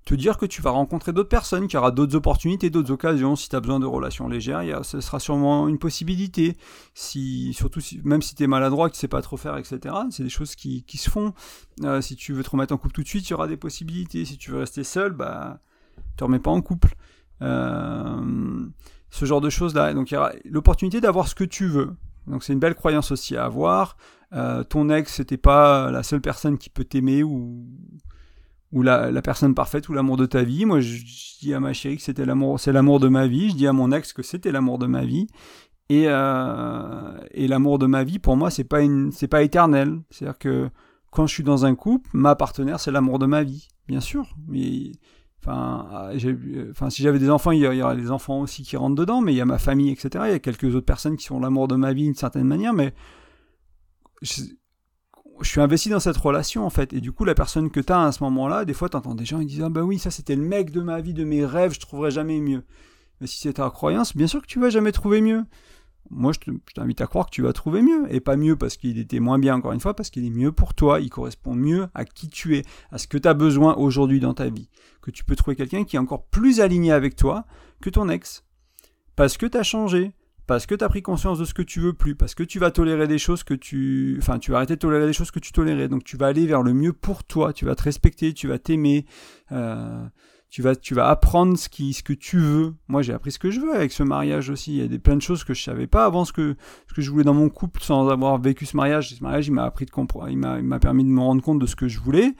te 0.07 0.13
dire 0.13 0.37
que 0.37 0.45
tu 0.45 0.61
vas 0.61 0.69
rencontrer 0.69 1.11
d'autres 1.11 1.27
personnes, 1.27 1.67
qu'il 1.67 1.75
y 1.75 1.77
aura 1.77 1.91
d'autres 1.91 2.15
opportunités, 2.15 2.69
d'autres 2.69 2.91
occasions. 2.91 3.35
Si 3.35 3.49
tu 3.49 3.55
as 3.57 3.59
besoin 3.59 3.77
de 3.77 3.85
relations 3.85 4.29
légères, 4.29 4.63
il 4.63 4.69
y 4.69 4.71
a, 4.71 4.81
ce 4.81 5.01
sera 5.01 5.19
sûrement 5.19 5.67
une 5.67 5.77
possibilité. 5.77 6.55
Si, 6.93 7.53
surtout, 7.53 7.81
si, 7.81 7.99
même 8.05 8.21
si 8.21 8.33
tu 8.33 8.41
es 8.43 8.47
maladroit, 8.47 8.89
que 8.89 8.93
tu 8.93 9.01
sais 9.01 9.09
pas 9.09 9.21
trop 9.21 9.35
faire, 9.35 9.57
etc. 9.57 9.93
C'est 10.09 10.23
des 10.23 10.29
choses 10.29 10.55
qui, 10.55 10.83
qui 10.83 10.97
se 10.97 11.09
font. 11.09 11.33
Euh, 11.83 11.99
si 11.99 12.15
tu 12.15 12.31
veux 12.31 12.41
te 12.41 12.49
remettre 12.49 12.73
en 12.73 12.77
couple 12.77 12.93
tout 12.93 13.03
de 13.03 13.07
suite, 13.07 13.27
il 13.27 13.31
y 13.31 13.33
aura 13.33 13.47
des 13.47 13.57
possibilités. 13.57 14.23
Si 14.23 14.37
tu 14.37 14.51
veux 14.51 14.59
rester 14.59 14.85
seul, 14.85 15.11
bah, 15.11 15.59
te 16.15 16.23
remets 16.23 16.39
pas 16.39 16.51
en 16.51 16.61
couple. 16.61 16.95
Euh, 17.41 18.65
ce 19.09 19.25
genre 19.25 19.41
de 19.41 19.49
choses-là. 19.49 19.93
Donc 19.93 20.11
il 20.11 20.13
y 20.13 20.17
aura 20.17 20.31
l'opportunité 20.45 21.01
d'avoir 21.01 21.27
ce 21.27 21.35
que 21.35 21.43
tu 21.43 21.67
veux. 21.67 21.97
Donc 22.27 22.45
c'est 22.45 22.53
une 22.53 22.59
belle 22.59 22.75
croyance 22.75 23.11
aussi 23.11 23.35
à 23.35 23.43
avoir. 23.43 23.97
Euh, 24.31 24.63
ton 24.63 24.89
ex, 24.89 25.13
c'était 25.13 25.37
pas 25.37 25.91
la 25.91 26.01
seule 26.01 26.21
personne 26.21 26.57
qui 26.57 26.69
peut 26.69 26.85
t'aimer 26.85 27.23
ou 27.23 27.65
ou 28.71 28.81
la, 28.81 29.21
personne 29.21 29.55
parfaite 29.55 29.87
ou 29.89 29.93
l'amour 29.93 30.17
de 30.17 30.25
ta 30.25 30.43
vie. 30.43 30.65
Moi, 30.65 30.79
je, 30.79 31.03
dis 31.39 31.53
à 31.53 31.59
ma 31.59 31.73
chérie 31.73 31.97
que 31.97 32.03
c'était 32.03 32.25
l'amour, 32.25 32.59
c'est 32.59 32.71
l'amour 32.71 32.99
de 32.99 33.07
ma 33.07 33.27
vie. 33.27 33.49
Je 33.49 33.55
dis 33.55 33.67
à 33.67 33.73
mon 33.73 33.91
ex 33.91 34.13
que 34.13 34.23
c'était 34.23 34.51
l'amour 34.51 34.77
de 34.77 34.87
ma 34.87 35.05
vie. 35.05 35.27
Et, 35.89 36.05
euh, 36.07 37.17
l'amour 37.35 37.79
de 37.79 37.85
ma 37.85 38.03
vie, 38.03 38.19
pour 38.19 38.35
moi, 38.35 38.49
c'est 38.51 38.65
pas 38.65 38.81
c'est 39.11 39.27
pas 39.27 39.43
éternel. 39.43 40.01
C'est-à-dire 40.09 40.37
que 40.37 40.69
quand 41.11 41.27
je 41.27 41.33
suis 41.33 41.43
dans 41.43 41.65
un 41.65 41.75
couple, 41.75 42.09
ma 42.13 42.35
partenaire, 42.35 42.79
c'est 42.79 42.91
l'amour 42.91 43.19
de 43.19 43.25
ma 43.25 43.43
vie, 43.43 43.69
bien 43.87 44.01
sûr. 44.01 44.35
Mais 44.47 44.91
enfin, 45.41 46.11
enfin, 46.71 46.89
si 46.89 47.03
j'avais 47.03 47.19
des 47.19 47.29
enfants, 47.29 47.51
il 47.51 47.61
y, 47.61 47.81
aurait 47.81 47.95
des 47.95 48.11
enfants 48.11 48.41
aussi 48.41 48.63
qui 48.63 48.75
rentrent 48.75 48.95
dedans. 48.95 49.21
Mais 49.21 49.33
il 49.33 49.37
y 49.37 49.41
a 49.41 49.45
ma 49.45 49.59
famille, 49.59 49.91
etc. 49.91 50.25
Il 50.27 50.31
y 50.31 50.35
a 50.35 50.39
quelques 50.39 50.75
autres 50.75 50.85
personnes 50.85 51.15
qui 51.15 51.25
sont 51.25 51.39
l'amour 51.39 51.69
de 51.69 51.75
ma 51.75 51.93
vie 51.93 52.03
d'une 52.03 52.15
certaine 52.15 52.43
manière, 52.43 52.73
mais 52.73 52.93
suis 55.43 55.61
investi 55.61 55.89
dans 55.89 55.99
cette 55.99 56.17
relation 56.17 56.65
en 56.65 56.69
fait. 56.69 56.93
Et 56.93 57.01
du 57.01 57.11
coup, 57.11 57.25
la 57.25 57.35
personne 57.35 57.69
que 57.69 57.79
tu 57.79 57.91
as 57.91 58.03
à 58.03 58.11
ce 58.11 58.23
moment-là, 58.23 58.65
des 58.65 58.73
fois, 58.73 58.89
tu 58.89 58.97
entends 58.97 59.15
des 59.15 59.25
gens 59.25 59.39
ils 59.39 59.47
disent 59.47 59.63
Ah 59.63 59.69
bah 59.69 59.81
oui, 59.81 59.99
ça 59.99 60.11
c'était 60.11 60.35
le 60.35 60.43
mec 60.43 60.71
de 60.71 60.81
ma 60.81 61.01
vie, 61.01 61.13
de 61.13 61.23
mes 61.23 61.45
rêves, 61.45 61.73
je 61.73 61.79
trouverai 61.79 62.11
jamais 62.11 62.39
mieux. 62.39 62.63
Mais 63.21 63.27
si 63.27 63.39
c'est 63.39 63.53
ta 63.53 63.69
croyance, 63.69 64.15
bien 64.15 64.27
sûr 64.27 64.41
que 64.41 64.47
tu 64.47 64.59
vas 64.59 64.69
jamais 64.69 64.91
trouver 64.91 65.21
mieux. 65.21 65.43
Moi, 66.09 66.31
je 66.31 66.51
t'invite 66.73 67.01
à 67.01 67.07
croire 67.07 67.25
que 67.25 67.31
tu 67.31 67.41
vas 67.41 67.51
trouver 67.51 67.81
mieux. 67.81 68.05
Et 68.13 68.19
pas 68.19 68.37
mieux 68.37 68.55
parce 68.55 68.77
qu'il 68.77 68.97
était 68.97 69.19
moins 69.19 69.39
bien, 69.39 69.55
encore 69.55 69.73
une 69.73 69.79
fois, 69.79 69.93
parce 69.93 70.09
qu'il 70.09 70.25
est 70.25 70.29
mieux 70.29 70.51
pour 70.51 70.73
toi. 70.73 71.01
Il 71.01 71.09
correspond 71.09 71.53
mieux 71.53 71.87
à 71.93 72.05
qui 72.05 72.29
tu 72.29 72.55
es, 72.55 72.63
à 72.91 72.97
ce 72.97 73.07
que 73.07 73.17
tu 73.17 73.27
as 73.27 73.33
besoin 73.33 73.75
aujourd'hui 73.75 74.19
dans 74.19 74.33
ta 74.33 74.49
vie. 74.49 74.69
Que 75.01 75.11
tu 75.11 75.25
peux 75.25 75.35
trouver 75.35 75.55
quelqu'un 75.55 75.83
qui 75.83 75.97
est 75.97 75.99
encore 75.99 76.25
plus 76.25 76.61
aligné 76.61 76.91
avec 76.91 77.15
toi 77.15 77.45
que 77.81 77.89
ton 77.89 78.07
ex. 78.09 78.45
Parce 79.15 79.37
que 79.37 79.45
tu 79.45 79.57
as 79.57 79.63
changé 79.63 80.13
parce 80.47 80.65
que 80.65 80.75
tu 80.75 80.83
as 80.83 80.89
pris 80.89 81.01
conscience 81.01 81.37
de 81.37 81.45
ce 81.45 81.53
que 81.53 81.61
tu 81.61 81.81
veux 81.81 81.91
plus, 81.93 82.15
parce 82.15 82.33
que 82.33 82.43
tu 82.43 82.57
vas 82.57 82.71
tolérer 82.71 83.07
des 83.07 83.17
choses 83.17 83.43
que 83.43 83.53
tu... 83.53 84.15
Enfin, 84.19 84.39
tu 84.39 84.51
vas 84.51 84.57
arrêter 84.57 84.75
de 84.75 84.79
tolérer 84.79 85.05
des 85.05 85.13
choses 85.13 85.29
que 85.29 85.39
tu 85.39 85.51
tolérais. 85.51 85.89
Donc 85.89 86.05
tu 86.05 86.15
vas 86.15 86.27
aller 86.27 86.47
vers 86.47 86.63
le 86.63 86.73
mieux 86.73 86.93
pour 86.93 87.25
toi, 87.25 87.51
tu 87.51 87.65
vas 87.65 87.75
te 87.75 87.83
respecter, 87.83 88.33
tu 88.33 88.47
vas 88.47 88.57
t'aimer, 88.57 89.05
euh, 89.51 90.05
tu, 90.49 90.61
vas, 90.61 90.77
tu 90.77 90.95
vas 90.95 91.09
apprendre 91.09 91.57
ce, 91.57 91.67
qui, 91.67 91.91
ce 91.91 92.01
que 92.01 92.13
tu 92.13 92.39
veux. 92.39 92.73
Moi, 92.87 93.01
j'ai 93.01 93.11
appris 93.11 93.33
ce 93.33 93.39
que 93.39 93.51
je 93.51 93.59
veux 93.59 93.75
avec 93.75 93.91
ce 93.91 94.03
mariage 94.03 94.49
aussi. 94.49 94.77
Il 94.77 94.81
y 94.81 94.85
a 94.85 94.87
des, 94.87 94.99
plein 94.99 95.17
de 95.17 95.21
choses 95.21 95.43
que 95.43 95.53
je 95.53 95.61
savais 95.61 95.87
pas 95.87 96.05
avant 96.05 96.23
ce 96.23 96.31
que, 96.31 96.55
ce 96.87 96.93
que 96.93 97.01
je 97.01 97.11
voulais 97.11 97.25
dans 97.25 97.33
mon 97.33 97.49
couple 97.49 97.81
sans 97.81 98.07
avoir 98.07 98.39
vécu 98.39 98.65
ce 98.65 98.77
mariage. 98.77 99.13
Ce 99.13 99.21
mariage, 99.21 99.51
m'a 99.51 99.65
appris 99.65 99.85
de 99.85 99.91
comprendre, 99.91 100.29
il 100.29 100.37
m'a 100.37 100.79
permis 100.79 101.03
de 101.03 101.09
me 101.09 101.19
rendre 101.19 101.43
compte 101.43 101.59
de 101.59 101.65
ce 101.65 101.75
que 101.75 101.89
je 101.89 101.99
voulais 101.99 102.33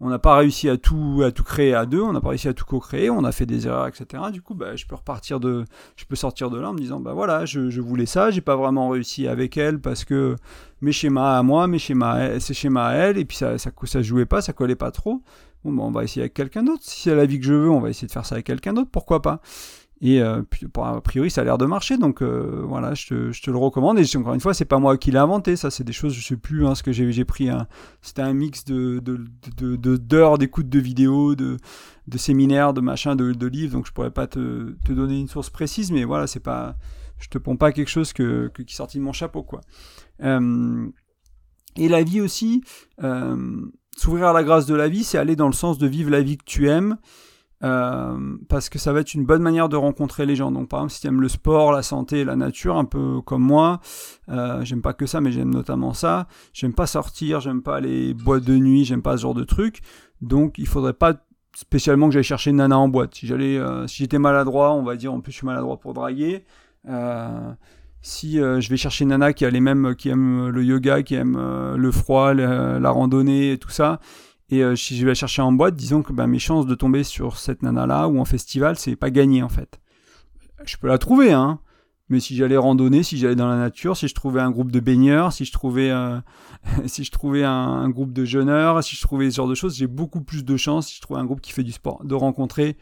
on 0.00 0.10
n'a 0.10 0.18
pas 0.18 0.36
réussi 0.36 0.68
à 0.68 0.76
tout, 0.76 1.22
à 1.24 1.30
tout 1.30 1.42
créer 1.42 1.74
à 1.74 1.86
deux, 1.86 2.02
on 2.02 2.12
n'a 2.12 2.20
pas 2.20 2.28
réussi 2.28 2.48
à 2.48 2.54
tout 2.54 2.66
co-créer, 2.66 3.08
on 3.08 3.24
a 3.24 3.32
fait 3.32 3.46
des 3.46 3.66
erreurs, 3.66 3.86
etc. 3.86 4.24
Du 4.30 4.42
coup, 4.42 4.54
bah, 4.54 4.76
je 4.76 4.84
peux 4.86 4.94
repartir 4.94 5.40
de, 5.40 5.64
je 5.96 6.04
peux 6.04 6.16
sortir 6.16 6.50
de 6.50 6.58
là 6.60 6.70
en 6.70 6.74
me 6.74 6.78
disant, 6.78 7.00
bah 7.00 7.14
voilà, 7.14 7.46
je, 7.46 7.80
voulais 7.80 8.04
ça, 8.04 8.30
j'ai 8.30 8.42
pas 8.42 8.56
vraiment 8.56 8.90
réussi 8.90 9.26
avec 9.26 9.56
elle 9.56 9.80
parce 9.80 10.04
que 10.04 10.36
mes 10.82 10.92
schémas 10.92 11.38
à 11.38 11.42
moi, 11.42 11.66
mes 11.66 11.78
schémas, 11.78 12.38
ses 12.40 12.52
schémas 12.52 12.88
à 12.88 12.92
elle, 12.94 13.18
et 13.18 13.24
puis 13.24 13.38
ça, 13.38 13.56
ça, 13.56 13.70
ça 13.84 14.02
jouait 14.02 14.26
pas, 14.26 14.42
ça 14.42 14.52
collait 14.52 14.76
pas 14.76 14.90
trop. 14.90 15.22
Bon, 15.64 15.72
bah, 15.72 15.82
on 15.84 15.90
va 15.90 16.04
essayer 16.04 16.22
avec 16.22 16.34
quelqu'un 16.34 16.62
d'autre. 16.62 16.82
Si 16.82 17.02
c'est 17.02 17.14
la 17.14 17.24
vie 17.24 17.40
que 17.40 17.46
je 17.46 17.54
veux, 17.54 17.70
on 17.70 17.80
va 17.80 17.88
essayer 17.88 18.06
de 18.06 18.12
faire 18.12 18.26
ça 18.26 18.34
avec 18.34 18.46
quelqu'un 18.46 18.74
d'autre, 18.74 18.90
pourquoi 18.92 19.22
pas. 19.22 19.40
Et 20.02 20.20
euh, 20.20 20.42
a 20.82 21.00
priori, 21.00 21.30
ça 21.30 21.40
a 21.40 21.44
l'air 21.44 21.56
de 21.56 21.64
marcher, 21.64 21.96
donc 21.96 22.20
euh, 22.20 22.62
voilà, 22.66 22.92
je 22.92 23.06
te, 23.06 23.32
je 23.32 23.42
te, 23.42 23.50
le 23.50 23.56
recommande. 23.56 23.98
Et 23.98 24.16
encore 24.16 24.34
une 24.34 24.40
fois, 24.40 24.52
c'est 24.52 24.66
pas 24.66 24.78
moi 24.78 24.98
qui 24.98 25.10
l'ai 25.10 25.18
inventé, 25.18 25.56
ça, 25.56 25.70
c'est 25.70 25.84
des 25.84 25.94
choses, 25.94 26.12
je 26.12 26.22
sais 26.22 26.36
plus, 26.36 26.66
hein, 26.66 26.74
ce 26.74 26.82
que 26.82 26.92
j'ai 26.92 27.24
pris. 27.24 27.48
Un, 27.48 27.66
C'était 28.02 28.20
un 28.20 28.34
mix 28.34 28.64
de 28.66 29.00
d'heures 29.96 30.36
d'écoute 30.36 30.68
de 30.68 30.78
vidéos, 30.78 31.34
de, 31.34 31.56
de 32.08 32.18
séminaires, 32.18 32.74
de 32.74 32.82
machins, 32.82 33.14
de, 33.14 33.46
livres, 33.46 33.72
donc 33.72 33.86
je 33.86 33.92
pourrais 33.92 34.10
pas 34.10 34.26
te, 34.26 34.76
te 34.84 34.92
donner 34.92 35.18
une 35.18 35.28
source 35.28 35.48
précise, 35.48 35.90
mais 35.90 36.04
voilà, 36.04 36.26
c'est 36.26 36.40
pas, 36.40 36.76
je 37.18 37.28
te 37.28 37.38
ponds 37.38 37.56
pas 37.56 37.72
quelque 37.72 37.88
chose 37.88 38.12
que 38.12 38.48
qui 38.54 38.62
est 38.62 38.76
sorti 38.76 38.98
de 38.98 39.02
mon 39.02 39.12
chapeau, 39.12 39.44
quoi. 39.44 39.62
Euh, 40.22 40.86
et 41.76 41.88
la 41.88 42.02
vie 42.02 42.20
aussi, 42.20 42.62
euh, 43.02 43.60
s'ouvrir 43.96 44.26
à 44.26 44.32
la 44.34 44.44
grâce 44.44 44.66
de 44.66 44.74
la 44.74 44.88
vie, 44.88 45.04
c'est 45.04 45.16
aller 45.16 45.36
dans 45.36 45.46
le 45.46 45.54
sens 45.54 45.78
de 45.78 45.86
vivre 45.86 46.10
la 46.10 46.20
vie 46.20 46.36
que 46.36 46.44
tu 46.44 46.68
aimes 46.68 46.98
euh, 47.62 48.36
parce 48.48 48.68
que 48.68 48.78
ça 48.78 48.92
va 48.92 49.00
être 49.00 49.14
une 49.14 49.24
bonne 49.24 49.42
manière 49.42 49.68
de 49.68 49.76
rencontrer 49.76 50.26
les 50.26 50.36
gens. 50.36 50.50
Donc 50.50 50.68
par 50.68 50.80
exemple, 50.80 50.92
si 50.92 51.00
tu 51.00 51.06
aimes 51.06 51.20
le 51.20 51.28
sport, 51.28 51.72
la 51.72 51.82
santé, 51.82 52.24
la 52.24 52.36
nature, 52.36 52.76
un 52.76 52.84
peu 52.84 53.20
comme 53.22 53.42
moi, 53.42 53.80
euh, 54.28 54.62
j'aime 54.64 54.82
pas 54.82 54.92
que 54.92 55.06
ça, 55.06 55.20
mais 55.20 55.32
j'aime 55.32 55.50
notamment 55.50 55.94
ça. 55.94 56.26
J'aime 56.52 56.74
pas 56.74 56.86
sortir, 56.86 57.40
j'aime 57.40 57.62
pas 57.62 57.80
les 57.80 58.14
boîtes 58.14 58.44
de 58.44 58.56
nuit, 58.56 58.84
j'aime 58.84 59.02
pas 59.02 59.16
ce 59.16 59.22
genre 59.22 59.34
de 59.34 59.44
trucs. 59.44 59.80
Donc 60.20 60.58
il 60.58 60.66
faudrait 60.66 60.92
pas 60.92 61.14
spécialement 61.56 62.08
que 62.08 62.12
j'allais 62.12 62.22
chercher 62.22 62.50
une 62.50 62.56
nana 62.56 62.78
en 62.78 62.88
boîte. 62.88 63.14
Si 63.14 63.26
j'allais, 63.26 63.58
si 63.86 64.02
j'étais 64.02 64.18
maladroit, 64.18 64.74
on 64.74 64.82
va 64.82 64.96
dire, 64.96 65.12
en 65.12 65.20
plus 65.20 65.32
je 65.32 65.38
suis 65.38 65.46
maladroit 65.46 65.78
pour 65.78 65.94
draguer. 65.94 66.44
si 68.02 68.36
je 68.36 68.68
vais 68.68 68.76
chercher 68.76 69.04
une 69.04 69.10
nana 69.10 69.32
qui 69.32 69.46
a 69.46 69.50
les 69.50 69.60
mêmes, 69.60 69.94
qui 69.96 70.10
aime 70.10 70.48
le 70.48 70.62
yoga, 70.62 71.02
qui 71.02 71.14
aime 71.14 71.38
le 71.74 71.90
froid, 71.90 72.34
la 72.34 72.90
randonnée 72.90 73.52
et 73.52 73.58
tout 73.58 73.70
ça, 73.70 74.00
et 74.50 74.62
si 74.76 74.96
je 74.96 75.02
vais 75.02 75.10
la 75.10 75.14
chercher 75.14 75.42
en 75.42 75.52
boîte, 75.52 75.74
disons 75.74 76.02
que 76.02 76.12
bah, 76.12 76.26
mes 76.26 76.38
chances 76.38 76.66
de 76.66 76.74
tomber 76.74 77.02
sur 77.02 77.38
cette 77.38 77.62
nana-là 77.62 78.08
ou 78.08 78.20
en 78.20 78.24
festival, 78.24 78.76
c'est 78.76 78.96
pas 78.96 79.10
gagné 79.10 79.42
en 79.42 79.48
fait. 79.48 79.80
Je 80.64 80.76
peux 80.76 80.88
la 80.88 80.98
trouver, 80.98 81.32
hein. 81.32 81.60
Mais 82.08 82.20
si 82.20 82.36
j'allais 82.36 82.56
randonner, 82.56 83.02
si 83.02 83.18
j'allais 83.18 83.34
dans 83.34 83.48
la 83.48 83.56
nature, 83.56 83.96
si 83.96 84.06
je 84.06 84.14
trouvais 84.14 84.40
un 84.40 84.50
groupe 84.52 84.70
de 84.70 84.78
baigneurs, 84.78 85.32
si 85.32 85.44
je 85.44 85.52
trouvais, 85.52 85.90
euh, 85.90 86.20
si 86.86 87.02
je 87.02 87.10
trouvais 87.10 87.42
un, 87.42 87.88
groupe 87.88 88.12
de 88.12 88.24
jeûneurs, 88.24 88.82
si 88.84 88.94
je 88.94 89.02
trouvais 89.02 89.30
ce 89.30 89.36
genre 89.36 89.48
de 89.48 89.56
choses, 89.56 89.76
j'ai 89.76 89.88
beaucoup 89.88 90.20
plus 90.20 90.44
de 90.44 90.56
chances, 90.56 90.86
si 90.86 90.96
je 90.96 91.00
trouvais 91.00 91.18
un 91.18 91.24
groupe 91.24 91.40
qui 91.40 91.52
fait 91.52 91.64
du 91.64 91.72
sport, 91.72 92.04
de 92.04 92.14
rencontrer 92.14 92.76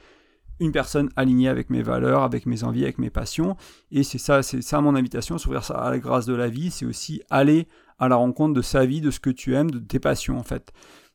une 0.60 0.72
personne 0.72 1.08
alignée 1.16 1.48
avec 1.48 1.70
mes 1.70 1.82
valeurs, 1.82 2.22
avec 2.22 2.44
mes 2.46 2.64
envies, 2.64 2.84
avec 2.84 2.98
mes 2.98 3.10
passions. 3.10 3.56
Et 3.90 4.02
c'est 4.02 4.18
ça, 4.18 4.42
c'est 4.42 4.62
ça 4.62 4.80
mon 4.82 4.94
invitation, 4.94 5.38
s'ouvrir 5.38 5.68
à 5.70 5.90
la 5.90 5.98
grâce 5.98 6.26
de 6.26 6.34
la 6.34 6.48
vie, 6.48 6.70
c'est 6.70 6.84
aussi 6.84 7.22
aller 7.30 7.66
à 7.98 8.08
la 8.08 8.16
rencontre 8.16 8.52
de 8.52 8.62
sa 8.62 8.84
vie, 8.84 9.00
de 9.00 9.10
ce 9.10 9.20
que 9.20 9.30
tu 9.30 9.54
aimes, 9.54 9.70
de 9.70 9.78
tes 9.78 9.98
passions 9.98 10.38
en 10.38 10.42
fait. 10.42 10.72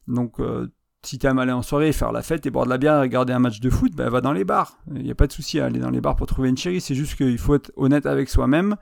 Donc 0.10 0.40
euh, 0.40 0.68
si 1.06 1.18
tu 1.18 1.28
aimes 1.28 1.40
aller 1.40 1.52
en 1.52 1.62
soirée, 1.62 1.94
faire 1.94 2.12
la 2.12 2.22
fête 2.22 2.46
et 2.46 2.50
boire 2.50 2.66
de 2.66 2.70
la 2.70 2.78
bière 2.78 2.98
et 2.98 3.02
regarder 3.02 3.32
un 3.32 3.40
match 3.40 3.62
de 3.62 3.70
foot, 3.70 3.94
ben 3.96 4.10
va 4.10 4.22
dans 4.22 4.34
les 4.34 4.44
bars. 4.44 4.80
Il 4.94 5.04
n'y 5.04 5.12
a 5.12 5.16
pas 5.16 5.28
de 5.28 5.32
souci 5.32 5.60
à 5.60 5.66
aller 5.66 5.80
dans 5.80 5.90
les 5.90 6.02
bars 6.02 6.16
pour 6.16 6.28
trouver 6.28 6.50
une 6.50 6.58
chérie. 6.58 6.82
C'est 6.82 6.96
juste 6.96 7.16
qu'il 7.16 7.38
faut 7.38 7.56
être 7.56 7.72
honnête 7.78 8.06
avec 8.06 8.30
soi-même 8.30 8.76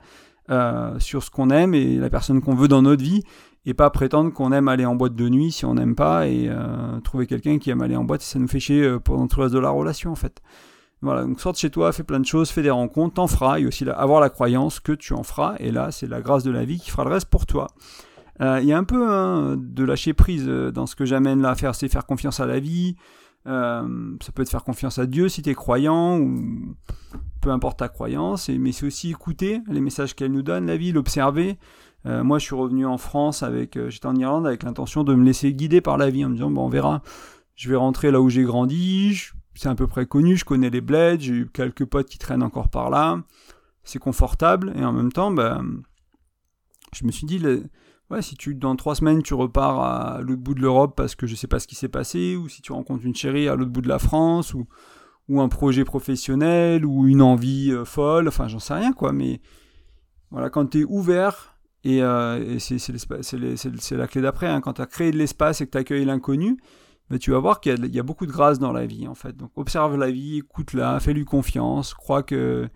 euh, 0.50 0.98
sur 0.98 1.22
ce 1.22 1.30
qu'on 1.30 1.50
aime 1.50 1.74
et 1.74 1.96
la 1.96 2.10
personne 2.10 2.40
qu'on 2.40 2.54
veut 2.54 2.68
dans 2.68 2.82
notre 2.82 3.02
vie 3.02 3.22
et 3.66 3.74
pas 3.74 3.90
prétendre 3.90 4.32
qu'on 4.32 4.50
aime 4.50 4.68
aller 4.68 4.86
en 4.86 4.94
boîte 4.94 5.14
de 5.14 5.28
nuit 5.28 5.52
si 5.52 5.66
on 5.66 5.74
n'aime 5.74 5.94
pas 5.94 6.26
et 6.26 6.48
euh, 6.48 6.98
trouver 7.00 7.26
quelqu'un 7.26 7.58
qui 7.58 7.70
aime 7.70 7.82
aller 7.82 7.96
en 7.96 8.04
boîte 8.04 8.22
et 8.22 8.24
ça 8.24 8.38
nous 8.38 8.48
fait 8.48 8.60
chier 8.60 8.82
euh, 8.82 8.98
pendant 8.98 9.28
tout 9.28 9.38
le 9.40 9.44
reste 9.44 9.54
de 9.54 9.60
la 9.60 9.70
relation 9.70 10.10
en 10.10 10.14
fait. 10.16 10.40
Voilà, 11.02 11.22
donc 11.22 11.38
sorte 11.38 11.58
chez 11.58 11.70
toi, 11.70 11.92
fais 11.92 12.02
plein 12.02 12.18
de 12.18 12.26
choses, 12.26 12.50
fais 12.50 12.62
des 12.62 12.70
rencontres, 12.70 13.14
t'en 13.14 13.28
feras 13.28 13.60
et 13.60 13.66
aussi 13.66 13.88
avoir 13.88 14.20
la 14.20 14.30
croyance 14.30 14.80
que 14.80 14.92
tu 14.92 15.12
en 15.12 15.22
feras 15.22 15.54
et 15.60 15.70
là 15.70 15.92
c'est 15.92 16.08
la 16.08 16.22
grâce 16.22 16.42
de 16.44 16.50
la 16.50 16.64
vie 16.64 16.80
qui 16.80 16.90
fera 16.90 17.04
le 17.04 17.10
reste 17.10 17.28
pour 17.28 17.46
toi. 17.46 17.68
Euh, 18.40 18.60
il 18.62 18.68
y 18.68 18.72
a 18.72 18.78
un 18.78 18.84
peu 18.84 19.08
hein, 19.08 19.56
de 19.58 19.84
lâcher 19.84 20.14
prise 20.14 20.44
euh, 20.48 20.70
dans 20.70 20.86
ce 20.86 20.94
que 20.94 21.04
j'amène 21.04 21.42
là 21.42 21.50
à 21.50 21.54
faire, 21.54 21.74
c'est 21.74 21.88
faire 21.88 22.06
confiance 22.06 22.40
à 22.40 22.46
la 22.46 22.60
vie. 22.60 22.96
Euh, 23.46 24.16
ça 24.20 24.32
peut 24.32 24.42
être 24.42 24.50
faire 24.50 24.64
confiance 24.64 24.98
à 24.98 25.06
Dieu 25.06 25.28
si 25.28 25.42
tu 25.42 25.50
es 25.50 25.54
croyant, 25.54 26.18
ou 26.18 26.76
peu 27.40 27.50
importe 27.50 27.78
ta 27.78 27.88
croyance, 27.88 28.48
mais 28.48 28.72
c'est 28.72 28.86
aussi 28.86 29.10
écouter 29.10 29.60
les 29.68 29.80
messages 29.80 30.14
qu'elle 30.14 30.32
nous 30.32 30.42
donne, 30.42 30.66
la 30.66 30.76
vie, 30.76 30.92
l'observer. 30.92 31.58
moi, 32.04 32.38
je 32.38 32.44
suis 32.44 32.54
revenu 32.54 32.84
en 32.84 32.98
France 32.98 33.42
avec, 33.42 33.78
j'étais 33.88 34.06
en 34.06 34.16
Irlande 34.16 34.46
avec 34.46 34.62
l'intention 34.64 35.04
de 35.04 35.14
me 35.14 35.24
laisser 35.24 35.52
guider 35.52 35.80
par 35.80 35.98
la 35.98 36.10
vie 36.10 36.24
en 36.24 36.30
me 36.30 36.34
disant, 36.34 36.50
bon, 36.50 36.66
on 36.66 36.68
verra, 36.68 37.02
je 37.54 37.70
vais 37.70 37.76
rentrer 37.76 38.10
là 38.10 38.20
où 38.20 38.28
j'ai 38.28 38.42
grandi, 38.42 39.30
c'est 39.54 39.68
à 39.68 39.74
peu 39.74 39.86
près 39.86 40.06
connu, 40.06 40.36
je 40.36 40.44
connais 40.44 40.70
les 40.70 40.80
bleds, 40.80 41.20
j'ai 41.20 41.32
eu 41.32 41.48
quelques 41.48 41.84
potes 41.84 42.08
qui 42.08 42.18
traînent 42.18 42.42
encore 42.42 42.68
par 42.68 42.90
là, 42.90 43.20
c'est 43.84 43.98
confortable, 43.98 44.72
et 44.76 44.84
en 44.84 44.92
même 44.92 45.12
temps, 45.12 45.30
ben, 45.30 45.64
je 46.92 47.04
me 47.04 47.12
suis 47.12 47.26
dit, 47.26 47.40
ouais, 48.10 48.22
si 48.22 48.36
tu 48.36 48.54
dans 48.54 48.76
trois 48.76 48.94
semaines 48.94 49.22
tu 49.22 49.34
repars 49.34 49.80
à 49.80 50.20
l'autre 50.20 50.42
bout 50.42 50.54
de 50.54 50.60
l'Europe 50.60 50.94
parce 50.96 51.14
que 51.14 51.26
je 51.26 51.34
sais 51.34 51.46
pas 51.46 51.58
ce 51.58 51.66
qui 51.66 51.74
s'est 51.74 51.88
passé, 51.88 52.36
ou 52.36 52.48
si 52.48 52.62
tu 52.62 52.72
rencontres 52.72 53.04
une 53.04 53.14
chérie 53.14 53.48
à 53.48 53.54
l'autre 53.54 53.70
bout 53.70 53.82
de 53.82 53.88
la 53.88 53.98
France, 53.98 54.54
ou, 54.54 54.66
ou 55.28 55.40
un 55.40 55.48
projet 55.48 55.84
professionnel, 55.84 56.84
ou 56.84 57.06
une 57.06 57.22
envie 57.22 57.70
euh, 57.72 57.84
folle, 57.84 58.28
enfin 58.28 58.48
j'en 58.48 58.58
sais 58.58 58.74
rien 58.74 58.92
quoi, 58.92 59.12
mais 59.12 59.40
voilà, 60.30 60.50
quand 60.50 60.66
tu 60.66 60.80
es 60.80 60.84
ouvert, 60.84 61.58
et, 61.84 62.02
euh, 62.02 62.58
c'est 62.58 63.92
la 63.92 64.06
clé 64.06 64.20
d'après, 64.20 64.48
hein, 64.48 64.60
quand 64.60 64.74
tu 64.74 64.82
as 64.82 64.86
créé 64.86 65.10
de 65.10 65.16
l'espace 65.16 65.60
et 65.60 65.66
que 65.66 65.70
tu 65.70 65.78
accueilles 65.78 66.04
l'inconnu, 66.04 66.58
bah, 67.08 67.18
tu 67.18 67.30
vas 67.30 67.38
voir 67.38 67.60
qu'il 67.60 67.86
y, 67.86 67.98
a 67.98 68.02
beaucoup 68.02 68.26
de 68.26 68.32
grâce 68.32 68.58
dans 68.58 68.72
la 68.72 68.84
vie 68.84 69.08
en 69.08 69.14
fait. 69.14 69.36
Donc 69.36 69.50
observe 69.56 69.96
la 69.96 70.10
vie, 70.10 70.38
écoute-la, 70.38 71.00
fais-lui 71.00 71.24
confiance, 71.24 71.94
crois 71.94 72.22
que 72.22 72.68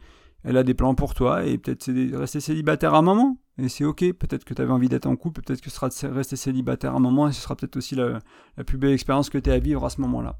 elle 0.44 0.56
a 0.56 0.64
des 0.64 0.74
plans 0.74 0.94
pour 0.94 1.14
toi 1.14 1.44
et 1.44 1.58
peut-être 1.58 1.90
rester 2.16 2.40
célibataire 2.40 2.94
à 2.94 2.98
un 2.98 3.02
moment. 3.02 3.38
Et 3.58 3.68
c'est 3.68 3.84
ok, 3.84 4.12
peut-être 4.14 4.44
que 4.44 4.54
tu 4.54 4.62
avais 4.62 4.72
envie 4.72 4.88
d'être 4.88 5.06
en 5.06 5.16
couple, 5.16 5.42
peut-être 5.42 5.60
que 5.60 5.68
ce 5.70 5.76
sera 5.76 5.88
de 5.88 6.14
rester 6.14 6.36
célibataire 6.36 6.94
à 6.94 6.96
un 6.96 7.00
moment 7.00 7.28
et 7.28 7.32
ce 7.32 7.40
sera 7.42 7.54
peut-être 7.54 7.76
aussi 7.76 7.94
la, 7.94 8.20
plus 8.64 8.78
belle 8.78 8.92
expérience 8.92 9.28
que 9.28 9.38
tu 9.38 9.50
as 9.50 9.54
à 9.54 9.58
vivre 9.58 9.84
à 9.84 9.90
ce 9.90 10.00
moment-là. 10.00 10.38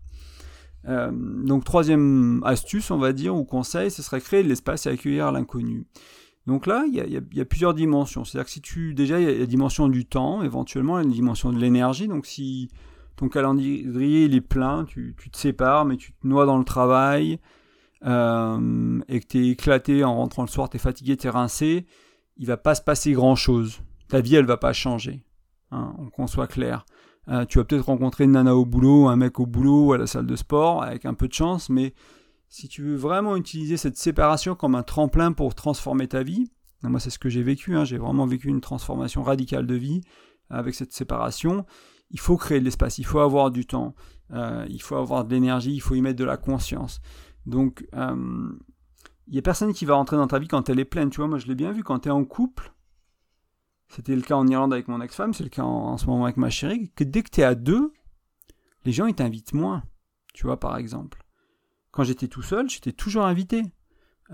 Euh, 0.89 1.11
donc 1.13 1.65
troisième 1.65 2.43
astuce, 2.45 2.91
on 2.91 2.99
va 2.99 3.13
dire, 3.13 3.37
ou 3.37 3.45
conseil, 3.45 3.91
ce 3.91 4.03
serait 4.03 4.21
créer 4.21 4.43
de 4.43 4.49
l'espace 4.49 4.87
et 4.87 4.89
accueillir 4.89 5.31
l'inconnu. 5.31 5.85
Donc 6.47 6.67
là, 6.67 6.85
il 6.89 6.95
y, 6.95 7.41
a, 7.41 7.45
plusieurs 7.45 7.73
dimensions. 7.73 8.25
C'est-à-dire 8.25 8.47
que 8.47 8.51
si 8.51 8.61
tu 8.61 8.95
déjà, 8.95 9.21
il 9.21 9.25
y 9.25 9.29
a 9.29 9.39
la 9.39 9.47
dimension 9.47 9.89
du 9.89 10.07
temps, 10.07 10.43
éventuellement, 10.43 10.99
il 10.99 11.03
y 11.03 11.05
a 11.05 11.09
une 11.09 11.15
dimension 11.15 11.53
de 11.53 11.59
l'énergie. 11.59 12.09
Donc 12.09 12.27
si 12.27 12.69
ton 13.15 13.29
calendrier 13.29 14.25
est 14.25 14.41
plein, 14.41 14.85
tu, 14.85 15.15
tu, 15.19 15.31
te 15.31 15.37
sépares, 15.37 15.85
mais 15.85 15.97
tu 15.97 16.13
te 16.13 16.27
noies 16.27 16.47
dans 16.47 16.59
le 16.59 16.65
travail, 16.65 17.39
euh, 18.05 19.01
et 19.09 19.21
que 19.21 19.27
tu 19.27 19.39
es 19.39 19.49
éclaté 19.51 20.03
en 20.03 20.17
rentrant 20.17 20.43
le 20.43 20.49
soir, 20.49 20.69
tu 20.69 20.77
es 20.77 20.81
fatigué, 20.81 21.17
tu 21.17 21.29
es 21.29 21.31
rincé, 21.31 21.87
il 22.37 22.47
va 22.47 22.57
pas 22.57 22.75
se 22.75 22.83
passer 22.83 23.13
grand-chose. 23.13 23.81
Ta 24.09 24.21
vie, 24.21 24.37
elle 24.37 24.47
va 24.47 24.57
pas 24.57 24.73
changer. 24.73 25.25
Hein, 25.73 25.95
qu'on 26.13 26.27
soit 26.27 26.49
clair. 26.49 26.85
Euh, 27.29 27.47
tu 27.47 27.57
vas 27.57 27.65
peut-être 27.65 27.87
rencontrer 27.87 28.25
une 28.25 28.33
nana 28.33 28.55
au 28.55 28.67
boulot, 28.67 29.09
un 29.09 29.17
mec 29.17 29.41
au 29.41 29.47
boulot 29.47 29.87
ou 29.87 29.93
à 29.95 29.99
la 29.99 30.07
salle 30.07 30.27
de 30.27 30.37
sport, 30.37 30.83
avec 30.83 31.07
un 31.07 31.15
peu 31.15 31.29
de 31.29 31.33
chance, 31.33 31.71
mais 31.71 31.95
si 32.49 32.69
tu 32.69 32.83
veux 32.83 32.97
vraiment 32.97 33.37
utiliser 33.37 33.79
cette 33.79 33.97
séparation 33.97 34.55
comme 34.55 34.75
un 34.75 34.83
tremplin 34.83 35.33
pour 35.33 35.55
transformer 35.55 36.09
ta 36.09 36.23
vie, 36.23 36.51
moi 36.83 37.01
c'est 37.01 37.09
ce 37.09 37.19
que 37.19 37.31
j'ai 37.31 37.43
vécu, 37.43 37.75
hein, 37.75 37.87
j'ai 37.87 37.97
vraiment 37.97 38.27
vécu 38.27 38.49
une 38.49 38.61
transformation 38.61 39.23
radicale 39.23 39.67
de 39.67 39.75
vie 39.75 40.03
avec 40.51 40.75
cette 40.75 40.93
séparation, 40.93 41.65
il 42.11 42.21
faut 42.21 42.37
créer 42.37 42.61
de 42.61 42.65
l'espace, 42.65 42.99
il 42.99 43.07
faut 43.07 43.21
avoir 43.21 43.51
du 43.51 43.65
temps, 43.65 43.95
euh, 44.33 44.67
il 44.69 44.83
faut 44.83 44.97
avoir 44.97 45.25
de 45.25 45.33
l'énergie, 45.33 45.73
il 45.73 45.81
faut 45.81 45.95
y 45.95 46.03
mettre 46.03 46.19
de 46.19 46.25
la 46.25 46.37
conscience. 46.37 47.01
Donc, 47.47 47.87
il 49.27 49.35
n'y 49.35 49.39
a 49.39 49.43
personne 49.43 49.73
qui 49.73 49.85
va 49.85 49.95
rentrer 49.95 50.17
dans 50.17 50.27
ta 50.27 50.39
vie 50.39 50.49
quand 50.49 50.69
elle 50.69 50.81
est 50.81 50.85
pleine. 50.85 51.11
Tu 51.11 51.19
vois, 51.19 51.29
moi, 51.29 51.39
je 51.39 51.47
l'ai 51.47 51.55
bien 51.55 51.73
vu 51.73 51.83
quand 51.85 52.01
tu 52.01 52.09
es 52.09 52.13
en 52.13 52.25
couple. 52.25 52.73
C'était 53.89 54.17
le 54.17 54.23
cas 54.23 54.37
en 54.37 54.47
Irlande 54.47 54.73
avec 54.73 54.89
mon 54.89 55.01
ex-femme, 55.03 55.35
c'est 55.35 55.45
le 55.45 55.51
cas 55.51 55.65
en, 55.65 55.99
ce 55.99 56.07
moment 56.07 56.25
avec 56.25 56.39
ma 56.39 56.49
chérie. 56.49 56.91
Que 56.97 57.05
dès 57.05 57.23
que 57.23 57.31
tu 57.31 57.43
es 57.43 57.45
à 57.45 57.55
deux, 57.55 57.93
les 58.85 58.93
gens, 58.93 59.07
ils 59.07 59.15
t'invitent 59.15 59.53
moins. 59.53 59.83
Tu 60.33 60.47
vois, 60.47 60.59
par 60.59 60.77
exemple. 60.79 61.23
Quand 61.91 62.05
j'étais 62.05 62.29
tout 62.29 62.43
seul, 62.43 62.71
j'étais 62.71 62.93
toujours 62.93 63.25
invité. 63.25 63.63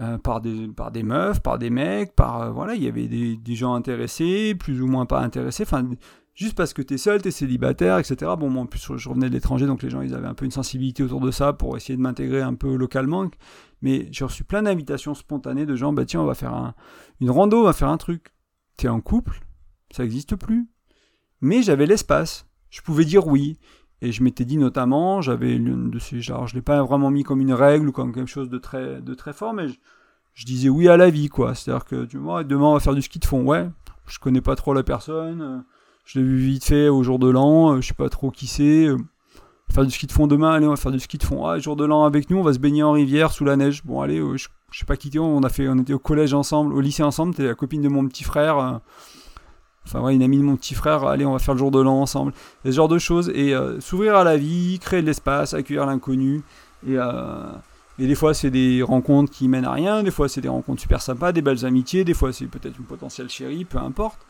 Euh, 0.01 0.17
par, 0.17 0.41
des, 0.41 0.69
par 0.69 0.93
des 0.93 1.03
meufs, 1.03 1.41
par 1.41 1.59
des 1.59 1.71
mecs, 1.71 2.15
par 2.15 2.41
euh, 2.41 2.51
voilà, 2.51 2.77
il 2.77 2.85
y 2.85 2.87
avait 2.87 3.09
des, 3.09 3.55
gens 3.57 3.75
intéressés, 3.75 4.55
plus 4.55 4.81
ou 4.81 4.87
moins 4.87 5.07
pas 5.07 5.21
intéressés. 5.21 5.65
Enfin, 5.65 5.91
juste 6.35 6.55
parce 6.55 6.73
que 6.73 6.83
tu 6.83 6.95
es 6.95 6.99
seul, 6.99 7.21
tu 7.21 7.29
es 7.29 7.31
célibataire, 7.33 7.99
etc. 7.99 8.31
Bon, 8.39 8.49
moi 8.49 8.63
en 8.63 8.67
plus 8.67 8.97
je 8.97 9.09
revenais 9.09 9.29
de 9.29 9.35
l'étranger, 9.35 9.67
donc 9.67 9.83
les 9.83 9.91
gens 9.91 10.01
ils 10.01 10.15
avaient 10.15 10.29
un 10.29 10.35
peu 10.35 10.45
une 10.45 10.53
sensibilité 10.53 11.03
autour 11.03 11.21
de 11.21 11.33
ça 11.33 11.53
pour 11.53 11.77
essayer 11.77 11.97
de 11.97 12.01
m'intégrer 12.01 12.43
un 12.43 12.55
peu 12.55 12.77
localement. 12.77 13.29
Mais 13.83 14.07
j'ai 14.13 14.25
reçu 14.25 14.45
plein 14.45 14.63
d'invitations 14.63 15.15
spontanées 15.15 15.67
de 15.67 15.75
gens, 15.75 15.93
bah 15.93 16.05
tiens, 16.05 16.21
on 16.21 16.27
va 16.27 16.35
faire 16.35 16.55
un, 16.55 16.75
une 17.21 17.31
rando, 17.31 17.59
on 17.59 17.65
va 17.65 17.73
faire 17.73 17.89
un 17.89 17.99
truc. 17.99 18.33
Tu 18.77 18.87
es 18.87 18.89
en 18.89 19.01
couple, 19.01 19.41
ça 19.91 20.05
n'existe 20.05 20.37
plus? 20.37 20.69
Mais 21.41 21.61
j'avais 21.63 21.87
l'espace, 21.87 22.47
je 22.71 22.83
pouvais 22.83 23.05
dire 23.05 23.27
oui. 23.27 23.59
Et 24.01 24.13
je 24.13 24.23
m'étais 24.23 24.45
dit 24.45 24.59
notamment, 24.59 25.21
j'avais 25.21 25.55
l'une 25.55 25.91
de 25.91 25.99
ces 25.99 26.21
genres, 26.21 26.47
je 26.47 26.55
l'ai 26.55 26.63
pas 26.63 26.83
vraiment 26.83 27.11
mis 27.11 27.25
comme 27.25 27.41
une 27.41 27.53
règle 27.53 27.89
ou 27.89 27.93
comme 27.93 28.13
quelque 28.13 28.31
chose 28.31 28.49
de 28.49 28.59
très, 28.59 29.01
de 29.01 29.15
très 29.15 29.33
fort, 29.33 29.53
mais 29.53 29.67
je, 30.35 30.45
disais 30.45 30.69
oui 30.69 30.89
à 30.89 30.97
la 30.97 31.11
vie, 31.11 31.29
quoi. 31.29 31.55
C'est-à-dire 31.55 31.85
que, 31.85 32.05
tu 32.05 32.17
vois, 32.17 32.45
demain 32.45 32.67
on 32.67 32.75
va 32.75 32.81
faire 32.81 32.95
du 32.95 33.03
ski 33.03 33.19
de 33.19 33.25
fond, 33.25 33.43
ouais, 33.43 33.69
je 34.07 34.21
connais 34.21 34.41
pas 34.41 34.55
trop 34.55 34.73
la 34.73 34.85
personne, 34.85 35.65
je 36.05 36.19
l'ai 36.19 36.25
vu 36.25 36.37
vite 36.39 36.65
fait 36.65 36.89
au 36.89 37.03
jour 37.03 37.19
de 37.19 37.29
l'an, 37.29 37.75
euh, 37.75 37.81
je 37.81 37.89
sais 37.89 37.95
pas 37.95 38.09
trop 38.09 38.31
qui 38.31 38.47
c'est. 38.47 38.87
Euh, 38.87 38.97
faire 39.71 39.85
du 39.85 39.91
ski 39.91 40.07
de 40.07 40.13
fond 40.13 40.27
demain, 40.27 40.53
allez, 40.53 40.67
on 40.67 40.71
va 40.71 40.77
faire 40.77 40.93
du 40.93 41.01
ski 41.01 41.19
de 41.19 41.25
fond. 41.25 41.45
Ah, 41.45 41.59
jour 41.59 41.77
de 41.77 41.85
l'an 41.85 42.05
avec 42.05 42.31
nous, 42.31 42.39
on 42.39 42.43
va 42.43 42.53
se 42.53 42.59
baigner 42.59 42.83
en 42.83 42.93
rivière 42.93 43.33
sous 43.33 43.45
la 43.45 43.57
neige. 43.57 43.85
Bon, 43.85 44.01
allez, 44.01 44.21
euh, 44.21 44.37
je, 44.37 44.49
sais 44.73 44.87
pas 44.87 44.97
qui 44.97 45.19
on 45.19 45.43
a 45.43 45.49
fait, 45.49 45.69
on 45.69 45.77
était 45.77 45.93
au 45.93 45.99
collège 45.99 46.35
ensemble, 46.35 46.73
au 46.73 46.81
lycée 46.81 47.03
ensemble, 47.03 47.35
t'es 47.35 47.45
la 47.45 47.55
copine 47.55 47.83
de 47.83 47.89
mon 47.89 48.07
petit 48.07 48.25
frère. 48.25 48.81
Enfin, 49.89 50.01
ouais, 50.01 50.15
une 50.15 50.23
amie 50.23 50.39
de 50.39 50.43
mon 50.43 50.57
petit 50.57 50.75
frère, 50.75 51.05
allez, 51.05 51.25
on 51.25 51.33
va 51.33 51.39
faire 51.39 51.55
le 51.55 51.59
jour 51.59 51.71
de 51.71 51.81
l'an 51.81 52.01
ensemble. 52.01 52.33
Ce 52.65 52.71
genre 52.71 52.89
de 52.89 52.99
choses. 52.99 53.31
Et 53.35 53.55
s'ouvrir 53.81 54.17
à 54.17 54.25
la 54.25 54.37
vie, 54.37 54.79
créer 54.79 55.01
de 55.01 55.07
l'espace, 55.07 55.55
accueillir 55.55 55.87
l'inconnu. 55.87 56.43
Et, 56.87 56.97
et 58.01 58.07
des 58.07 58.15
fois, 58.15 58.33
c'est 58.33 58.51
des 58.51 58.81
rencontres 58.83 59.33
qui 59.33 59.49
mènent 59.49 59.65
à 59.65 59.73
rien, 59.73 60.05
des 60.05 60.13
fois, 60.13 60.29
c'est 60.29 60.41
des 60.41 60.49
rencontres 60.49 60.81
super 60.81 61.03
sympas, 61.03 61.33
des 61.33 61.43
belles 61.43 61.67
amitiés, 61.67 62.05
des 62.05 62.15
fois, 62.15 62.33
c'est 62.33 62.47
peut-être 62.47 62.79
une 62.79 62.85
potentielle 62.85 63.29
chérie, 63.29 63.65
peu 63.65 63.79
importe. 63.79 64.21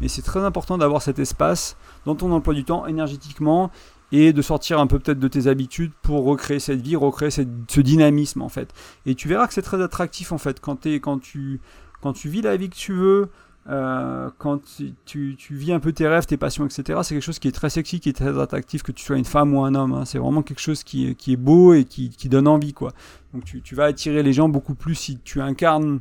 Mais 0.00 0.06
c'est 0.06 0.22
très 0.22 0.44
important 0.44 0.78
d'avoir 0.78 1.02
cet 1.02 1.18
espace 1.18 1.76
dans 2.04 2.14
ton 2.14 2.30
emploi 2.30 2.54
du 2.54 2.62
temps, 2.62 2.86
énergétiquement, 2.86 3.72
et 4.12 4.32
de 4.32 4.42
sortir 4.42 4.78
un 4.78 4.86
peu 4.86 5.00
peut-être 5.00 5.18
de 5.18 5.26
tes 5.26 5.48
habitudes 5.48 5.90
pour 6.02 6.24
recréer 6.24 6.60
cette 6.60 6.80
vie, 6.80 6.94
recréer 6.94 7.30
ce 7.30 7.80
dynamisme, 7.80 8.42
en 8.42 8.48
fait. 8.48 8.72
Et 9.06 9.16
tu 9.16 9.26
verras 9.26 9.48
que 9.48 9.54
c'est 9.54 9.62
très 9.62 9.82
attractif, 9.82 10.30
en 10.30 10.38
fait, 10.38 10.60
quand, 10.60 10.86
es, 10.86 11.00
quand, 11.00 11.18
tu, 11.18 11.60
quand 12.02 12.12
tu 12.12 12.28
vis 12.28 12.42
la 12.42 12.56
vie 12.56 12.68
que 12.68 12.76
tu 12.76 12.92
veux, 12.92 13.28
euh, 13.68 14.30
quand 14.38 14.60
tu, 15.04 15.34
vis 15.50 15.72
un 15.72 15.80
peu 15.80 15.92
tes 15.92 16.06
rêves, 16.06 16.26
tes 16.26 16.36
passions, 16.36 16.64
etc., 16.66 17.00
c'est 17.02 17.14
quelque 17.14 17.24
chose 17.24 17.38
qui 17.38 17.48
est 17.48 17.52
très 17.52 17.70
sexy, 17.70 17.98
qui 17.98 18.08
est 18.08 18.12
très 18.12 18.38
attractif, 18.38 18.82
que 18.82 18.92
tu 18.92 19.04
sois 19.04 19.16
une 19.16 19.24
femme 19.24 19.54
ou 19.54 19.64
un 19.64 19.74
homme. 19.74 19.92
Hein. 19.92 20.04
C'est 20.04 20.18
vraiment 20.18 20.42
quelque 20.42 20.60
chose 20.60 20.84
qui 20.84 21.08
est, 21.08 21.36
beau 21.36 21.74
et 21.74 21.84
qui, 21.84 22.28
donne 22.28 22.46
envie. 22.46 22.72
quoi. 22.72 22.92
Donc 23.34 23.44
tu, 23.44 23.62
tu, 23.62 23.74
vas 23.74 23.84
attirer 23.84 24.22
les 24.22 24.32
gens 24.32 24.48
beaucoup 24.48 24.74
plus 24.74 24.94
si 24.94 25.18
tu 25.18 25.40
incarnes 25.40 26.00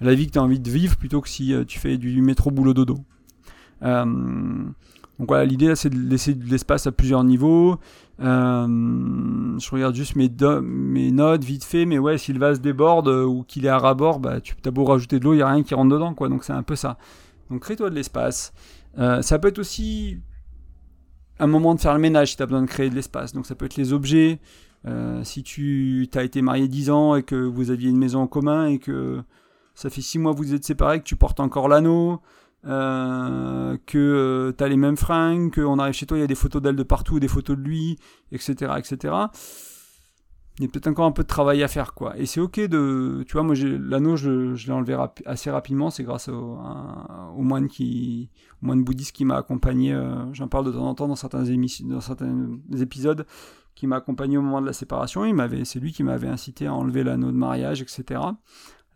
la 0.00 0.14
vie 0.14 0.26
que 0.26 0.32
tu 0.32 0.38
as 0.38 0.42
envie 0.42 0.60
de 0.60 0.70
vivre 0.70 0.96
plutôt 0.96 1.20
que 1.20 1.28
si 1.28 1.52
euh, 1.54 1.64
tu 1.64 1.78
fais 1.78 1.96
du 1.96 2.20
métro 2.22 2.50
boulot 2.50 2.74
dodo. 2.74 2.98
Euh, 3.82 4.04
Donc 4.04 5.28
voilà, 5.28 5.44
l'idée 5.44 5.74
c'est 5.76 5.90
de 5.90 5.98
laisser 5.98 6.34
de 6.34 6.48
l'espace 6.50 6.86
à 6.86 6.92
plusieurs 6.92 7.24
niveaux. 7.24 7.78
Euh, 8.20 9.58
je 9.58 9.70
regarde 9.70 9.94
juste 9.94 10.14
mes, 10.16 11.10
notes 11.10 11.44
vite 11.44 11.64
fait, 11.64 11.84
mais 11.84 11.98
ouais, 11.98 12.18
si 12.18 12.32
le 12.32 12.38
vase 12.38 12.60
déborde 12.60 13.08
euh, 13.08 13.24
ou 13.24 13.42
qu'il 13.42 13.66
est 13.66 13.70
à 13.70 13.78
rabord, 13.78 14.20
bah, 14.20 14.40
tu 14.40 14.54
as 14.64 14.70
beau 14.70 14.84
rajouter 14.84 15.18
de 15.18 15.24
l'eau, 15.24 15.34
il 15.34 15.38
n'y 15.38 15.42
a 15.42 15.48
rien 15.48 15.62
qui 15.62 15.74
rentre 15.74 15.92
dedans, 15.92 16.14
quoi. 16.14 16.28
Donc 16.28 16.44
c'est 16.44 16.52
un 16.52 16.62
peu 16.62 16.76
ça. 16.76 16.96
Donc 17.50 17.62
crée-toi 17.62 17.90
de 17.90 17.94
l'espace. 17.94 18.52
Euh, 18.98 19.22
ça 19.22 19.38
peut 19.38 19.48
être 19.48 19.58
aussi 19.58 20.18
un 21.40 21.46
moment 21.46 21.74
de 21.74 21.80
faire 21.80 21.94
le 21.94 22.00
ménage 22.00 22.30
si 22.30 22.36
tu 22.36 22.42
as 22.42 22.46
besoin 22.46 22.62
de 22.62 22.68
créer 22.68 22.90
de 22.90 22.94
l'espace. 22.94 23.32
Donc 23.32 23.46
ça 23.46 23.54
peut 23.54 23.66
être 23.66 23.76
les 23.76 23.92
objets. 23.92 24.38
si 25.22 25.42
tu 25.42 26.08
as 26.14 26.22
été 26.22 26.42
marié 26.42 26.68
10 26.68 26.90
ans 26.90 27.16
et 27.16 27.22
que 27.22 27.34
vous 27.34 27.70
aviez 27.70 27.90
une 27.90 27.98
maison 27.98 28.20
en 28.20 28.26
commun 28.26 28.66
et 28.66 28.78
que 28.78 29.22
ça 29.74 29.90
fait 29.90 30.02
6 30.02 30.18
mois 30.18 30.32
que 30.32 30.38
vous 30.38 30.54
êtes 30.54 30.64
séparés, 30.64 31.00
que 31.00 31.04
tu 31.04 31.16
portes 31.16 31.40
encore 31.40 31.68
l'anneau, 31.68 32.20
euh, 32.66 33.76
que 33.86 33.98
euh, 33.98 34.52
tu 34.56 34.64
as 34.64 34.68
les 34.68 34.76
mêmes 34.76 34.96
fringues, 34.96 35.54
qu'on 35.54 35.78
arrive 35.78 35.94
chez 35.94 36.06
toi, 36.06 36.16
il 36.16 36.20
y 36.20 36.24
a 36.24 36.26
des 36.26 36.34
photos 36.34 36.62
d'elle 36.62 36.76
de 36.76 36.82
partout, 36.82 37.20
des 37.20 37.28
photos 37.28 37.56
de 37.56 37.62
lui, 37.62 37.98
etc. 38.32 38.72
etc. 38.78 39.14
Il 40.58 40.64
y 40.64 40.66
a 40.66 40.68
peut-être 40.70 40.86
encore 40.86 41.06
un 41.06 41.12
peu 41.12 41.24
de 41.24 41.28
travail 41.28 41.64
à 41.64 41.68
faire, 41.68 41.94
quoi. 41.94 42.16
Et 42.16 42.26
c'est 42.26 42.40
ok 42.40 42.60
de. 42.60 43.24
Tu 43.26 43.32
vois, 43.32 43.42
moi, 43.42 43.54
l'anneau, 43.56 44.16
je, 44.16 44.54
l'ai 44.66 44.72
enlevé 44.72 44.96
assez 45.26 45.50
rapidement. 45.50 45.90
C'est 45.90 46.04
grâce 46.04 46.28
au, 46.28 46.56
moine 47.36 47.66
qui, 47.66 48.30
moine 48.62 48.84
bouddhiste 48.84 49.12
qui 49.12 49.24
m'a 49.24 49.36
accompagné. 49.36 49.92
Euh, 49.92 50.32
j'en 50.32 50.46
parle 50.46 50.66
de 50.66 50.72
temps 50.72 50.86
en 50.86 50.94
temps 50.94 51.08
dans 51.08 51.16
certains, 51.16 51.44
émissions, 51.44 51.88
dans 51.88 52.00
certains 52.00 52.60
épisodes, 52.80 53.26
qui 53.74 53.88
m'a 53.88 53.96
accompagné 53.96 54.38
au 54.38 54.42
moment 54.42 54.60
de 54.60 54.66
la 54.66 54.72
séparation. 54.72 55.24
Il 55.24 55.34
m'avait, 55.34 55.64
c'est 55.64 55.80
lui 55.80 55.92
qui 55.92 56.04
m'avait 56.04 56.28
incité 56.28 56.68
à 56.68 56.72
enlever 56.72 57.02
l'anneau 57.02 57.32
de 57.32 57.36
mariage, 57.36 57.82
etc 57.82 58.20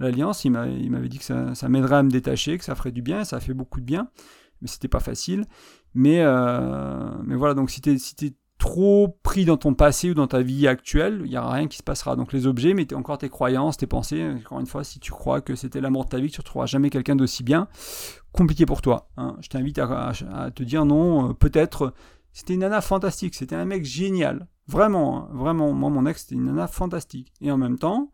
l'Alliance, 0.01 0.45
il 0.45 0.51
m'avait 0.51 1.09
dit 1.09 1.19
que 1.19 1.25
ça, 1.25 1.69
m'aiderait 1.69 1.97
à 1.97 2.03
me 2.03 2.11
détacher, 2.11 2.59
que 2.59 2.65
ça 2.65 2.75
ferait 2.75 2.93
du 2.93 3.03
bien, 3.03 3.25
ça 3.25 3.37
a 3.37 3.41
fait 3.41 3.55
beaucoup 3.55 3.81
de 3.81 3.85
bien, 3.85 4.09
mais 4.61 4.69
c'était 4.69 4.89
pas 4.89 5.01
facile. 5.01 5.47
Mais, 5.95 6.21
euh, 6.21 7.11
mais 7.25 7.35
voilà, 7.35 7.55
donc 7.55 7.71
si 7.71 7.81
tu 7.81 7.91
es, 7.91 7.99
si 7.99 8.15
trop 8.59 9.17
pris 9.23 9.45
dans 9.45 9.57
ton 9.57 9.73
passé 9.73 10.11
ou 10.11 10.15
dans 10.15 10.27
ta 10.27 10.43
vie 10.43 10.67
actuelle, 10.67 11.23
il 11.25 11.31
n'y 11.31 11.39
aura 11.39 11.53
rien 11.53 11.69
qui 11.69 11.79
se 11.79 11.83
passera. 11.83 12.17
Donc 12.17 12.33
les 12.33 12.47
objets, 12.47 12.75
mais 12.75 12.93
encore 12.93 13.19
tes 13.19 13.29
croyances, 13.29 13.77
tes 13.77 13.87
pensées, 13.87 14.29
encore 14.29 14.61
une 14.61 14.67
fois, 14.67 14.85
si 14.85 14.99
tu 14.99 15.13
crois 15.13 15.41
que 15.41 15.55
c'était 15.55 15.81
l'amour 15.81 16.05
de 16.05 16.11
ta 16.11 16.19
vie, 16.19 16.29
tu 16.29 16.41
ne 16.41 16.43
retrouveras 16.43 16.67
jamais 16.67 16.91
quelqu'un 16.91 17.17
d'aussi 17.17 17.45
bien, 17.45 17.69
compliqué 18.33 18.67
pour 18.67 18.83
toi. 18.83 19.09
Hein. 19.17 19.37
Je 19.41 19.49
t'invite 19.49 19.79
à, 19.79 20.13
te 20.55 20.63
dire 20.65 20.85
non, 20.85 21.31
euh, 21.31 21.33
peut-être, 21.35 21.95
c'était 22.33 22.55
une 22.55 22.61
nana 22.61 22.81
fantastique, 22.81 23.35
c'était 23.35 23.57
un 23.57 23.65
mec 23.65 23.85
génial. 23.85 24.49
Vraiment, 24.67 25.23
hein. 25.23 25.29
vraiment, 25.33 25.73
moi 25.73 25.89
mon 25.89 26.05
ex 26.05 26.23
c'était 26.23 26.35
une 26.35 26.45
nana 26.45 26.67
fantastique. 26.67 27.33
Et 27.41 27.51
en 27.53 27.57
même 27.57 27.79
temps, 27.79 28.11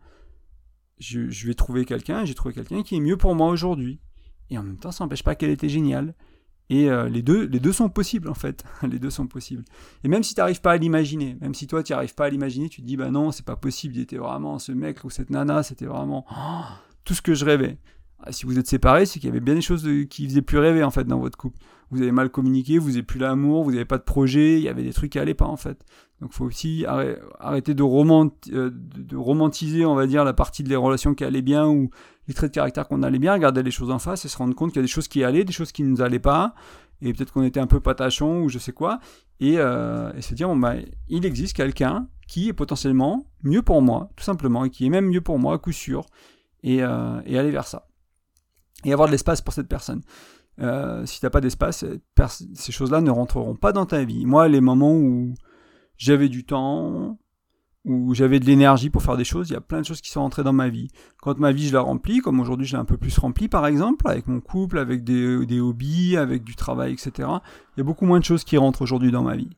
je, 0.99 1.47
vais 1.47 1.55
trouver 1.55 1.85
quelqu'un, 1.85 2.25
j'ai 2.25 2.35
trouvé 2.35 2.55
quelqu'un 2.55 2.83
qui 2.83 2.97
est 2.97 3.01
mieux 3.01 3.17
pour 3.17 3.35
moi 3.35 3.49
aujourd'hui. 3.49 4.01
Et 4.51 4.59
en 4.59 4.63
même 4.63 4.77
temps, 4.77 4.93
ça 4.93 5.05
n'empêche 5.05 5.23
pas 5.23 5.35
qu'elle 5.35 5.51
était 5.51 5.69
géniale. 5.69 6.15
Et 6.71 6.89
euh, 6.89 7.09
les, 7.09 7.23
deux, 7.23 7.45
les 7.47 7.61
deux 7.61 7.73
sont 7.73 7.89
possibles 7.89 8.29
en 8.29 8.35
fait. 8.35 8.65
les 8.83 8.99
deux 8.99 9.11
sont 9.11 9.27
possibles. 9.27 9.65
Et 10.03 10.09
même 10.09 10.23
si 10.23 10.35
tu 10.35 10.41
n'arrives 10.41 10.63
pas 10.63 10.73
à 10.73 10.77
l'imaginer, 10.77 11.37
même 11.41 11.55
si 11.55 11.67
toi 11.67 11.83
tu 11.83 11.93
n'arrives 11.93 12.15
pas 12.15 12.27
à 12.27 12.31
l'imaginer, 12.31 12.69
tu 12.69 12.81
te 12.81 12.87
dis 12.87 12.97
bah 12.97 13.11
non, 13.11 13.33
c'est 13.33 13.45
pas 13.45 13.57
possible, 13.57 13.97
il 13.97 14.01
était 14.01 14.17
vraiment 14.17 14.59
ce 14.59 14.73
mec 14.73 15.05
ou 15.05 15.11
cette 15.11 15.31
nana, 15.31 15.63
c'était 15.63 15.85
vraiment 15.85 16.25
oh, 16.31 16.63
tout 17.05 17.13
ce 17.13 17.21
que 17.21 17.35
je 17.35 17.45
rêvais. 17.45 17.79
Ah, 18.21 18.33
si 18.33 18.47
vous 18.47 18.59
êtes 18.59 18.67
séparés, 18.67 19.05
c'est 19.05 19.21
qu'il 19.21 19.29
y 19.29 19.31
avait 19.31 19.41
bien 19.41 19.55
des 19.55 19.61
choses 19.61 19.87
qui 20.09 20.27
faisaient 20.27 20.43
plus 20.43 20.59
rêver 20.59 20.83
en 20.83 20.91
fait 20.91 21.05
dans 21.05 21.19
votre 21.19 21.37
couple. 21.37 21.59
Vous 21.91 22.01
avez 22.01 22.13
mal 22.13 22.31
communiqué, 22.31 22.79
vous 22.79 22.89
n'avez 22.89 23.03
plus 23.03 23.21
l'amour, 23.21 23.63
vous 23.63 23.73
n'avez 23.73 23.85
pas 23.85 23.99
de 23.99 24.03
projet, 24.03 24.57
il 24.57 24.63
y 24.63 24.69
avait 24.69 24.83
des 24.83 24.95
trucs 24.95 25.13
qui 25.13 25.19
allaient 25.19 25.35
pas 25.35 25.47
en 25.47 25.59
fait. 25.59 25.85
Donc 26.25 26.33
faut 26.33 26.47
aussi 26.47 26.87
arrêter 27.39 27.75
de, 27.75 27.83
euh, 27.83 28.71
de, 28.73 29.15
romantiser, 29.15 29.85
on 29.85 29.95
va 29.95 30.07
dire, 30.07 30.25
la 30.25 30.33
partie 30.33 30.63
de 30.63 30.71
les 30.71 30.77
relations 30.77 31.15
qui 31.15 31.23
allaient 31.23 31.43
bien 31.43 31.69
ou 31.69 31.91
les 32.29 32.33
traits 32.33 32.51
de 32.51 32.55
caractère 32.55 32.89
qu'on 32.89 33.03
allait 33.03 33.19
bien, 33.19 33.35
regarder 33.35 33.63
les 33.63 33.71
choses 33.71 33.91
en 33.91 33.99
face 33.99 34.25
et 34.25 34.29
se 34.29 34.39
rendre 34.39 34.55
compte 34.55 34.71
qu'il 34.71 34.81
y 34.81 34.83
a 34.83 34.87
des 34.87 34.89
choses 34.89 35.07
qui 35.07 35.23
allaient, 35.23 35.45
des 35.45 35.53
choses 35.53 35.71
qui 35.71 35.83
ne 35.83 35.91
nous 35.91 36.01
allaient 36.01 36.19
pas, 36.19 36.55
et 37.03 37.13
peut-être 37.13 37.31
qu'on 37.31 37.43
était 37.43 37.61
un 37.61 37.67
peu 37.67 37.79
patachon 37.79 38.41
ou 38.41 38.49
je 38.49 38.59
sais 38.59 38.73
quoi, 38.73 39.01
et, 39.39 39.59
euh, 39.59 40.19
se 40.23 40.33
dire, 40.33 40.49
bon, 40.49 40.57
bah, 40.57 40.77
il 41.09 41.27
existe 41.27 41.55
quelqu'un 41.55 42.09
qui 42.27 42.49
est 42.49 42.55
potentiellement 42.55 43.27
mieux 43.43 43.61
pour 43.61 43.83
moi, 43.83 44.09
tout 44.17 44.25
simplement, 44.25 44.65
et 44.65 44.71
qui 44.71 44.87
est 44.87 44.91
même 44.91 45.11
mieux 45.11 45.21
pour 45.21 45.39
moi 45.39 45.53
à 45.53 45.59
coup 45.59 45.73
sûr, 45.73 46.07
et, 46.63 46.83
euh, 46.83 47.19
aller 47.19 47.51
vers 47.51 47.67
ça 47.67 47.87
et 48.87 48.95
avoir 48.95 49.09
de 49.09 49.13
l'espace 49.13 49.43
pour 49.43 49.53
cette 49.53 49.69
personne. 49.69 50.01
Euh, 50.61 51.05
si 51.05 51.21
tu 51.21 51.27
n'as 51.27 51.31
pas 51.31 51.43
d'espace, 51.43 51.85
ces 52.55 52.73
choses-là 52.73 53.03
ne 53.03 53.11
rentreront 53.11 53.57
pas 53.57 53.73
dans 53.73 53.85
ta 53.85 54.05
vie. 54.05 54.25
Moi, 54.25 54.49
les 54.49 54.63
moments 54.63 54.95
où 54.95 55.35
j'avais 55.97 56.29
du 56.29 56.45
temps, 56.45 57.19
où 57.85 58.15
j'avais 58.15 58.41
de 58.41 58.47
l'énergie 58.47 58.91
pour 58.91 59.03
faire 59.03 59.17
des 59.17 59.25
choses, 59.25 59.51
il 59.51 59.53
y 59.53 59.57
a 59.57 59.61
plein 59.61 59.81
de 59.81 59.87
choses 59.87 60.01
qui 60.01 60.11
sont 60.11 60.21
rentrées 60.21 60.43
dans 60.43 60.53
ma 60.53 60.69
vie. 60.69 60.89
Quand 61.21 61.39
ma 61.39 61.53
vie, 61.53 61.69
je 61.69 61.75
la 61.75 61.81
remplis, 61.81 62.21
comme 62.21 62.41
aujourd'hui, 62.41 62.67
je 62.67 62.73
l'ai 62.73 62.81
un 62.81 62.85
peu 62.85 62.97
plus 62.97 63.19
remplie, 63.19 63.49
par 63.49 63.67
exemple, 63.67 64.09
avec 64.09 64.27
mon 64.27 64.41
couple, 64.41 64.79
avec 64.79 65.05
des, 65.05 65.45
des 65.47 65.61
hobbies, 65.61 66.17
avec 66.17 66.45
du 66.45 66.57
travail, 66.57 66.93
etc. 66.93 67.13
Il 67.19 67.79
y 67.79 67.81
a 67.81 67.85
beaucoup 67.85 68.07
moins 68.07 68.21
de 68.21 68.25
choses 68.25 68.45
qui 68.45 68.57
rentrent 68.57 68.83
aujourd'hui 68.83 69.11
dans 69.11 69.23
ma 69.23 69.37
vie 69.37 69.51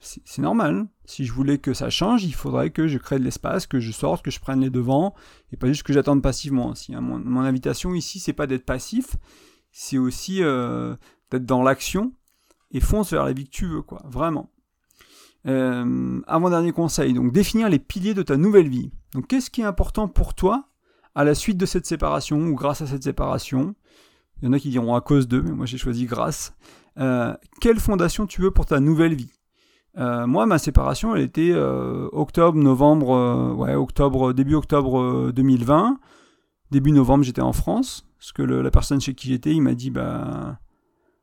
c'est 0.00 0.38
normal. 0.42 0.88
Si 1.04 1.26
je 1.26 1.32
voulais 1.32 1.58
que 1.58 1.74
ça 1.74 1.90
change, 1.90 2.24
il 2.24 2.34
faudrait 2.34 2.70
que 2.70 2.88
je 2.88 2.98
crée 2.98 3.18
de 3.18 3.24
l'espace, 3.24 3.66
que 3.66 3.80
je 3.80 3.92
sorte, 3.92 4.24
que 4.24 4.30
je 4.30 4.40
prenne 4.40 4.60
les 4.60 4.70
devants, 4.70 5.14
et 5.52 5.56
pas 5.56 5.68
juste 5.68 5.82
que 5.82 5.92
j'attende 5.92 6.22
passivement. 6.22 6.74
Si, 6.74 6.94
hein, 6.94 7.00
mon, 7.00 7.40
invitation 7.40 7.94
ici, 7.94 8.18
c'est 8.18 8.32
pas 8.32 8.46
d'être 8.46 8.64
passif, 8.64 9.16
c'est 9.72 9.98
aussi 9.98 10.42
euh, 10.42 10.96
d'être 11.30 11.44
dans 11.44 11.62
l'action 11.62 12.12
et 12.70 12.80
fonce 12.80 13.12
vers 13.12 13.24
la 13.24 13.32
vie 13.32 13.44
que 13.44 13.50
tu 13.50 13.66
veux, 13.66 13.82
quoi. 13.82 14.02
Vraiment. 14.06 14.50
Euh, 15.46 16.20
avant-dernier 16.26 16.72
conseil, 16.72 17.14
donc 17.14 17.32
définir 17.32 17.70
les 17.70 17.78
piliers 17.78 18.14
de 18.14 18.22
ta 18.22 18.36
nouvelle 18.36 18.68
vie. 18.68 18.92
Donc 19.14 19.26
qu'est-ce 19.26 19.50
qui 19.50 19.62
est 19.62 19.64
important 19.64 20.06
pour 20.06 20.34
toi 20.34 20.64
à 21.14 21.24
la 21.24 21.34
suite 21.34 21.56
de 21.56 21.66
cette 21.66 21.86
séparation 21.86 22.38
ou 22.38 22.54
grâce 22.54 22.82
à 22.82 22.86
cette 22.86 23.04
séparation? 23.04 23.74
Il 24.40 24.46
y 24.46 24.48
en 24.48 24.52
a 24.52 24.58
qui 24.58 24.70
diront 24.70 24.94
à 24.94 25.00
cause 25.00 25.28
d'eux, 25.28 25.42
mais 25.42 25.52
moi 25.52 25.66
j'ai 25.66 25.78
choisi 25.78 26.06
grâce. 26.06 26.54
Euh, 26.98 27.34
quelle 27.60 27.78
fondation 27.78 28.26
tu 28.26 28.42
veux 28.42 28.50
pour 28.50 28.66
ta 28.66 28.80
nouvelle 28.80 29.14
vie? 29.14 29.32
Euh, 29.98 30.26
moi, 30.26 30.46
ma 30.46 30.58
séparation, 30.58 31.14
elle 31.16 31.22
était 31.22 31.50
euh, 31.52 32.08
octobre, 32.12 32.56
novembre, 32.56 33.54
ouais, 33.56 33.74
octobre, 33.74 34.32
début 34.32 34.54
octobre 34.54 35.32
2020. 35.32 35.98
Début 36.70 36.92
novembre, 36.92 37.24
j'étais 37.24 37.40
en 37.40 37.52
France. 37.52 38.06
Parce 38.18 38.32
que 38.32 38.42
la 38.42 38.70
personne 38.70 39.00
chez 39.00 39.14
qui 39.14 39.28
j'étais, 39.28 39.52
il 39.52 39.62
m'a 39.62 39.74
dit, 39.74 39.90
bah, 39.90 40.58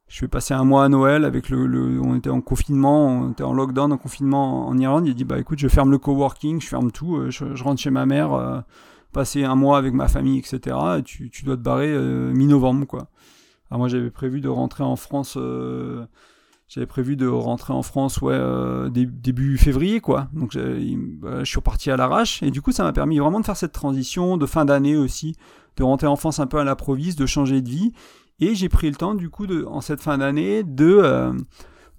je 0.08 0.22
vais 0.22 0.28
passer 0.28 0.54
un 0.54 0.64
mois 0.64 0.86
à 0.86 0.90
Noël 0.90 1.26
avec 1.26 1.50
le, 1.50 2.00
on 2.02 2.16
était 2.16 2.30
en 2.30 2.42
confinement, 2.42 3.08
on 3.08 3.32
était 3.32 3.44
en 3.44 3.54
lockdown, 3.54 3.92
en 3.92 3.98
confinement 3.98 4.68
en 4.68 4.78
Irlande. 4.78 5.08
Il 5.08 5.12
a 5.12 5.14
dit, 5.14 5.26
bah, 5.26 5.40
écoute, 5.40 5.60
je 5.60 5.68
ferme 5.68 5.92
le 5.92 5.98
coworking, 5.98 6.62
je 6.62 6.68
ferme 6.68 6.92
tout, 6.92 7.30
je, 7.30 7.64
rentre 7.64 7.82
chez 7.82 7.90
ma 7.90 8.06
mère, 8.06 8.64
passer 9.12 9.44
un 9.44 9.56
mois 9.56 9.78
avec 9.78 9.94
ma 9.94 10.08
famille, 10.08 10.40
etc. 10.40 10.78
Et 11.00 11.04
tu, 11.04 11.30
tu 11.30 11.44
dois 11.44 11.58
te 11.58 11.62
barrer 11.62 11.98
mi-novembre, 12.34 12.86
quoi. 12.88 13.10
Alors 13.70 13.80
moi, 13.80 13.90
j'avais 13.90 14.12
prévu 14.12 14.40
de 14.40 14.48
rentrer 14.48 14.84
en 14.84 14.96
France 14.96 15.38
j'avais 16.68 16.86
prévu 16.86 17.16
de 17.16 17.28
rentrer 17.28 17.72
en 17.72 17.82
France 17.82 18.20
ouais, 18.22 18.34
euh, 18.34 18.90
début 18.90 19.58
février, 19.58 20.02
quoi. 20.02 20.28
Donc 20.34 20.56
bah, 20.56 21.40
je 21.40 21.46
suis 21.46 21.58
reparti 21.58 21.90
à 21.90 21.98
l'arrache. 21.98 22.44
Et 22.44 22.52
du 22.52 22.62
coup, 22.62 22.72
ça 22.72 22.84
m'a 22.84 22.92
permis 22.92 23.20
vraiment 23.20 23.40
de 23.40 23.46
faire 23.46 23.56
cette 23.56 23.72
transition 23.72 24.38
de 24.38 24.46
fin 24.46 24.66
d'année 24.66 24.98
aussi, 24.98 25.36
de 25.78 25.84
rentrer 25.84 26.08
en 26.08 26.18
France 26.18 26.40
un 26.40 26.48
peu 26.48 26.58
à 26.58 26.66
l'improviste, 26.66 27.18
de 27.20 27.26
changer 27.26 27.62
de 27.62 27.70
vie. 27.70 27.94
Et 28.40 28.56
j'ai 28.56 28.70
pris 28.70 28.90
le 28.90 28.96
temps, 28.96 29.16
du 29.16 29.30
coup, 29.30 29.48
de, 29.48 29.66
en 29.66 29.82
cette 29.82 30.02
fin 30.02 30.18
d'année, 30.18 30.64
de, 30.64 31.00
euh, 31.02 31.34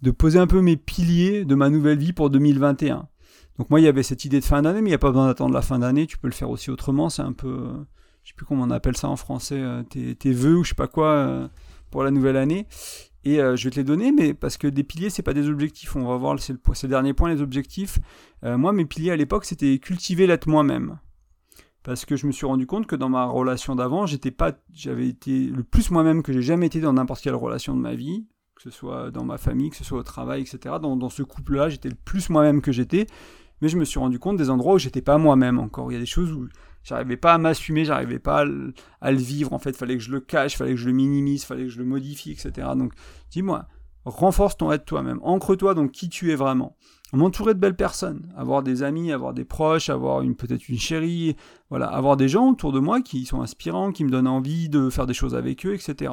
de 0.02 0.10
poser 0.10 0.38
un 0.38 0.46
peu 0.46 0.60
mes 0.60 0.76
piliers 0.76 1.44
de 1.44 1.54
ma 1.54 1.68
nouvelle 1.68 1.98
vie 1.98 2.12
pour 2.12 2.30
2021. 2.30 3.08
Donc 3.58 3.70
moi, 3.70 3.80
il 3.80 3.84
y 3.84 3.88
avait 3.88 4.04
cette 4.04 4.24
idée 4.24 4.38
de 4.38 4.44
fin 4.44 4.62
d'année, 4.62 4.80
mais 4.80 4.88
il 4.88 4.92
n'y 4.92 4.94
a 4.94 4.98
pas 4.98 5.10
besoin 5.10 5.26
d'attendre 5.26 5.54
la 5.54 5.62
fin 5.62 5.80
d'année. 5.80 6.06
Tu 6.06 6.16
peux 6.16 6.28
le 6.28 6.34
faire 6.34 6.50
aussi 6.50 6.70
autrement. 6.70 7.10
C'est 7.10 7.22
un 7.22 7.32
peu, 7.32 7.66
je 8.22 8.30
sais 8.30 8.34
plus 8.36 8.46
comment 8.46 8.62
on 8.64 8.70
appelle 8.70 8.96
ça 8.96 9.08
en 9.08 9.16
français, 9.16 9.58
euh, 9.60 9.82
tes, 9.82 10.32
vœux 10.32 10.58
ou 10.58 10.64
je 10.64 10.70
sais 10.70 10.74
pas 10.76 10.86
quoi 10.86 11.50
pour 11.90 12.04
la 12.04 12.10
nouvelle 12.12 12.36
année. 12.36 12.66
Et 13.24 13.40
euh, 13.40 13.56
je 13.56 13.64
vais 13.64 13.70
te 13.70 13.76
les 13.76 13.84
donner, 13.84 14.12
mais 14.12 14.32
parce 14.32 14.56
que 14.56 14.66
des 14.68 14.84
piliers, 14.84 15.10
c'est 15.10 15.22
pas 15.22 15.34
des 15.34 15.48
objectifs. 15.48 15.96
On 15.96 16.06
va 16.06 16.16
voir, 16.16 16.38
c'est 16.38 16.52
le, 16.52 16.60
le, 16.64 16.88
dernier 16.88 17.12
point, 17.12 17.28
les 17.28 17.42
objectifs. 17.42 17.98
Euh, 18.44 18.56
moi, 18.56 18.72
mes 18.72 18.84
piliers 18.84 19.10
à 19.10 19.16
l'époque, 19.16 19.44
c'était 19.44 19.78
cultiver 19.78 20.26
l'être 20.26 20.48
moi-même. 20.48 20.98
Parce 21.88 22.04
que 22.04 22.16
je 22.16 22.26
me 22.26 22.32
suis 22.32 22.44
rendu 22.44 22.66
compte 22.66 22.86
que 22.86 22.96
dans 22.96 23.08
ma 23.08 23.24
relation 23.24 23.74
d'avant, 23.74 24.04
j'étais 24.04 24.30
pas, 24.30 24.52
j'avais 24.74 25.08
été 25.08 25.46
le 25.46 25.62
plus 25.62 25.90
moi-même 25.90 26.22
que 26.22 26.34
j'ai 26.34 26.42
jamais 26.42 26.66
été 26.66 26.82
dans 26.82 26.92
n'importe 26.92 27.22
quelle 27.22 27.34
relation 27.34 27.74
de 27.74 27.80
ma 27.80 27.94
vie, 27.94 28.26
que 28.54 28.60
ce 28.60 28.68
soit 28.68 29.10
dans 29.10 29.24
ma 29.24 29.38
famille, 29.38 29.70
que 29.70 29.76
ce 29.76 29.84
soit 29.84 29.98
au 29.98 30.02
travail, 30.02 30.42
etc. 30.42 30.74
Dans, 30.82 30.98
dans 30.98 31.08
ce 31.08 31.22
couple-là, 31.22 31.70
j'étais 31.70 31.88
le 31.88 31.94
plus 31.94 32.28
moi-même 32.28 32.60
que 32.60 32.72
j'étais. 32.72 33.06
Mais 33.62 33.70
je 33.70 33.78
me 33.78 33.86
suis 33.86 33.98
rendu 33.98 34.18
compte 34.18 34.36
des 34.36 34.50
endroits 34.50 34.74
où 34.74 34.78
j'étais 34.78 35.00
pas 35.00 35.16
moi-même 35.16 35.58
encore. 35.58 35.90
Il 35.90 35.94
y 35.94 35.96
a 35.96 36.00
des 36.00 36.04
choses 36.04 36.30
où 36.30 36.46
J'arrivais 36.84 37.16
pas 37.16 37.32
à 37.32 37.38
m'assumer, 37.38 37.86
j'arrivais 37.86 38.18
pas 38.18 38.40
à 38.40 38.44
le, 38.44 38.74
vivre. 39.18 39.54
En 39.54 39.58
fait, 39.58 39.74
fallait 39.74 39.96
que 39.96 40.02
je 40.02 40.10
le 40.10 40.20
cache, 40.20 40.58
fallait 40.58 40.72
que 40.72 40.76
je 40.76 40.86
le 40.86 40.92
minimise, 40.92 41.44
fallait 41.44 41.64
que 41.64 41.70
je 41.70 41.78
le 41.78 41.86
modifie, 41.86 42.32
etc. 42.32 42.68
Donc, 42.76 42.92
dis-moi, 43.30 43.66
renforce 44.04 44.58
ton 44.58 44.70
être 44.72 44.84
toi-même. 44.84 45.20
Ancre-toi 45.22 45.72
donc 45.72 45.92
qui 45.92 46.10
tu 46.10 46.32
es 46.32 46.34
vraiment. 46.34 46.76
M'entourer 47.14 47.54
de 47.54 47.58
belles 47.58 47.76
personnes, 47.76 48.30
avoir 48.36 48.62
des 48.62 48.82
amis, 48.82 49.12
avoir 49.12 49.32
des 49.32 49.46
proches, 49.46 49.88
avoir 49.88 50.20
une 50.20 50.36
peut-être 50.36 50.68
une 50.68 50.78
chérie, 50.78 51.36
voilà, 51.70 51.86
avoir 51.86 52.18
des 52.18 52.28
gens 52.28 52.50
autour 52.50 52.70
de 52.70 52.80
moi 52.80 53.00
qui 53.00 53.24
sont 53.24 53.40
inspirants, 53.40 53.92
qui 53.92 54.04
me 54.04 54.10
donnent 54.10 54.28
envie 54.28 54.68
de 54.68 54.90
faire 54.90 55.06
des 55.06 55.14
choses 55.14 55.34
avec 55.34 55.64
eux, 55.64 55.74
etc. 55.74 56.12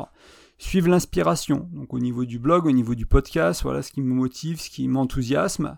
Suivre 0.58 0.88
l'inspiration, 0.88 1.70
donc 1.74 1.94
au 1.94 2.00
niveau 2.00 2.24
du 2.24 2.40
blog, 2.40 2.66
au 2.66 2.72
niveau 2.72 2.96
du 2.96 3.06
podcast, 3.06 3.62
voilà 3.64 3.82
ce 3.82 3.92
qui 3.92 4.02
me 4.02 4.14
motive, 4.14 4.62
ce 4.62 4.70
qui 4.70 4.88
m'enthousiasme, 4.88 5.78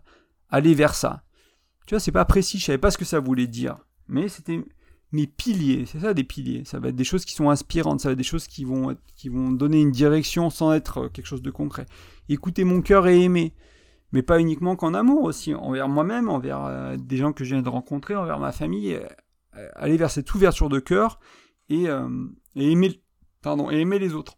aller 0.49 0.75
vers 0.75 0.93
ça. 0.93 1.23
Tu 1.87 1.95
vois, 1.95 1.99
c'est 1.99 2.11
pas 2.11 2.25
précis, 2.25 2.59
je 2.59 2.65
savais 2.65 2.77
pas 2.77 2.91
ce 2.91 2.97
que 2.99 3.05
ça 3.05 3.19
voulait 3.19 3.47
dire, 3.47 3.77
mais 4.07 4.27
c'était 4.27 4.63
mes 5.11 5.27
piliers. 5.27 5.85
C'est 5.85 5.99
ça 5.99 6.13
des 6.13 6.23
piliers. 6.23 6.63
Ça 6.65 6.79
va 6.79 6.89
être 6.89 6.95
des 6.95 7.03
choses 7.03 7.25
qui 7.25 7.33
sont 7.33 7.49
inspirantes, 7.49 8.01
ça 8.01 8.09
va 8.09 8.13
être 8.13 8.17
des 8.17 8.23
choses 8.23 8.47
qui 8.47 8.63
vont, 8.63 8.95
qui 9.15 9.29
vont 9.29 9.51
donner 9.51 9.81
une 9.81 9.91
direction 9.91 10.49
sans 10.49 10.73
être 10.73 10.97
euh, 10.97 11.09
quelque 11.09 11.25
chose 11.25 11.41
de 11.41 11.51
concret. 11.51 11.85
Écouter 12.29 12.63
mon 12.63 12.81
cœur 12.81 13.07
et 13.07 13.23
aimer. 13.23 13.53
Mais 14.11 14.21
pas 14.21 14.39
uniquement 14.39 14.75
qu'en 14.75 14.93
amour 14.93 15.23
aussi, 15.23 15.53
envers 15.53 15.89
moi-même, 15.89 16.29
envers 16.29 16.63
euh, 16.65 16.97
des 16.97 17.17
gens 17.17 17.33
que 17.33 17.43
je 17.43 17.53
viens 17.53 17.61
de 17.61 17.69
rencontrer, 17.69 18.15
envers 18.15 18.39
ma 18.39 18.51
famille. 18.51 18.93
Euh, 18.93 19.69
aller 19.75 19.97
vers 19.97 20.11
cette 20.11 20.33
ouverture 20.35 20.69
de 20.69 20.79
cœur 20.79 21.19
et, 21.69 21.85
et, 22.55 22.71
aimer, 22.71 23.01
pardon, 23.41 23.71
et 23.71 23.79
aimer 23.79 23.97
les 23.97 24.13
autres. 24.13 24.37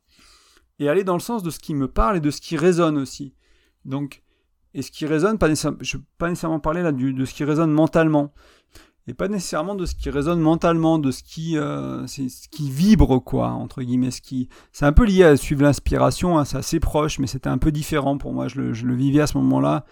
Et 0.80 0.88
aller 0.88 1.04
dans 1.04 1.16
le 1.16 1.20
sens 1.20 1.44
de 1.44 1.50
ce 1.50 1.60
qui 1.60 1.76
me 1.76 1.90
parle 1.90 2.18
et 2.18 2.20
de 2.22 2.32
ce 2.32 2.40
qui 2.40 2.56
résonne 2.56 2.98
aussi. 2.98 3.36
Donc, 3.84 4.24
et 4.74 4.82
ce 4.82 4.92
qui 4.92 5.06
résonne, 5.06 5.38
pas 5.38 5.54
je 5.54 5.68
ne 5.68 5.76
vais 5.76 6.08
pas 6.18 6.30
nécessairement 6.30 6.62
parler 6.62 6.84
là 6.84 6.94
de 6.94 7.26
ce 7.26 7.34
qui 7.34 7.44
résonne 7.44 7.72
mentalement 7.72 8.34
et 9.10 9.16
pas 9.16 9.28
nécessairement 9.28 9.74
de 9.74 9.88
ce 9.88 9.96
qui 9.96 10.12
résonne 10.12 10.40
mentalement, 10.40 11.00
de 11.00 11.10
ce 11.10 11.24
qui, 11.24 11.58
euh, 11.58 12.06
ce 12.06 12.48
qui 12.52 12.70
vibre, 12.70 13.18
quoi, 13.24 13.50
entre 13.50 13.82
guillemets. 13.82 14.12
Ce 14.12 14.22
qui, 14.22 14.50
c'est 14.72 14.86
un 14.86 14.94
peu 14.94 15.04
lié 15.04 15.24
à 15.24 15.36
suivre 15.36 15.64
l'inspiration, 15.64 16.38
hein, 16.38 16.46
c'est 16.46 16.58
assez 16.58 16.80
proche, 16.80 17.18
mais 17.18 17.26
c'était 17.26 17.50
un 17.50 17.58
peu 17.58 17.72
différent 17.72 18.20
pour 18.20 18.34
moi. 18.34 18.48
Je 18.48 18.62
le, 18.62 18.96
vivais 18.96 19.22
à 19.22 19.28
ce 19.28 19.36
moment-là 19.40 19.84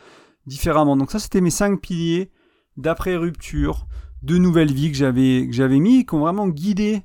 différemment. 0.46 0.96
Donc 0.96 1.10
ça, 1.10 1.18
c'était 1.18 1.42
mes 1.42 1.50
cinq 1.50 1.82
piliers 1.82 2.30
d'après-rupture, 2.78 3.88
de 4.22 4.38
nouvelle 4.38 4.72
vie 4.72 4.92
que 4.92 4.98
j'avais, 4.98 5.48
que 5.48 5.54
j'avais 5.54 5.80
mis, 5.80 6.06
qui 6.06 6.14
ont 6.14 6.20
vraiment 6.20 6.48
guidé 6.48 7.02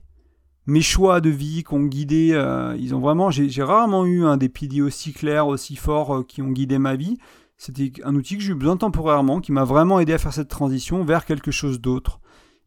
mes 0.66 0.80
choix 0.80 1.20
de 1.20 1.30
vie, 1.30 1.64
qui 1.64 1.74
ont 1.74 1.84
guidé, 1.84 2.30
euh, 2.32 2.76
ils 2.78 2.94
ont 2.94 3.00
vraiment, 3.00 3.30
j'ai, 3.30 3.62
rarement 3.62 4.04
eu 4.04 4.24
un 4.24 4.36
des 4.36 4.48
piliers 4.48 4.82
aussi 4.82 5.12
clairs, 5.12 5.46
aussi 5.46 5.76
forts, 5.76 6.16
euh, 6.16 6.22
qui 6.22 6.42
ont 6.42 6.50
guidé 6.50 6.78
ma 6.78 6.96
vie. 6.96 7.18
C'était 7.56 7.92
un 8.04 8.14
outil 8.14 8.36
que 8.36 8.42
j'ai 8.42 8.52
eu 8.52 8.56
besoin 8.56 8.76
temporairement, 8.76 9.40
qui 9.40 9.52
m'a 9.52 9.64
vraiment 9.64 10.00
aidé 10.00 10.12
à 10.12 10.18
faire 10.18 10.32
cette 10.32 10.48
transition 10.48 11.04
vers 11.04 11.24
quelque 11.24 11.50
chose 11.50 11.80
d'autre. 11.80 12.20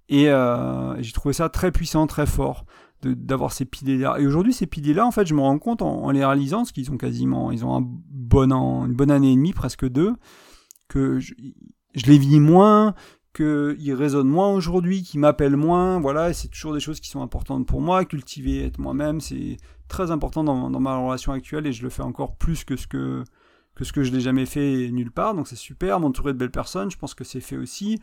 Et 0.10 0.30
euh, 0.30 1.02
j'ai 1.02 1.12
trouvé 1.12 1.34
ça 1.34 1.50
très 1.50 1.72
puissant, 1.72 2.08
très 2.08 2.26
fort 2.26 2.66
d'avoir 3.02 3.52
ces 3.52 3.66
piliers-là. 3.66 4.18
Et 4.20 4.26
aujourd'hui, 4.26 4.54
ces 4.54 4.66
piliers-là, 4.66 5.06
en 5.06 5.12
fait, 5.12 5.28
je 5.28 5.36
me 5.36 5.42
rends 5.42 5.60
compte 5.60 5.82
en, 5.82 6.10
les 6.12 6.26
réalisant, 6.26 6.60
parce 6.60 6.72
qu'ils 6.72 6.92
ont 6.92 6.98
quasiment, 6.98 7.52
ils 7.52 7.64
ont 7.64 7.78
une 7.78 8.94
bonne 8.94 9.12
année 9.12 9.32
et 9.32 9.36
demie, 9.36 9.54
presque 9.54 9.88
deux, 9.88 10.16
que 10.88 11.20
je, 11.20 11.34
les 12.08 12.18
vis 12.18 12.40
moins, 12.40 12.96
qu'ils 13.36 13.94
résonnent 13.94 14.30
moins 14.30 14.52
aujourd'hui, 14.54 15.04
qu'ils 15.04 15.20
m'appellent 15.20 15.58
moins. 15.58 16.00
Voilà, 16.00 16.34
c'est 16.34 16.48
toujours 16.48 16.74
des 16.74 16.80
choses 16.80 17.00
qui 17.00 17.10
sont 17.10 17.22
importantes 17.22 17.68
pour 17.68 17.82
moi. 17.82 18.06
Cultiver, 18.06 18.66
être 18.66 18.80
moi-même, 18.80 19.20
c'est 19.20 19.58
très 19.88 20.12
important 20.12 20.44
dans, 20.44 20.80
ma 20.80 20.98
relation 20.98 21.32
actuelle 21.32 21.68
et 21.68 21.74
je 21.74 21.84
le 21.84 21.90
fais 21.90 22.02
encore 22.02 22.36
plus 22.38 22.64
que 22.64 22.76
ce 22.76 22.88
que 22.88 23.24
que 23.76 23.84
ce 23.84 23.92
que 23.92 24.04
je 24.04 24.12
n'ai 24.12 24.22
jamais 24.22 24.46
fait 24.46 24.90
nulle 24.90 25.12
part, 25.12 25.36
donc 25.36 25.50
c'est 25.50 25.58
super, 25.58 26.00
m'entourer 26.00 26.32
de 26.32 26.38
belles 26.38 26.50
personnes, 26.50 26.90
je 26.90 26.98
pense 26.98 27.14
que 27.14 27.26
c'est 27.26 27.42
fait 27.42 27.58
aussi. 27.58 28.00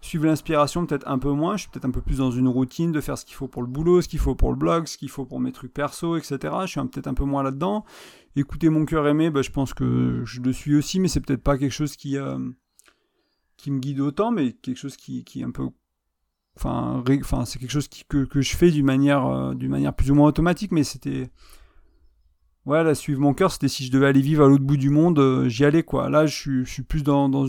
Suivre 0.00 0.24
l'inspiration 0.24 0.86
peut-être 0.86 1.06
un 1.06 1.18
peu 1.18 1.30
moins, 1.30 1.58
je 1.58 1.62
suis 1.62 1.70
peut-être 1.70 1.84
un 1.84 1.90
peu 1.90 2.00
plus 2.00 2.18
dans 2.18 2.30
une 2.30 2.48
routine 2.48 2.92
de 2.92 3.00
faire 3.02 3.18
ce 3.18 3.26
qu'il 3.26 3.34
faut 3.34 3.46
pour 3.46 3.60
le 3.60 3.68
boulot, 3.68 4.00
ce 4.00 4.08
qu'il 4.08 4.18
faut 4.20 4.34
pour 4.34 4.50
le 4.50 4.56
blog, 4.56 4.86
ce 4.86 4.96
qu'il 4.96 5.10
faut 5.10 5.26
pour 5.26 5.38
mes 5.38 5.52
trucs 5.52 5.72
perso, 5.72 6.16
etc. 6.16 6.38
Je 6.62 6.66
suis 6.66 6.80
peut-être 6.80 7.08
un 7.08 7.14
peu 7.14 7.24
moins 7.24 7.42
là-dedans. 7.42 7.84
Écouter 8.36 8.70
mon 8.70 8.86
cœur 8.86 9.06
aimé, 9.06 9.28
bah, 9.28 9.42
je 9.42 9.50
pense 9.50 9.74
que 9.74 10.22
je 10.24 10.40
le 10.40 10.52
suis 10.54 10.74
aussi, 10.74 10.98
mais 10.98 11.08
c'est 11.08 11.20
peut-être 11.20 11.42
pas 11.42 11.58
quelque 11.58 11.72
chose 11.72 11.94
qui, 11.94 12.16
euh, 12.16 12.38
qui 13.62 13.70
me 13.70 13.78
guide 13.78 14.00
autant, 14.00 14.32
mais 14.32 14.52
quelque 14.52 14.76
chose 14.76 14.96
qui, 14.96 15.22
qui 15.24 15.40
est 15.40 15.44
un 15.44 15.52
peu 15.52 15.68
enfin, 16.56 17.02
enfin 17.20 17.44
c'est 17.44 17.60
quelque 17.60 17.70
chose 17.70 17.88
que, 17.88 18.24
que, 18.24 18.40
je 18.40 18.56
fais 18.56 18.72
d'une 18.72 18.84
manière, 18.84 19.24
euh, 19.26 19.54
d'une 19.54 19.70
manière 19.70 19.94
plus 19.94 20.10
ou 20.10 20.16
moins 20.16 20.28
automatique, 20.28 20.72
mais 20.72 20.84
c'était 20.84 21.30
Ouais, 22.64 22.84
là, 22.84 22.94
suivre 22.94 23.20
mon 23.20 23.34
cœur, 23.34 23.50
c'était 23.50 23.68
si 23.68 23.84
je 23.84 23.90
devais 23.90 24.06
aller 24.06 24.20
vivre 24.20 24.44
à 24.44 24.48
l'autre 24.48 24.64
bout 24.64 24.76
du 24.76 24.90
monde, 24.90 25.18
euh, 25.18 25.48
j'y 25.48 25.64
allais, 25.64 25.82
quoi. 25.82 26.08
Là, 26.08 26.26
je 26.26 26.62
suis, 26.64 26.82
plus 26.82 27.02
dans, 27.02 27.28
dans, 27.28 27.48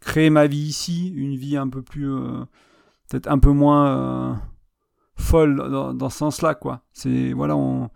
créer 0.00 0.30
ma 0.30 0.46
vie 0.46 0.58
ici, 0.58 1.08
une 1.16 1.36
vie 1.36 1.56
un 1.56 1.68
peu 1.68 1.82
plus, 1.82 2.08
euh, 2.08 2.44
peut-être 3.08 3.28
un 3.28 3.40
peu 3.40 3.50
moins 3.50 4.40
folle 5.16 5.56
dans, 5.56 5.94
dans 5.94 6.10
ce 6.10 6.18
sens-là, 6.18 6.54
quoi. 6.54 6.84
C'est, 6.92 7.32
voilà, 7.32 7.56
on, 7.56 7.90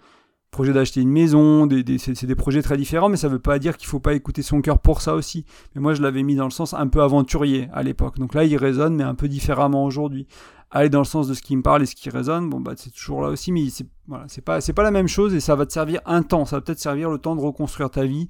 projet 0.50 0.72
d'acheter 0.72 1.00
une 1.00 1.10
maison, 1.10 1.68
c'est, 1.98 2.24
des 2.24 2.34
projets 2.34 2.62
très 2.62 2.76
différents, 2.76 3.08
mais 3.08 3.16
ça 3.16 3.28
veut 3.28 3.38
pas 3.38 3.58
dire 3.58 3.76
qu'il 3.76 3.88
faut 3.88 4.00
pas 4.00 4.14
écouter 4.14 4.42
son 4.42 4.60
cœur 4.60 4.78
pour 4.78 5.00
ça 5.00 5.14
aussi. 5.14 5.44
Mais 5.74 5.80
moi, 5.80 5.94
je 5.94 6.02
l'avais 6.02 6.22
mis 6.22 6.34
dans 6.34 6.44
le 6.44 6.50
sens 6.50 6.74
un 6.74 6.88
peu 6.88 7.02
aventurier 7.02 7.68
à 7.72 7.82
l'époque. 7.82 8.18
Donc 8.18 8.34
là, 8.34 8.44
il 8.44 8.56
résonne, 8.56 8.96
mais 8.96 9.04
un 9.04 9.14
peu 9.14 9.28
différemment 9.28 9.84
aujourd'hui 9.84 10.26
aller 10.70 10.88
dans 10.88 11.00
le 11.00 11.04
sens 11.04 11.26
de 11.28 11.34
ce 11.34 11.42
qui 11.42 11.56
me 11.56 11.62
parle 11.62 11.82
et 11.82 11.86
ce 11.86 11.94
qui 11.94 12.10
résonne, 12.10 12.48
bon 12.48 12.60
bah 12.60 12.74
c'est 12.76 12.90
toujours 12.90 13.22
là 13.22 13.28
aussi, 13.28 13.50
mais 13.52 13.68
c'est 13.70 13.86
voilà, 14.06 14.26
c'est 14.28 14.72
pas 14.72 14.82
la 14.82 14.90
même 14.90 15.08
chose 15.08 15.34
et 15.34 15.40
ça 15.40 15.56
va 15.56 15.66
te 15.66 15.72
servir 15.72 16.00
un 16.06 16.22
temps, 16.22 16.44
ça 16.44 16.56
va 16.56 16.62
peut-être 16.62 16.78
servir 16.78 17.10
le 17.10 17.18
temps 17.18 17.36
de 17.36 17.40
reconstruire 17.40 17.90
ta 17.90 18.04
vie, 18.04 18.28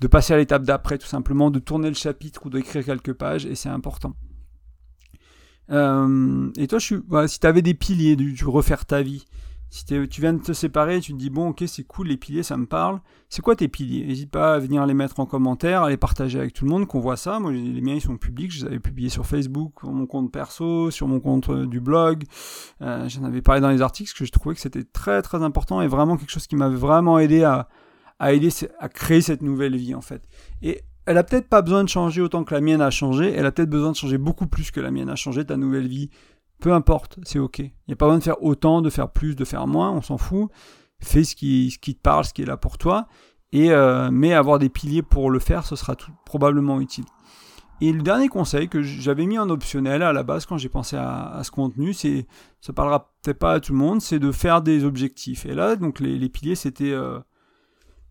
de 0.00 0.06
passer 0.06 0.32
à 0.32 0.36
l'étape 0.36 0.62
d'après 0.62 0.98
tout 0.98 1.06
simplement, 1.06 1.50
de 1.50 1.58
tourner 1.58 1.88
le 1.88 1.94
chapitre 1.94 2.46
ou 2.46 2.50
d'écrire 2.50 2.84
quelques 2.84 3.12
pages 3.12 3.44
et 3.44 3.54
c'est 3.54 3.68
important. 3.68 4.14
Euh, 5.70 6.50
et 6.56 6.66
toi, 6.66 6.80
si 6.80 7.40
tu 7.40 7.46
avais 7.46 7.62
des 7.62 7.74
piliers, 7.74 8.16
du, 8.16 8.32
du 8.32 8.44
refaire 8.44 8.86
ta 8.86 9.02
vie, 9.02 9.24
si 9.70 9.84
tu 9.84 10.20
viens 10.20 10.32
de 10.32 10.42
te 10.42 10.52
séparer, 10.52 11.00
tu 11.00 11.12
te 11.12 11.16
dis 11.16 11.30
bon 11.30 11.50
ok 11.50 11.62
c'est 11.66 11.84
cool 11.84 12.08
les 12.08 12.16
piliers 12.16 12.42
ça 12.42 12.56
me 12.56 12.66
parle. 12.66 13.00
C'est 13.28 13.40
quoi 13.40 13.54
tes 13.54 13.68
piliers? 13.68 14.04
N'hésite 14.04 14.30
pas 14.30 14.54
à 14.54 14.58
venir 14.58 14.84
les 14.84 14.94
mettre 14.94 15.20
en 15.20 15.26
commentaire, 15.26 15.84
à 15.84 15.90
les 15.90 15.96
partager 15.96 16.40
avec 16.40 16.52
tout 16.52 16.64
le 16.64 16.70
monde, 16.72 16.88
qu'on 16.88 16.98
voit 16.98 17.16
ça. 17.16 17.38
Moi 17.38 17.52
les 17.52 17.80
miens 17.80 17.94
ils 17.94 18.00
sont 18.00 18.16
publics, 18.16 18.52
je 18.52 18.60
les 18.60 18.66
avais 18.66 18.80
publiés 18.80 19.10
sur 19.10 19.26
Facebook, 19.26 19.74
sur 19.78 19.92
mon 19.92 20.06
compte 20.06 20.32
perso, 20.32 20.90
sur 20.90 21.06
mon 21.06 21.20
compte 21.20 21.48
euh, 21.50 21.66
du 21.66 21.80
blog. 21.80 22.24
Euh, 22.82 23.08
J'en 23.08 23.22
avais 23.22 23.42
parlé 23.42 23.60
dans 23.60 23.70
les 23.70 23.80
articles 23.80 24.10
parce 24.10 24.18
que 24.18 24.24
je 24.24 24.32
trouvais 24.32 24.56
que 24.56 24.60
c'était 24.60 24.82
très 24.82 25.22
très 25.22 25.42
important 25.42 25.80
et 25.80 25.86
vraiment 25.86 26.16
quelque 26.16 26.32
chose 26.32 26.48
qui 26.48 26.56
m'avait 26.56 26.76
vraiment 26.76 27.20
aidé 27.20 27.44
à, 27.44 27.68
à 28.18 28.32
aider 28.32 28.48
à 28.80 28.88
créer 28.88 29.20
cette 29.20 29.42
nouvelle 29.42 29.76
vie 29.76 29.94
en 29.94 30.02
fait. 30.02 30.22
Et 30.62 30.80
elle 31.06 31.16
a 31.16 31.22
peut-être 31.22 31.48
pas 31.48 31.62
besoin 31.62 31.84
de 31.84 31.88
changer 31.88 32.20
autant 32.20 32.42
que 32.42 32.54
la 32.54 32.60
mienne 32.60 32.80
a 32.80 32.90
changé, 32.90 33.32
elle 33.32 33.46
a 33.46 33.52
peut-être 33.52 33.70
besoin 33.70 33.92
de 33.92 33.96
changer 33.96 34.18
beaucoup 34.18 34.46
plus 34.46 34.70
que 34.72 34.80
la 34.80 34.90
mienne 34.90 35.08
a 35.08 35.16
changé, 35.16 35.44
ta 35.44 35.56
nouvelle 35.56 35.86
vie 35.88 36.10
peu 36.60 36.72
importe, 36.72 37.18
c'est 37.24 37.38
ok. 37.38 37.58
Il 37.58 37.72
n'y 37.88 37.94
a 37.94 37.96
pas 37.96 38.06
besoin 38.06 38.18
de 38.18 38.24
faire 38.24 38.42
autant, 38.42 38.82
de 38.82 38.90
faire 38.90 39.10
plus, 39.10 39.34
de 39.34 39.44
faire 39.44 39.66
moins, 39.66 39.90
on 39.90 40.02
s'en 40.02 40.18
fout. 40.18 40.50
Fais 41.00 41.24
ce 41.24 41.34
qui, 41.34 41.76
te 41.80 42.00
parle, 42.00 42.24
ce 42.24 42.32
qui 42.32 42.42
est 42.42 42.46
là 42.46 42.56
pour 42.56 42.78
toi. 42.78 43.08
Et, 43.52 43.72
euh, 43.72 44.10
mais 44.12 44.32
avoir 44.32 44.58
des 44.58 44.68
piliers 44.68 45.02
pour 45.02 45.30
le 45.30 45.38
faire, 45.38 45.64
ce 45.64 45.74
sera 45.74 45.96
tout, 45.96 46.12
probablement 46.24 46.80
utile. 46.80 47.04
Et 47.80 47.92
le 47.92 48.02
dernier 48.02 48.28
conseil 48.28 48.68
que 48.68 48.82
j'avais 48.82 49.24
mis 49.24 49.38
en 49.38 49.48
optionnel 49.48 50.02
à 50.02 50.12
la 50.12 50.22
base 50.22 50.44
quand 50.44 50.58
j'ai 50.58 50.68
pensé 50.68 50.96
à, 50.96 51.40
ce 51.42 51.50
contenu, 51.50 51.94
c'est, 51.94 52.26
ça 52.60 52.74
parlera 52.74 53.14
peut-être 53.22 53.38
pas 53.38 53.54
à 53.54 53.60
tout 53.60 53.72
le 53.72 53.78
monde, 53.78 54.02
c'est 54.02 54.18
de 54.18 54.32
faire 54.32 54.60
des 54.60 54.84
objectifs. 54.84 55.46
Et 55.46 55.54
là, 55.54 55.76
donc 55.76 55.98
les, 55.98 56.28
piliers, 56.28 56.56
c'était, 56.56 56.92
euh, 56.92 57.18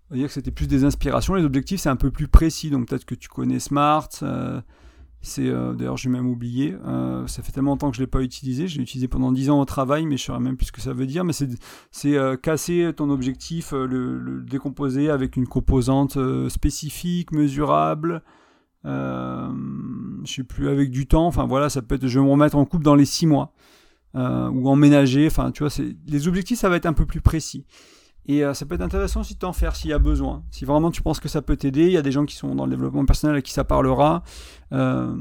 on 0.10 0.16
va 0.16 0.18
dire 0.18 0.28
que 0.28 0.34
c'était 0.34 0.50
plus 0.50 0.68
des 0.68 0.86
inspirations. 0.86 1.36
Les 1.36 1.46
objectifs, 1.46 1.82
c'est 1.82 1.90
un 1.90 1.96
peu 1.96 2.10
plus 2.10 2.28
précis. 2.28 2.72
Donc 2.72 2.88
peut-être 2.88 3.06
que 3.06 3.16
tu 3.16 3.30
connais 3.30 3.60
Smart. 3.60 4.10
Euh, 4.24 4.60
c'est 5.22 5.48
euh, 5.48 5.74
d'ailleurs 5.74 5.98
j'ai 5.98 6.10
même 6.10 6.28
oublié. 6.28 6.76
Euh, 6.86 7.28
ça 7.28 7.44
fait 7.44 7.52
tellement 7.52 7.72
longtemps 7.72 7.92
que 7.92 7.98
je 7.98 8.02
l'ai 8.02 8.08
pas 8.08 8.22
utilisé. 8.22 8.68
Je 8.68 8.78
l'ai 8.78 8.84
utilisé 8.84 9.08
pendant 9.08 9.32
10 9.32 9.50
ans 9.50 9.60
au 9.60 9.66
travail, 9.66 10.06
mais 10.06 10.18
je 10.18 10.24
saurais 10.24 10.40
même 10.40 10.56
plus 10.56 10.68
ce 10.68 10.72
que 10.72 10.82
ça 10.82 10.94
veut 10.94 11.08
dire. 11.08 11.26
Mais 11.26 11.34
c'est 11.34 12.18
euh, 12.18 12.38
casser 12.38 12.92
ton 12.96 13.10
objectif, 13.10 13.72
le, 13.74 14.42
décomposer 14.42 15.10
avec 15.10 15.36
une 15.36 15.48
composante 15.48 16.18
spécifique, 16.50 17.32
mesurable. 17.32 18.24
je 18.86 19.52
sais 20.26 20.44
plus 20.44 20.70
avec 20.70 20.90
du 20.90 21.06
temps. 21.06 21.28
Enfin 21.28 21.46
voilà, 21.46 21.70
ça 21.70 21.82
peut 21.82 21.96
être. 21.96 22.08
Je 22.08 22.20
vais 22.20 22.26
me 22.26 22.32
remettre 22.32 22.56
en 22.56 22.66
couple 22.66 22.86
dans 22.86 22.96
les 22.96 23.06
6 23.06 23.28
mois 23.28 23.54
ou 24.14 24.70
emménager. 24.70 25.28
Enfin 25.28 25.52
tu 25.52 25.64
vois, 25.64 25.72
les 26.08 26.28
objectifs 26.30 26.60
ça 26.60 26.70
va 26.70 26.78
être 26.78 26.86
un 26.86 26.94
peu 26.94 27.06
plus 27.06 27.22
précis. 27.22 27.66
Et 28.26 28.44
euh, 28.46 28.54
ça 28.54 28.66
peut 28.66 28.76
être 28.76 28.82
intéressant 28.82 29.22
aussi 29.22 29.34
de 29.34 29.40
t'en 29.40 29.54
faire 29.54 29.76
s'il 29.76 29.90
y 29.90 29.94
a 29.94 30.00
besoin. 30.00 30.44
Si 30.52 30.66
vraiment 30.66 30.92
tu 30.92 31.02
penses 31.02 31.20
que 31.20 31.28
ça 31.28 31.42
peut 31.42 31.58
t'aider, 31.58 31.86
il 31.86 31.92
y 31.92 31.98
a 31.98 32.02
des 32.02 32.12
gens 32.12 32.26
qui 32.26 32.36
sont 32.36 32.56
dans 32.56 32.66
le 32.66 32.72
développement 32.72 33.06
personnel 33.06 33.36
à 33.36 33.42
qui 33.42 33.52
ça 33.52 33.64
parlera. 33.64 34.24
Euh, 34.72 35.16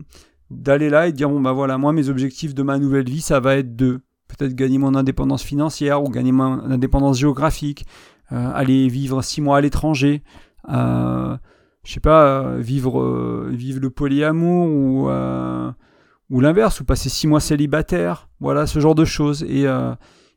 d'aller 0.51 0.91
là 0.91 1.07
et 1.07 1.13
de 1.13 1.17
dire 1.17 1.29
bon 1.29 1.43
bah 1.43 1.53
voilà 1.53 1.77
moi 1.77 1.93
mes 1.93 2.09
objectifs 2.09 2.55
de 2.55 2.63
ma 2.63 2.79
nouvelle 2.79 3.05
vie 3.05 3.21
ça 3.21 3.39
va 3.39 3.57
être 3.57 3.77
de 3.77 4.01
peut-être 4.29 4.55
gagner 4.55 4.79
mon 4.79 4.95
indépendance 4.95 5.43
financière 5.43 6.03
ou 6.03 6.09
gagner 6.09 6.33
mon 6.33 6.71
indépendance 6.71 7.19
géographique 7.19 7.85
euh, 8.33 8.51
aller 8.55 8.89
vivre 8.89 9.21
six 9.21 9.43
mois 9.43 9.59
à 9.59 9.61
l'étranger 9.61 10.23
je 10.67 11.37
sais 11.85 12.01
pas 12.01 12.57
vivre 12.57 13.47
vivre 13.51 13.81
le 13.81 13.91
polyamour 13.91 14.69
ou 14.69 15.11
ou 16.31 16.41
l'inverse 16.41 16.81
ou 16.81 16.85
passer 16.87 17.11
six 17.11 17.27
mois 17.27 17.41
célibataire 17.41 18.31
voilà 18.41 18.67
ce 18.67 18.81
genre 18.81 18.95
de 18.95 19.05
choses 19.05 19.43
et 19.43 19.67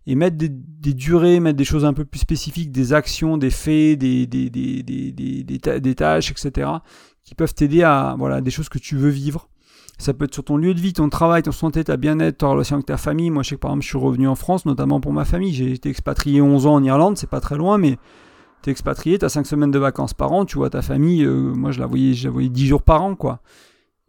et 0.08 0.16
mettre 0.16 0.38
des, 0.38 0.50
durées, 0.94 1.40
mettre 1.40 1.58
des 1.58 1.64
choses 1.64 1.86
un 1.86 1.94
peu 1.94 2.06
plus 2.06 2.20
spécifiques, 2.20 2.72
des 2.72 2.94
actions, 2.94 3.38
des 3.38 3.52
faits, 3.52 4.00
des, 4.00 4.26
des, 4.26 4.50
des, 4.50 5.96
tâches, 5.96 6.32
etc., 6.32 6.70
qui 7.24 7.36
peuvent 7.36 7.54
t'aider 7.54 7.84
à 7.84 8.16
voilà, 8.18 8.42
des 8.42 8.52
choses 8.52 8.70
que 8.70 8.80
tu 8.80 8.96
veux 8.96 9.10
vivre. 9.10 9.48
Ça 10.00 10.16
peut 10.16 10.26
être 10.26 10.34
sur 10.34 10.44
ton 10.44 10.58
lieu 10.58 10.74
de 10.74 10.80
vie, 10.80 10.94
ton 10.94 11.10
travail, 11.10 11.44
ton 11.44 11.52
santé, 11.52 11.84
ta 11.84 11.96
bien-être, 11.96 12.40
ta 12.40 12.48
relation 12.48 12.78
avec 12.78 12.88
ta 12.88 12.98
famille. 12.98 13.30
Moi, 13.30 13.44
je 13.44 13.50
sais 13.50 13.56
que 13.56 13.60
par 13.60 13.70
exemple, 13.70 13.84
je 13.84 13.90
suis 13.90 14.00
revenu 14.00 14.28
en 14.28 14.34
France, 14.34 14.66
notamment 14.66 15.00
pour 15.00 15.14
ma 15.14 15.26
famille. 15.26 15.54
J'ai 15.54 15.74
été 15.74 15.90
expatrié 15.90 16.42
11 16.42 16.66
ans 16.66 16.74
en 16.74 16.84
Irlande, 16.84 17.18
c'est 17.18 17.30
pas 17.30 17.40
très 17.40 17.56
loin, 17.56 17.78
mais 17.78 18.00
t'es 18.64 18.72
expatrié, 18.72 19.20
t'as 19.20 19.30
5 19.30 19.46
semaines 19.46 19.70
de 19.70 19.78
vacances 19.78 20.16
par 20.16 20.32
an, 20.32 20.46
tu 20.46 20.58
vois 20.58 20.72
ta 20.72 20.82
famille, 20.82 21.24
euh, 21.24 21.54
moi 21.54 21.72
je 21.72 21.80
la 21.80 21.86
voyais, 21.86 22.14
je 22.16 22.26
la 22.26 22.32
voyais 22.32 22.50
10 22.50 22.68
jours 22.68 22.82
par 22.82 23.04
an, 23.04 23.16
quoi. 23.16 23.42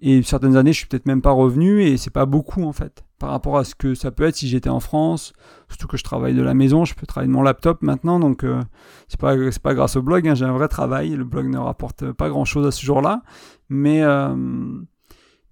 Et 0.00 0.22
certaines 0.22 0.56
années, 0.56 0.72
je 0.72 0.78
suis 0.78 0.86
peut-être 0.86 1.06
même 1.06 1.22
pas 1.22 1.30
revenu 1.30 1.82
et 1.82 1.96
c'est 1.98 2.10
pas 2.10 2.26
beaucoup 2.26 2.64
en 2.64 2.72
fait 2.72 3.04
par 3.22 3.30
rapport 3.30 3.56
à 3.56 3.64
ce 3.64 3.74
que 3.76 3.94
ça 3.94 4.10
peut 4.10 4.24
être 4.24 4.34
si 4.34 4.48
j'étais 4.48 4.68
en 4.68 4.80
France. 4.80 5.32
Surtout 5.68 5.86
que 5.86 5.96
je 5.96 6.02
travaille 6.02 6.34
de 6.34 6.42
la 6.42 6.54
maison, 6.54 6.84
je 6.84 6.94
peux 6.94 7.06
travailler 7.06 7.28
de 7.28 7.36
mon 7.36 7.42
laptop 7.42 7.80
maintenant, 7.80 8.18
donc 8.18 8.42
euh, 8.42 8.60
c'est 9.06 9.18
pas 9.18 9.34
c'est 9.52 9.62
pas 9.62 9.74
grâce 9.74 9.94
au 9.94 10.02
blog. 10.02 10.26
Hein, 10.26 10.34
j'ai 10.34 10.44
un 10.44 10.52
vrai 10.52 10.66
travail. 10.66 11.10
Le 11.10 11.24
blog 11.24 11.46
ne 11.46 11.58
rapporte 11.58 12.10
pas 12.12 12.28
grand 12.28 12.44
chose 12.44 12.66
à 12.66 12.72
ce 12.72 12.84
jour-là, 12.84 13.22
mais 13.68 14.02
euh, 14.02 14.34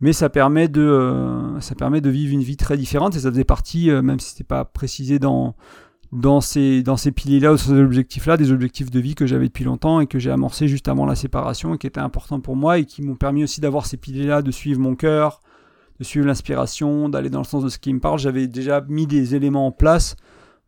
mais 0.01 0.13
ça 0.13 0.29
permet 0.31 0.67
de, 0.69 0.81
euh, 0.81 1.61
ça 1.61 1.75
permet 1.75 2.01
de 2.01 2.11
vivre 2.11 2.33
une 2.33 2.43
vie 2.43 2.57
très 2.57 2.77
différente 2.77 3.15
et 3.17 3.21
ça 3.21 3.31
faisait 3.31 3.45
partie, 3.45 3.91
euh, 3.91 4.03
même 4.03 4.19
si 4.19 4.31
c'était 4.31 4.45
pas 4.45 4.65
précisé 4.65 5.19
dans, 5.19 5.55
dans 6.11 6.41
ces, 6.41 6.83
dans 6.83 6.97
ces 6.97 7.13
piliers-là 7.13 7.53
ou 7.53 7.57
ces 7.59 7.73
objectifs-là, 7.73 8.37
des 8.37 8.51
objectifs 8.51 8.91
de 8.91 8.99
vie 8.99 9.15
que 9.15 9.27
j'avais 9.27 9.47
depuis 9.47 9.65
longtemps 9.65 10.01
et 10.01 10.07
que 10.07 10.19
j'ai 10.19 10.31
amorcé 10.31 10.69
juste 10.69 10.89
avant 10.89 11.05
la 11.05 11.15
séparation 11.15 11.75
et 11.75 11.79
qui 11.79 11.87
étaient 11.87 12.01
importants 12.01 12.41
pour 12.41 12.57
moi 12.57 12.79
et 12.79 12.87
qui 12.87 13.03
m'ont 13.03 13.15
permis 13.15 13.45
aussi 13.45 13.61
d'avoir 13.61 13.87
ces 13.87 13.99
piliers-là, 13.99 14.41
de 14.43 14.51
suivre 14.51 14.81
mon 14.81 14.97
cœur, 14.97 15.41
de 16.01 16.05
suivre 16.05 16.27
l'inspiration, 16.27 17.09
d'aller 17.09 17.31
dans 17.31 17.39
le 17.39 17.45
sens 17.45 17.63
de 17.63 17.69
ce 17.69 17.79
qui 17.79 17.95
me 17.95 18.01
parle. 18.01 18.19
J'avais 18.19 18.49
déjà 18.49 18.81
mis 18.89 19.07
des 19.07 19.37
éléments 19.37 19.67
en 19.67 19.73
place, 19.73 20.17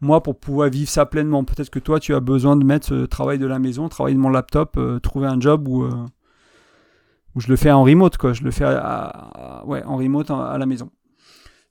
moi, 0.01 0.23
pour 0.23 0.39
pouvoir 0.39 0.71
vivre 0.71 0.89
ça 0.89 1.07
pleinement. 1.07 1.43
Peut-être 1.43 1.71
que 1.71 1.81
toi, 1.81 1.99
tu 1.99 2.15
as 2.15 2.21
besoin 2.21 2.55
de 2.55 2.65
mettre 2.65 2.87
ce 2.87 3.07
travail 3.07 3.39
de 3.41 3.47
la 3.47 3.59
maison, 3.59 3.89
travail 3.89 4.15
de 4.15 4.21
mon 4.21 4.31
laptop, 4.31 4.77
euh, 4.77 5.01
trouver 5.01 5.27
un 5.27 5.41
job 5.41 5.67
où, 5.67 5.85
où 7.35 7.41
je 7.41 7.49
le 7.49 7.57
fais 7.57 7.71
en 7.71 7.83
remote, 7.83 8.17
quoi. 8.17 8.33
Je 8.33 8.43
le 8.43 8.51
fais 8.51 8.67
en 8.67 9.97
remote 9.97 10.31
à, 10.31 10.57
la 10.59 10.67
maison. 10.67 10.91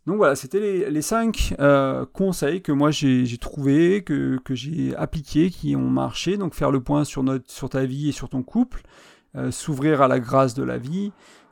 Donc 0.08 0.18
voilà, 0.18 0.36
c'était 0.36 0.90
les, 0.90 1.02
cinq 1.04 1.54
euh, 1.60 2.06
conseils 2.12 2.64
que 2.64 2.72
moi 2.72 2.90
j'ai 2.90 3.38
trouvé, 3.38 4.04
que, 4.04 4.40
j'ai 4.50 4.96
appliqués, 4.96 5.52
qui 5.52 5.76
ont 5.76 5.90
marché. 5.90 6.38
Donc 6.38 6.56
faire 6.56 6.72
le 6.72 6.82
point 6.82 7.04
sur, 7.04 7.24
notre, 7.24 7.50
sur 7.52 7.70
ta 7.70 7.86
vie 7.86 8.10
et 8.10 8.12
sur 8.12 8.30
ton 8.30 8.42
couple, 8.42 8.82
euh, 9.36 9.52
s'ouvrir 9.52 10.02
à 10.02 10.08
la 10.08 10.20
grâce 10.20 10.56
de 10.56 10.64
la 10.64 10.80
vie, 10.80 11.12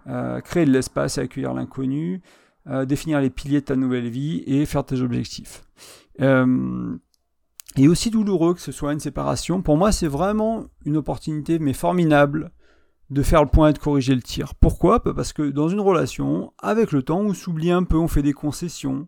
euh, 0.10 0.42
créer 0.42 0.66
de 0.66 0.72
l'espace 0.72 1.18
et 1.18 1.22
accueillir 1.22 1.54
l'inconnu, 1.54 2.22
définir 2.86 3.20
les 3.20 3.32
piliers 3.32 3.62
de 3.62 3.66
ta 3.66 3.76
nouvelle 3.76 4.10
vie 4.10 4.44
et 4.46 4.64
faire 4.68 4.86
tes 4.86 5.02
objectifs. 5.02 5.64
et 6.20 7.88
aussi 7.88 8.12
douloureux 8.12 8.54
que 8.54 8.62
ce 8.62 8.72
soit 8.72 8.94
une 8.94 9.00
séparation, 9.00 9.64
pour 9.64 9.76
moi 9.76 9.92
c'est 9.92 10.08
vraiment 10.08 10.66
une 10.86 10.98
opportunité 10.98 11.58
mais 11.58 11.74
formidable 11.74 12.52
de 13.10 13.24
faire 13.24 13.44
le 13.44 13.50
point 13.50 13.70
et 13.70 13.74
de 13.74 13.80
corriger 13.80 14.16
le 14.16 14.22
tir. 14.22 14.54
Pourquoi? 14.56 15.00
Bah, 15.00 15.14
Parce 15.16 15.34
que 15.34 15.50
dans 15.50 15.68
une 15.68 15.80
relation, 15.80 16.54
avec 16.60 16.92
le 16.92 17.02
temps, 17.02 17.22
on 17.22 17.34
s'oublie 17.34 17.72
un 17.72 17.84
peu, 17.84 17.98
on 17.98 18.08
fait 18.08 18.22
des 18.22 18.34
concessions. 18.34 19.08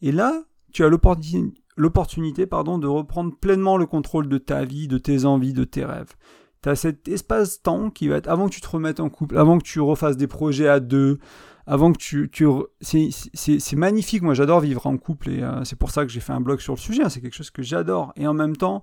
Et 0.00 0.12
là, 0.12 0.42
tu 0.72 0.84
as 0.84 0.88
l'opportunité 0.88 2.46
pardon, 2.46 2.78
de 2.78 2.86
reprendre 2.86 3.36
pleinement 3.36 3.76
le 3.76 3.86
contrôle 3.86 4.28
de 4.28 4.38
ta 4.38 4.64
vie, 4.64 4.88
de 4.88 4.98
tes 4.98 5.24
envies, 5.24 5.52
de 5.52 5.64
tes 5.64 5.84
rêves. 5.84 6.14
Tu 6.62 6.68
as 6.68 6.76
cet 6.76 7.08
espace-temps 7.08 7.90
qui 7.90 8.08
va 8.08 8.16
être 8.16 8.28
avant 8.28 8.48
que 8.48 8.54
tu 8.54 8.60
te 8.60 8.68
remettes 8.68 9.00
en 9.00 9.08
couple, 9.08 9.36
avant 9.36 9.58
que 9.58 9.64
tu 9.64 9.80
refasses 9.80 10.16
des 10.16 10.28
projets 10.28 10.68
à 10.68 10.80
deux, 10.80 11.18
avant 11.66 11.92
que 11.92 11.98
tu... 11.98 12.30
tu 12.30 12.46
c'est 12.80 13.76
magnifique, 13.76 14.22
moi 14.22 14.34
j'adore 14.34 14.60
vivre 14.60 14.86
en 14.86 14.96
couple 14.96 15.30
et 15.30 15.42
euh, 15.42 15.64
c'est 15.64 15.76
pour 15.76 15.90
ça 15.90 16.04
que 16.04 16.12
j'ai 16.12 16.20
fait 16.20 16.32
un 16.32 16.40
blog 16.40 16.60
sur 16.60 16.74
le 16.74 16.78
sujet, 16.78 17.02
hein. 17.02 17.08
c'est 17.08 17.20
quelque 17.20 17.34
chose 17.34 17.50
que 17.50 17.62
j'adore. 17.62 18.12
Et 18.16 18.26
en 18.26 18.34
même 18.34 18.56
temps, 18.56 18.82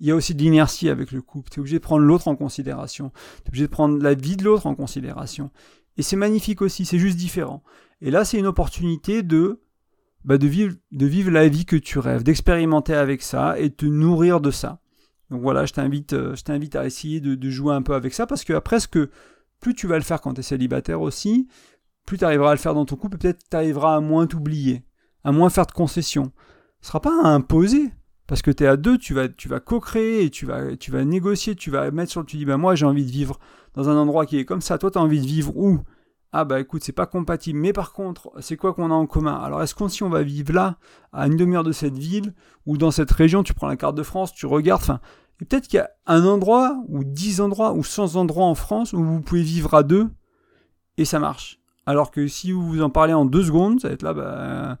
il 0.00 0.06
y 0.06 0.10
a 0.10 0.14
aussi 0.14 0.34
de 0.34 0.42
l'inertie 0.42 0.88
avec 0.88 1.12
le 1.12 1.20
couple. 1.20 1.50
Tu 1.50 1.58
es 1.58 1.60
obligé 1.60 1.78
de 1.78 1.82
prendre 1.82 2.04
l'autre 2.04 2.26
en 2.26 2.34
considération. 2.34 3.10
Tu 3.10 3.44
es 3.44 3.48
obligé 3.50 3.66
de 3.66 3.70
prendre 3.70 4.02
la 4.02 4.14
vie 4.14 4.36
de 4.36 4.44
l'autre 4.44 4.66
en 4.66 4.74
considération. 4.74 5.50
Et 5.96 6.02
c'est 6.02 6.16
magnifique 6.16 6.62
aussi, 6.62 6.86
c'est 6.86 6.98
juste 6.98 7.18
différent. 7.18 7.62
Et 8.00 8.10
là, 8.10 8.24
c'est 8.24 8.38
une 8.38 8.46
opportunité 8.46 9.22
de, 9.22 9.60
bah, 10.24 10.38
de, 10.38 10.46
vivre, 10.46 10.74
de 10.92 11.06
vivre 11.06 11.30
la 11.30 11.48
vie 11.48 11.66
que 11.66 11.76
tu 11.76 11.98
rêves, 11.98 12.22
d'expérimenter 12.22 12.94
avec 12.94 13.20
ça 13.20 13.58
et 13.58 13.68
de 13.68 13.74
te 13.74 13.86
nourrir 13.86 14.40
de 14.40 14.50
ça. 14.50 14.80
Donc 15.30 15.42
voilà, 15.42 15.64
je 15.64 15.72
t'invite, 15.72 16.12
euh, 16.12 16.34
à 16.74 16.86
essayer 16.86 17.20
de, 17.20 17.50
jouer 17.50 17.74
un 17.74 17.82
peu 17.82 17.94
avec 17.94 18.14
ça 18.14 18.26
parce 18.26 18.44
que 18.44 18.52
après, 18.52 18.78
plus 19.60 19.74
tu 19.74 19.86
vas 19.86 19.96
le 19.96 20.02
faire 20.02 20.20
quand 20.20 20.34
tu 20.34 20.40
es 20.40 20.42
célibataire 20.42 21.00
aussi, 21.00 21.48
plus 22.06 22.18
tu 22.18 22.24
arriveras 22.24 22.50
à 22.50 22.54
le 22.54 22.60
faire 22.60 22.74
dans 22.74 22.84
ton 22.84 22.96
couple, 22.96 23.18
peut-être 23.18 23.48
tu 23.48 23.56
arriveras 23.56 23.96
à 23.96 24.00
moins 24.00 24.26
t'oublier, 24.26 24.84
à 25.22 25.32
moins 25.32 25.50
faire 25.50 25.66
de 25.66 25.72
concessions. 25.72 26.32
Ce 26.80 26.88
sera 26.88 27.00
pas 27.00 27.22
à 27.22 27.28
imposer, 27.28 27.92
parce 28.26 28.42
que 28.42 28.50
tu 28.50 28.64
es 28.64 28.66
à 28.66 28.76
deux, 28.76 28.98
tu 28.98 29.14
vas, 29.14 29.28
co-créer, 29.60 30.24
et 30.24 30.30
tu 30.30 30.46
vas, 30.46 31.04
négocier, 31.04 31.54
tu 31.54 31.70
vas 31.70 31.90
mettre 31.90 32.10
sur 32.10 32.20
le. 32.20 32.26
Tu 32.26 32.36
dis, 32.36 32.44
bah, 32.44 32.56
moi 32.56 32.74
j'ai 32.74 32.86
envie 32.86 33.04
de 33.04 33.10
vivre 33.10 33.38
dans 33.74 33.88
un 33.88 33.96
endroit 33.96 34.26
qui 34.26 34.38
est 34.38 34.44
comme 34.44 34.60
ça, 34.60 34.78
toi 34.78 34.90
tu 34.90 34.98
as 34.98 35.02
envie 35.02 35.20
de 35.20 35.26
vivre 35.26 35.56
où? 35.56 35.80
Ah 36.32 36.44
bah 36.44 36.60
écoute, 36.60 36.84
c'est 36.84 36.92
pas 36.92 37.06
compatible, 37.06 37.58
mais 37.58 37.72
par 37.72 37.92
contre, 37.92 38.30
c'est 38.40 38.56
quoi 38.56 38.72
qu'on 38.72 38.92
a 38.92 38.94
en 38.94 39.06
commun? 39.06 39.34
Alors 39.34 39.64
est-ce 39.64 39.74
qu'on 39.74 39.88
si 39.88 40.04
on 40.04 40.08
va 40.08 40.22
vivre 40.22 40.52
là, 40.52 40.78
à 41.12 41.26
une 41.26 41.36
demi-heure 41.36 41.64
de 41.64 41.72
cette 41.72 41.98
ville, 41.98 42.32
ou 42.66 42.76
dans 42.76 42.92
cette 42.92 43.10
région, 43.10 43.42
tu 43.42 43.52
prends 43.52 43.66
la 43.66 43.76
carte 43.76 43.96
de 43.96 44.04
France, 44.04 44.32
tu 44.32 44.46
regardes, 44.46 44.82
enfin, 44.82 45.00
et 45.40 45.44
peut-être 45.44 45.68
qu'il 45.68 45.78
y 45.78 45.80
a 45.80 45.90
un 46.06 46.24
endroit, 46.24 46.82
ou 46.88 47.04
dix 47.04 47.40
endroits, 47.40 47.72
ou 47.72 47.84
cent 47.84 48.16
endroits 48.16 48.46
en 48.46 48.54
France 48.54 48.92
où 48.92 49.02
vous 49.02 49.20
pouvez 49.20 49.42
vivre 49.42 49.74
à 49.74 49.82
deux, 49.82 50.08
et 50.96 51.04
ça 51.04 51.18
marche. 51.18 51.60
Alors 51.86 52.10
que 52.10 52.26
si 52.28 52.52
vous 52.52 52.62
vous 52.62 52.82
en 52.82 52.90
parlez 52.90 53.14
en 53.14 53.24
deux 53.24 53.44
secondes, 53.44 53.80
ça 53.80 53.88
va 53.88 53.94
être 53.94 54.02
là, 54.02 54.12
bah 54.12 54.78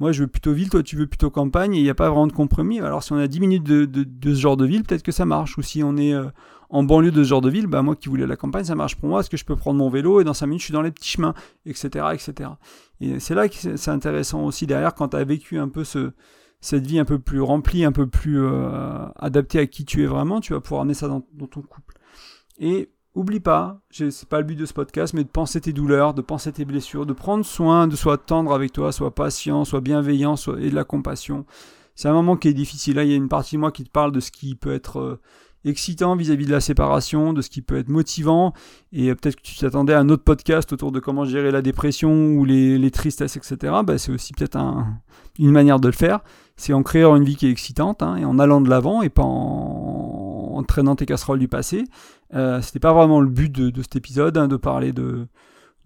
moi, 0.00 0.12
je 0.12 0.22
veux 0.22 0.28
plutôt 0.28 0.54
ville, 0.54 0.70
toi, 0.70 0.82
tu 0.82 0.96
veux 0.96 1.06
plutôt 1.06 1.30
campagne, 1.30 1.74
et 1.74 1.78
il 1.78 1.82
n'y 1.82 1.90
a 1.90 1.94
pas 1.94 2.08
vraiment 2.08 2.26
de 2.26 2.32
compromis. 2.32 2.80
Alors, 2.80 3.02
si 3.02 3.12
on 3.12 3.18
a 3.18 3.28
10 3.28 3.38
minutes 3.38 3.62
de, 3.64 4.06
ce 4.24 4.40
genre 4.40 4.56
de 4.56 4.64
ville, 4.64 4.82
peut-être 4.82 5.02
que 5.02 5.12
ça 5.12 5.26
marche. 5.26 5.58
Ou 5.58 5.62
si 5.62 5.82
on 5.84 5.98
est 5.98 6.14
euh, 6.14 6.24
en 6.70 6.82
banlieue 6.82 7.10
de 7.10 7.22
ce 7.22 7.28
genre 7.28 7.42
de 7.42 7.50
ville, 7.50 7.66
bah, 7.66 7.82
moi 7.82 7.94
qui 7.96 8.08
voulais 8.08 8.26
la 8.26 8.36
campagne, 8.36 8.64
ça 8.64 8.74
marche 8.74 8.96
pour 8.96 9.10
moi. 9.10 9.20
Est-ce 9.20 9.28
que 9.28 9.36
je 9.36 9.44
peux 9.44 9.56
prendre 9.56 9.78
mon 9.78 9.90
vélo 9.90 10.22
et 10.22 10.24
dans 10.24 10.32
5 10.32 10.46
minutes, 10.46 10.62
je 10.62 10.64
suis 10.64 10.72
dans 10.72 10.80
les 10.80 10.90
petits 10.90 11.10
chemins, 11.10 11.34
etc. 11.66 12.06
etc. 12.14 12.48
Et 13.02 13.20
c'est 13.20 13.34
là 13.34 13.46
que 13.50 13.76
c'est 13.76 13.90
intéressant 13.90 14.46
aussi 14.46 14.66
derrière, 14.66 14.94
quand 14.94 15.08
tu 15.08 15.18
as 15.18 15.24
vécu 15.24 15.58
un 15.58 15.68
peu 15.68 15.84
ce, 15.84 16.12
cette 16.60 16.86
vie 16.86 16.98
un 16.98 17.04
peu 17.04 17.18
plus 17.18 17.40
remplie, 17.40 17.84
un 17.84 17.92
peu 17.92 18.06
plus 18.06 18.40
euh, 18.42 19.06
adaptée 19.16 19.58
à 19.58 19.66
qui 19.66 19.84
tu 19.84 20.02
es 20.02 20.06
vraiment, 20.06 20.40
tu 20.40 20.52
vas 20.52 20.60
pouvoir 20.60 20.82
amener 20.82 20.94
ça 20.94 21.08
dans, 21.08 21.20
ton 21.20 21.62
couple. 21.62 21.98
Et 22.58 22.90
Oublie 23.14 23.40
pas, 23.40 23.80
c'est 23.90 24.28
pas 24.28 24.38
le 24.38 24.44
but 24.44 24.54
de 24.54 24.66
ce 24.66 24.72
podcast, 24.72 25.14
mais 25.14 25.24
de 25.24 25.28
penser 25.28 25.60
tes 25.60 25.72
douleurs, 25.72 26.14
de 26.14 26.22
penser 26.22 26.52
tes 26.52 26.64
blessures, 26.64 27.06
de 27.06 27.12
prendre 27.12 27.44
soin, 27.44 27.88
de 27.88 27.96
soit 27.96 28.18
tendre 28.18 28.52
avec 28.52 28.72
toi, 28.72 28.92
soit 28.92 29.14
patient, 29.14 29.64
soit 29.64 29.80
bienveillant, 29.80 30.36
soit, 30.36 30.60
et 30.60 30.70
de 30.70 30.74
la 30.76 30.84
compassion. 30.84 31.44
C'est 31.96 32.08
un 32.08 32.12
moment 32.12 32.36
qui 32.36 32.46
est 32.46 32.54
difficile. 32.54 32.96
Là, 32.96 33.04
il 33.04 33.10
y 33.10 33.12
a 33.12 33.16
une 33.16 33.28
partie 33.28 33.56
de 33.56 33.60
moi 33.60 33.72
qui 33.72 33.82
te 33.82 33.90
parle 33.90 34.12
de 34.12 34.20
ce 34.20 34.30
qui 34.30 34.54
peut 34.54 34.72
être 34.72 35.00
euh, 35.00 35.20
excitant 35.64 36.14
vis-à-vis 36.14 36.46
de 36.46 36.52
la 36.52 36.60
séparation, 36.60 37.32
de 37.32 37.42
ce 37.42 37.50
qui 37.50 37.62
peut 37.62 37.78
être 37.78 37.88
motivant. 37.88 38.52
Et 38.92 39.10
euh, 39.10 39.14
peut-être 39.14 39.36
que 39.36 39.42
tu 39.42 39.56
t'attendais 39.56 39.92
à 39.92 39.98
un 39.98 40.08
autre 40.08 40.24
podcast 40.24 40.72
autour 40.72 40.92
de 40.92 41.00
comment 41.00 41.24
gérer 41.24 41.50
la 41.50 41.62
dépression 41.62 42.34
ou 42.34 42.44
les, 42.44 42.90
tristesses, 42.90 43.36
etc. 43.36 43.56
Bah, 43.84 43.98
c'est 43.98 44.12
aussi 44.12 44.32
peut-être 44.32 44.56
une 45.38 45.50
manière 45.50 45.80
de 45.80 45.88
le 45.88 45.94
faire. 45.94 46.20
C'est 46.60 46.74
en 46.74 46.82
créant 46.82 47.16
une 47.16 47.24
vie 47.24 47.36
qui 47.36 47.46
est 47.46 47.50
excitante 47.50 48.02
hein, 48.02 48.16
et 48.16 48.26
en 48.26 48.38
allant 48.38 48.60
de 48.60 48.68
l'avant 48.68 49.00
et 49.00 49.08
pas 49.08 49.22
en, 49.22 50.62
traînant 50.68 50.94
tes 50.94 51.06
casseroles 51.06 51.38
du 51.38 51.48
passé. 51.48 51.84
Euh, 52.34 52.60
c'était 52.60 52.80
pas 52.80 52.92
vraiment 52.92 53.22
le 53.22 53.30
but 53.30 53.50
de, 53.50 53.80
cet 53.80 53.96
épisode, 53.96 54.36
hein, 54.36 54.46
de 54.46 54.58
parler 54.58 54.92
de, 54.92 55.26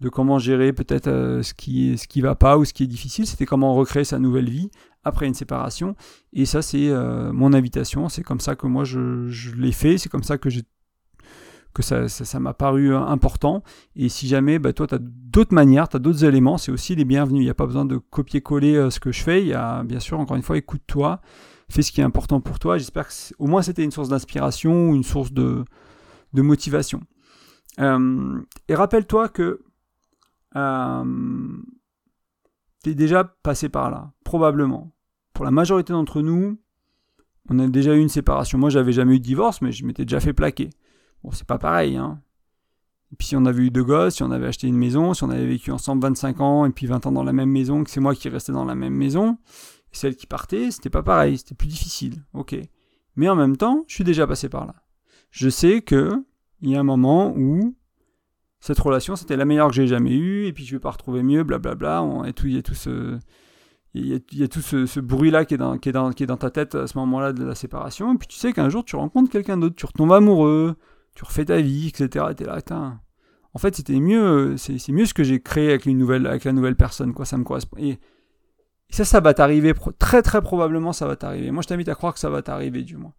de 0.01 0.09
comment 0.09 0.37
gérer 0.37 0.73
peut-être 0.73 1.07
euh, 1.07 1.41
ce 1.43 1.53
qui 1.53 1.97
ce 1.97 2.09
qui 2.09 2.19
va 2.19 2.35
pas 2.35 2.57
ou 2.57 2.65
ce 2.65 2.73
qui 2.73 2.83
est 2.83 2.87
difficile. 2.87 3.25
C'était 3.25 3.45
comment 3.45 3.73
recréer 3.73 4.03
sa 4.03 4.19
nouvelle 4.19 4.49
vie 4.49 4.69
après 5.05 5.27
une 5.27 5.33
séparation. 5.33 5.95
Et 6.33 6.45
ça, 6.45 6.61
c'est 6.61 6.89
euh, 6.89 7.31
mon 7.31 7.53
invitation. 7.53 8.09
C'est 8.09 8.23
comme 8.23 8.41
ça 8.41 8.57
que 8.57 8.67
moi 8.67 8.83
je, 8.83 9.29
je 9.29 9.55
l'ai 9.55 9.71
fait. 9.71 9.97
C'est 9.97 10.09
comme 10.09 10.23
ça 10.23 10.37
que 10.37 10.49
j'ai 10.49 10.63
que 11.75 11.83
ça, 11.83 12.39
m'a 12.39 12.53
paru 12.53 12.95
important. 12.95 13.61
Et 13.95 14.09
si 14.09 14.27
jamais 14.27 14.57
bah, 14.57 14.73
toi, 14.73 14.87
tu 14.87 14.95
as 14.95 14.99
d'autres 14.99 15.53
manières, 15.53 15.89
tu 15.89 15.97
as 15.97 15.99
d'autres 15.99 16.23
éléments, 16.23 16.57
c'est 16.57 16.71
aussi 16.71 16.95
les 16.95 17.05
bienvenus. 17.05 17.41
Il 17.41 17.45
n'y 17.45 17.49
a 17.51 17.55
pas 17.55 17.67
besoin 17.67 17.85
de 17.85 17.97
copier-coller 17.97 18.89
ce 18.89 18.99
que 18.99 19.11
je 19.11 19.21
fais. 19.21 19.41
Il 19.41 19.47
y 19.47 19.53
a, 19.53 19.83
bien 19.83 19.99
sûr, 19.99 20.19
encore 20.19 20.37
une 20.37 20.43
fois, 20.43 20.57
écoute-toi, 20.57 21.21
fais 21.69 21.81
ce 21.81 21.91
qui 21.91 22.01
est 22.01 22.03
important 22.03 22.41
pour 22.41 22.59
toi. 22.59 22.77
J'espère 22.77 23.07
que 23.07 23.13
au 23.39 23.47
moins 23.47 23.61
c'était 23.61 23.83
une 23.83 23.91
source 23.91 24.09
d'inspiration 24.09 24.89
ou 24.89 24.95
une 24.95 25.03
source 25.03 25.31
de, 25.31 25.65
motivation. 26.33 27.01
Euh, 27.79 28.41
et 28.67 28.75
rappelle-toi 28.75 29.29
que 29.29 29.61
euh, 30.55 31.03
tu 32.83 32.89
es 32.91 32.95
déjà 32.95 33.23
passé 33.23 33.69
par 33.69 33.89
là, 33.89 34.11
probablement. 34.23 34.91
Pour 35.33 35.45
la 35.45 35.51
majorité 35.51 35.91
d'entre 35.93 36.21
nous, 36.21 36.59
on 37.49 37.59
a 37.59 37.67
déjà 37.67 37.95
eu 37.95 37.99
une 37.99 38.09
séparation. 38.09 38.57
Moi, 38.57 38.69
j'avais 38.69 38.93
jamais 38.93 39.15
eu 39.15 39.19
de 39.19 39.23
divorce, 39.23 39.61
mais 39.61 39.71
je 39.71 39.85
m'étais 39.85 40.05
déjà 40.05 40.19
fait 40.19 40.33
plaquer. 40.33 40.69
Bon, 41.25 41.31
c'est 41.31 41.47
pas 41.47 41.57
pareil, 41.57 41.97
hein. 41.97 42.21
Et 43.11 43.15
puis 43.15 43.27
si 43.27 43.35
on 43.35 43.45
avait 43.45 43.63
eu 43.63 43.71
deux 43.71 43.83
gosses, 43.83 44.15
si 44.15 44.23
on 44.23 44.31
avait 44.31 44.47
acheté 44.47 44.67
une 44.67 44.77
maison, 44.77 45.13
si 45.13 45.23
on 45.23 45.29
avait 45.29 45.45
vécu 45.45 45.71
ensemble 45.71 46.01
25 46.03 46.39
ans 46.41 46.65
et 46.65 46.69
puis 46.69 46.85
20 46.85 47.05
ans 47.05 47.11
dans 47.11 47.23
la 47.23 47.33
même 47.33 47.49
maison, 47.49 47.83
que 47.83 47.89
c'est 47.89 47.99
moi 47.99 48.15
qui 48.15 48.29
restais 48.29 48.51
dans 48.51 48.65
la 48.65 48.75
même 48.75 48.93
maison, 48.93 49.37
et 49.93 49.97
celle 49.97 50.15
qui 50.15 50.27
partait, 50.27 50.71
c'était 50.71 50.89
pas 50.89 51.03
pareil, 51.03 51.37
c'était 51.37 51.55
plus 51.55 51.67
difficile, 51.67 52.23
ok. 52.33 52.55
Mais 53.15 53.27
en 53.29 53.35
même 53.35 53.57
temps, 53.57 53.83
je 53.87 53.95
suis 53.95 54.03
déjà 54.03 54.27
passé 54.27 54.49
par 54.49 54.65
là 54.65 54.75
je 55.35 55.49
sais 55.49 55.81
que 55.81 56.23
il 56.61 56.69
y 56.69 56.75
a 56.77 56.79
un 56.79 56.83
moment 56.83 57.33
où 57.35 57.75
cette 58.61 58.79
relation 58.79 59.17
c'était 59.17 59.35
la 59.35 59.43
meilleure 59.43 59.67
que 59.67 59.75
j'ai 59.75 59.85
jamais 59.85 60.13
eue 60.13 60.45
et 60.47 60.53
puis 60.53 60.65
je 60.65 60.75
vais 60.75 60.79
pas 60.79 60.91
retrouver 60.91 61.23
mieux 61.23 61.43
blablabla 61.43 62.05
et 62.25 62.31
tout 62.31 62.47
il 62.47 62.55
y 62.55 62.57
a 62.57 62.61
tout 62.61 62.73
ce 62.73 63.19
il 63.93 64.21
y 64.33 64.43
a, 64.43 64.47
tout 64.49 64.59
ce, 64.61 64.99
bruit 64.99 65.31
là 65.31 65.45
qui 65.45 65.53
est, 65.53 65.57
dans, 65.57 66.37
ta 66.37 66.49
tête 66.49 66.75
à 66.75 66.85
ce 66.85 66.97
moment 66.97 67.21
là 67.21 67.31
de 67.31 67.45
la 67.45 67.55
séparation 67.55 68.13
et 68.13 68.17
puis 68.17 68.27
tu 68.27 68.37
sais 68.37 68.51
qu'un 68.51 68.69
jour 68.69 68.83
tu 68.83 68.95
rencontres 68.95 69.29
quelqu'un 69.29 69.57
d'autre 69.57 69.75
tu 69.75 69.85
retombes 69.85 70.13
amoureux 70.13 70.75
tu 71.15 71.23
refais 71.23 71.45
ta 71.45 71.59
vie 71.61 71.87
etc 71.87 72.25
et 72.29 72.35
t'es 72.35 72.45
en 72.49 73.57
fait 73.57 73.75
c'était 73.75 73.99
mieux 73.99 74.57
c'est 74.57 74.91
mieux 74.91 75.05
ce 75.05 75.13
que 75.13 75.23
j'ai 75.23 75.41
créé 75.41 75.69
avec 75.69 75.85
la 75.85 76.51
nouvelle 76.51 76.75
personne 76.75 77.13
quoi. 77.13 77.25
Ça 77.25 77.37
me 77.37 77.43
correspond. 77.43 77.77
Et, 77.77 77.99
ça 78.89 79.03
ça 79.03 79.19
va 79.19 79.33
t'arriver 79.33 79.73
très 79.97 80.21
très 80.21 80.41
probablement 80.41 80.93
ça 80.93 81.07
va 81.07 81.15
t'arriver. 81.15 81.51
Moi 81.51 81.63
je 81.63 81.67
t'invite 81.67 81.89
à 81.89 81.95
croire 81.95 82.13
que 82.13 82.19
ça 82.19 82.29
va 82.29 82.41
t'arriver 82.41 82.83
du 82.83 82.97
moins. 82.97 83.13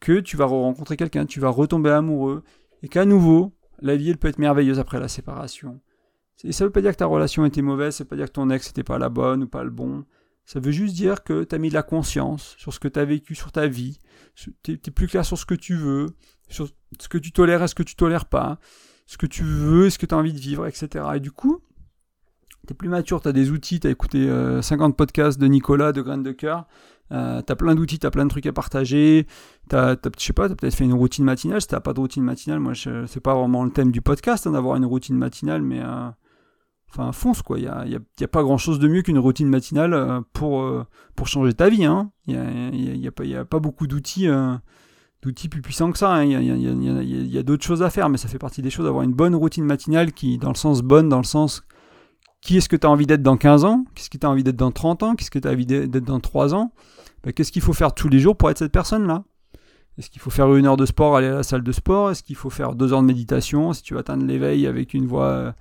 Que 0.00 0.20
tu 0.20 0.36
vas 0.36 0.46
rencontrer 0.46 0.96
quelqu'un, 0.96 1.26
tu 1.26 1.40
vas 1.40 1.48
retomber 1.48 1.90
amoureux, 1.90 2.42
et 2.82 2.88
qu'à 2.88 3.04
nouveau, 3.04 3.52
la 3.80 3.96
vie, 3.96 4.10
elle 4.10 4.18
peut 4.18 4.28
être 4.28 4.38
merveilleuse 4.38 4.78
après 4.78 5.00
la 5.00 5.08
séparation. 5.08 5.80
Et 6.44 6.52
ça 6.52 6.64
veut 6.64 6.70
pas 6.70 6.80
dire 6.80 6.92
que 6.92 6.96
ta 6.96 7.06
relation 7.06 7.44
était 7.44 7.62
mauvaise, 7.62 7.96
ça 7.96 8.04
veut 8.04 8.08
pas 8.08 8.16
dire 8.16 8.26
que 8.26 8.32
ton 8.32 8.50
ex 8.50 8.68
n'était 8.68 8.84
pas 8.84 8.98
la 8.98 9.08
bonne 9.08 9.44
ou 9.44 9.48
pas 9.48 9.64
le 9.64 9.70
bon. 9.70 10.04
Ça 10.48 10.60
veut 10.60 10.72
juste 10.72 10.94
dire 10.94 11.24
que 11.24 11.44
tu 11.44 11.54
as 11.54 11.58
mis 11.58 11.68
de 11.68 11.74
la 11.74 11.82
conscience 11.82 12.54
sur 12.56 12.72
ce 12.72 12.80
que 12.80 12.88
tu 12.88 12.98
as 12.98 13.04
vécu, 13.04 13.34
sur 13.34 13.52
ta 13.52 13.66
vie. 13.66 13.98
Tu 14.34 14.72
es, 14.72 14.90
plus 14.90 15.06
clair 15.06 15.22
sur 15.22 15.36
ce 15.36 15.44
que 15.44 15.54
tu 15.54 15.74
veux, 15.74 16.06
sur 16.48 16.70
ce 16.98 17.06
que 17.06 17.18
tu 17.18 17.32
tolères 17.32 17.62
et 17.62 17.68
ce 17.68 17.74
que 17.74 17.82
tu 17.82 17.96
tolères 17.96 18.24
pas, 18.24 18.58
ce 19.04 19.18
que 19.18 19.26
tu 19.26 19.42
veux, 19.42 19.90
ce 19.90 19.98
que 19.98 20.06
tu 20.06 20.14
as 20.14 20.16
envie 20.16 20.32
de 20.32 20.38
vivre, 20.38 20.66
etc. 20.66 21.04
Et 21.16 21.20
du 21.20 21.32
coup, 21.32 21.60
tu 22.66 22.72
es 22.72 22.74
plus 22.74 22.88
mature, 22.88 23.20
tu 23.20 23.28
as 23.28 23.32
des 23.32 23.50
outils, 23.50 23.78
tu 23.78 23.88
as 23.88 23.90
écouté 23.90 24.26
50 24.62 24.96
podcasts 24.96 25.38
de 25.38 25.46
Nicolas, 25.48 25.92
de 25.92 26.00
Graines 26.00 26.22
de 26.22 26.32
Cœur, 26.32 26.66
euh, 27.12 27.42
tu 27.46 27.52
as 27.52 27.56
plein 27.56 27.74
d'outils, 27.74 27.98
tu 27.98 28.06
as 28.06 28.10
plein 28.10 28.24
de 28.24 28.30
trucs 28.30 28.46
à 28.46 28.52
partager, 28.54 29.26
tu 29.68 29.76
as, 29.76 29.98
je 30.18 30.24
sais 30.24 30.32
pas, 30.32 30.48
tu 30.48 30.56
peut-être 30.56 30.74
fait 30.74 30.84
une 30.84 30.94
routine 30.94 31.26
matinale, 31.26 31.60
si 31.60 31.68
tu 31.68 31.78
pas 31.78 31.92
de 31.92 32.00
routine 32.00 32.24
matinale, 32.24 32.60
moi, 32.60 32.72
c'est 32.74 33.20
pas 33.20 33.34
vraiment 33.34 33.64
le 33.64 33.70
thème 33.70 33.92
du 33.92 34.00
podcast 34.00 34.46
hein, 34.46 34.52
d'avoir 34.52 34.76
une 34.76 34.86
routine 34.86 35.18
matinale, 35.18 35.60
mais 35.60 35.82
enfin, 36.90 37.12
fonce 37.12 37.42
quoi, 37.42 37.58
il 37.58 37.62
n'y 37.62 37.68
a, 37.68 37.84
y 37.86 38.24
a, 38.24 38.28
pas 38.28 38.42
grand-chose 38.42 38.78
de 38.78 38.88
mieux 38.88 39.02
qu'une 39.02 39.18
routine 39.18 39.48
matinale 39.48 40.22
pour, 40.32 40.86
pour 41.14 41.26
changer 41.26 41.52
ta 41.52 41.68
vie. 41.68 41.84
Hein. 41.84 42.10
Il 42.26 42.34
n'y 42.34 43.06
a, 43.06 43.38
a, 43.38 43.40
a, 43.40 43.44
pas 43.44 43.58
beaucoup 43.58 43.86
d'outils 43.86 44.28
plus 45.22 45.62
puissants 45.62 45.92
que 45.92 45.98
ça. 45.98 46.24
Il 46.24 46.32
y 46.32 47.38
a, 47.38 47.42
d'autres 47.42 47.64
choses 47.64 47.82
à 47.82 47.90
faire, 47.90 48.08
mais 48.08 48.18
ça 48.18 48.28
fait 48.28 48.38
partie 48.38 48.62
des 48.62 48.70
choses 48.70 48.86
d'avoir 48.86 49.04
une 49.04 49.14
bonne 49.14 49.34
routine 49.34 49.64
matinale 49.64 50.12
qui, 50.12 50.38
dans 50.38 50.50
le 50.50 50.56
sens 50.56 50.82
bonne, 50.82 51.08
dans 51.08 51.18
le 51.18 51.24
sens 51.24 51.62
qui 52.40 52.56
est-ce 52.56 52.68
que 52.68 52.76
tu 52.76 52.86
as 52.86 52.90
envie 52.90 53.06
d'être 53.06 53.22
dans 53.22 53.36
15 53.36 53.64
ans, 53.64 53.84
qu'est-ce 53.94 54.10
que 54.10 54.18
tu 54.18 54.26
as 54.26 54.30
envie 54.30 54.44
d'être 54.44 54.56
dans 54.56 54.72
30 54.72 55.02
ans, 55.02 55.14
qu'est-ce 55.16 55.30
que 55.30 55.38
tu 55.38 55.48
as 55.48 55.50
envie 55.50 55.66
d'être 55.66 56.04
dans 56.04 56.20
3 56.20 56.54
ans, 56.54 56.72
ben, 57.22 57.32
qu'est-ce 57.32 57.52
qu'il 57.52 57.62
faut 57.62 57.72
faire 57.72 57.94
tous 57.94 58.08
les 58.08 58.20
jours 58.20 58.36
pour 58.36 58.50
être 58.50 58.58
cette 58.58 58.72
personne-là. 58.72 59.24
Est-ce 59.98 60.10
qu'il 60.10 60.22
faut 60.22 60.30
faire 60.30 60.54
une 60.54 60.66
heure 60.66 60.76
de 60.76 60.86
sport, 60.86 61.16
aller 61.16 61.26
à 61.26 61.34
la 61.34 61.42
salle 61.42 61.64
de 61.64 61.72
sport? 61.72 62.10
Est-ce 62.10 62.22
qu'il 62.22 62.36
faut 62.36 62.50
faire 62.50 62.74
deux 62.74 62.92
heures 62.92 63.02
de 63.02 63.06
méditation? 63.06 63.72
Si 63.72 63.82
tu 63.82 63.94
veux 63.94 64.00
atteindre 64.00 64.24
l'éveil 64.24 64.66
avec 64.66 64.94
une 64.94 65.06
voix 65.06 65.54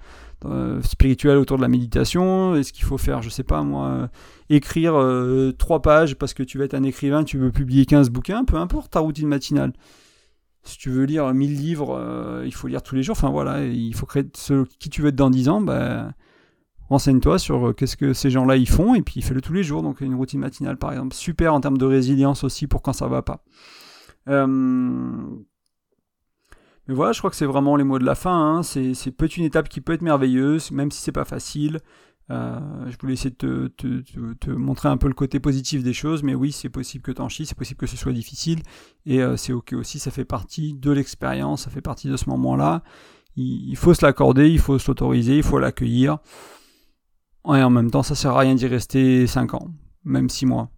euh, 0.46 0.80
spirituelle 0.84 1.38
autour 1.38 1.58
de 1.58 1.64
la 1.64 1.68
méditation 1.68 2.54
Est-ce 2.54 2.72
qu'il 2.72 2.86
faut 2.86 3.00
faire, 3.00 3.24
je 3.24 3.30
sais 3.30 3.44
pas 3.44 3.64
moi, 3.64 3.88
euh, 3.88 4.08
écrire 4.52 4.94
euh, 4.96 5.52
trois 5.52 5.82
pages 5.82 6.16
parce 6.16 6.36
que 6.36 6.44
tu 6.44 6.60
veux 6.60 6.66
être 6.66 6.76
un 6.76 6.84
écrivain, 6.84 7.24
tu 7.24 7.40
veux 7.40 7.52
publier 7.52 7.88
15 7.88 8.12
bouquins? 8.12 8.46
Peu 8.46 8.58
importe 8.58 8.92
ta 8.92 9.00
routine 9.00 9.28
matinale. 9.28 9.74
Si 10.62 10.78
tu 10.78 10.92
veux 10.92 11.06
lire 11.06 11.34
1000 11.34 11.56
livres, 11.56 12.44
il 12.46 12.54
faut 12.54 12.68
lire 12.68 12.84
tous 12.84 12.94
les 12.94 13.02
jours. 13.02 13.16
Enfin 13.18 13.32
voilà, 13.32 13.66
il 13.66 13.96
faut 13.96 14.06
créer 14.06 14.26
ce, 14.36 14.66
qui 14.80 14.90
tu 14.90 15.02
veux 15.02 15.08
être 15.08 15.16
dans 15.16 15.30
10 15.32 15.50
ans. 15.50 15.62
Ben, 15.62 16.14
renseigne-toi 16.90 17.40
sur 17.40 17.74
qu'est-ce 17.76 17.98
que 17.98 18.14
ces 18.14 18.30
gens-là 18.30 18.58
ils 18.58 18.70
font 18.70 18.94
et 18.94 19.02
puis 19.02 19.22
fais-le 19.22 19.42
tous 19.42 19.54
les 19.54 19.64
jours. 19.64 19.82
Donc 19.82 20.02
une 20.02 20.14
routine 20.14 20.42
matinale 20.42 20.78
par 20.78 20.92
exemple, 20.92 21.16
super 21.16 21.54
en 21.54 21.62
termes 21.62 21.78
de 21.78 21.86
résilience 21.86 22.44
aussi 22.44 22.68
pour 22.68 22.82
quand 22.84 22.94
ça 22.94 23.08
va 23.08 23.22
pas. 23.24 23.44
Mais 26.88 26.94
voilà, 26.94 27.12
je 27.12 27.20
crois 27.20 27.30
que 27.30 27.36
c'est 27.36 27.46
vraiment 27.46 27.76
les 27.76 27.84
mots 27.84 28.00
de 28.00 28.06
la 28.06 28.16
fin. 28.16 28.58
Hein. 28.58 28.64
C'est, 28.64 29.12
peut-être 29.12 29.38
une 29.38 29.44
étape 29.44 29.68
qui 29.68 29.82
peut 29.82 29.94
être 29.94 30.02
merveilleuse, 30.02 30.72
même 30.72 30.92
si 30.92 31.02
c'est 31.02 31.12
pas 31.12 31.26
facile. 31.26 31.80
Euh, 32.30 32.60
je 32.90 32.98
voulais 33.00 33.14
essayer 33.14 33.34
de 33.38 33.68
te, 33.68 34.50
montrer 34.50 34.90
un 34.90 34.98
peu 34.98 35.08
le 35.08 35.14
côté 35.14 35.40
positif 35.40 35.84
des 35.84 35.94
choses, 35.94 36.24
mais 36.24 36.36
oui, 36.36 36.52
c'est 36.52 36.70
possible 36.70 37.04
que 37.04 37.12
t'en 37.12 37.30
chies, 37.30 37.46
c'est 37.46 37.58
possible 37.58 37.80
que 37.80 37.88
ce 37.88 37.96
soit 37.96 38.12
difficile, 38.12 38.64
et 39.06 39.22
euh, 39.22 39.38
c'est 39.38 39.54
ok 39.54 39.72
aussi, 39.72 39.98
ça 39.98 40.12
fait 40.12 40.26
partie 40.26 40.74
de 40.74 40.92
l'expérience, 40.92 41.64
ça 41.64 41.70
fait 41.70 41.80
partie 41.80 42.10
de 42.10 42.18
ce 42.18 42.30
moment-là. 42.30 42.84
Il, 43.38 43.78
faut 43.78 43.94
se 43.94 44.06
l'accorder, 44.06 44.50
il 44.50 44.60
faut 44.60 44.80
s'autoriser, 44.80 45.38
il 45.38 45.44
faut 45.44 45.60
l'accueillir. 45.60 46.18
Et 47.46 47.64
en 47.64 47.70
même 47.70 47.92
temps, 47.92 48.04
ça 48.04 48.16
sert 48.16 48.32
à 48.32 48.40
rien 48.40 48.56
d'y 48.56 48.68
rester 48.68 49.28
5 49.28 49.54
ans, 49.54 49.70
même 50.04 50.28
6 50.28 50.48
mois 50.48 50.72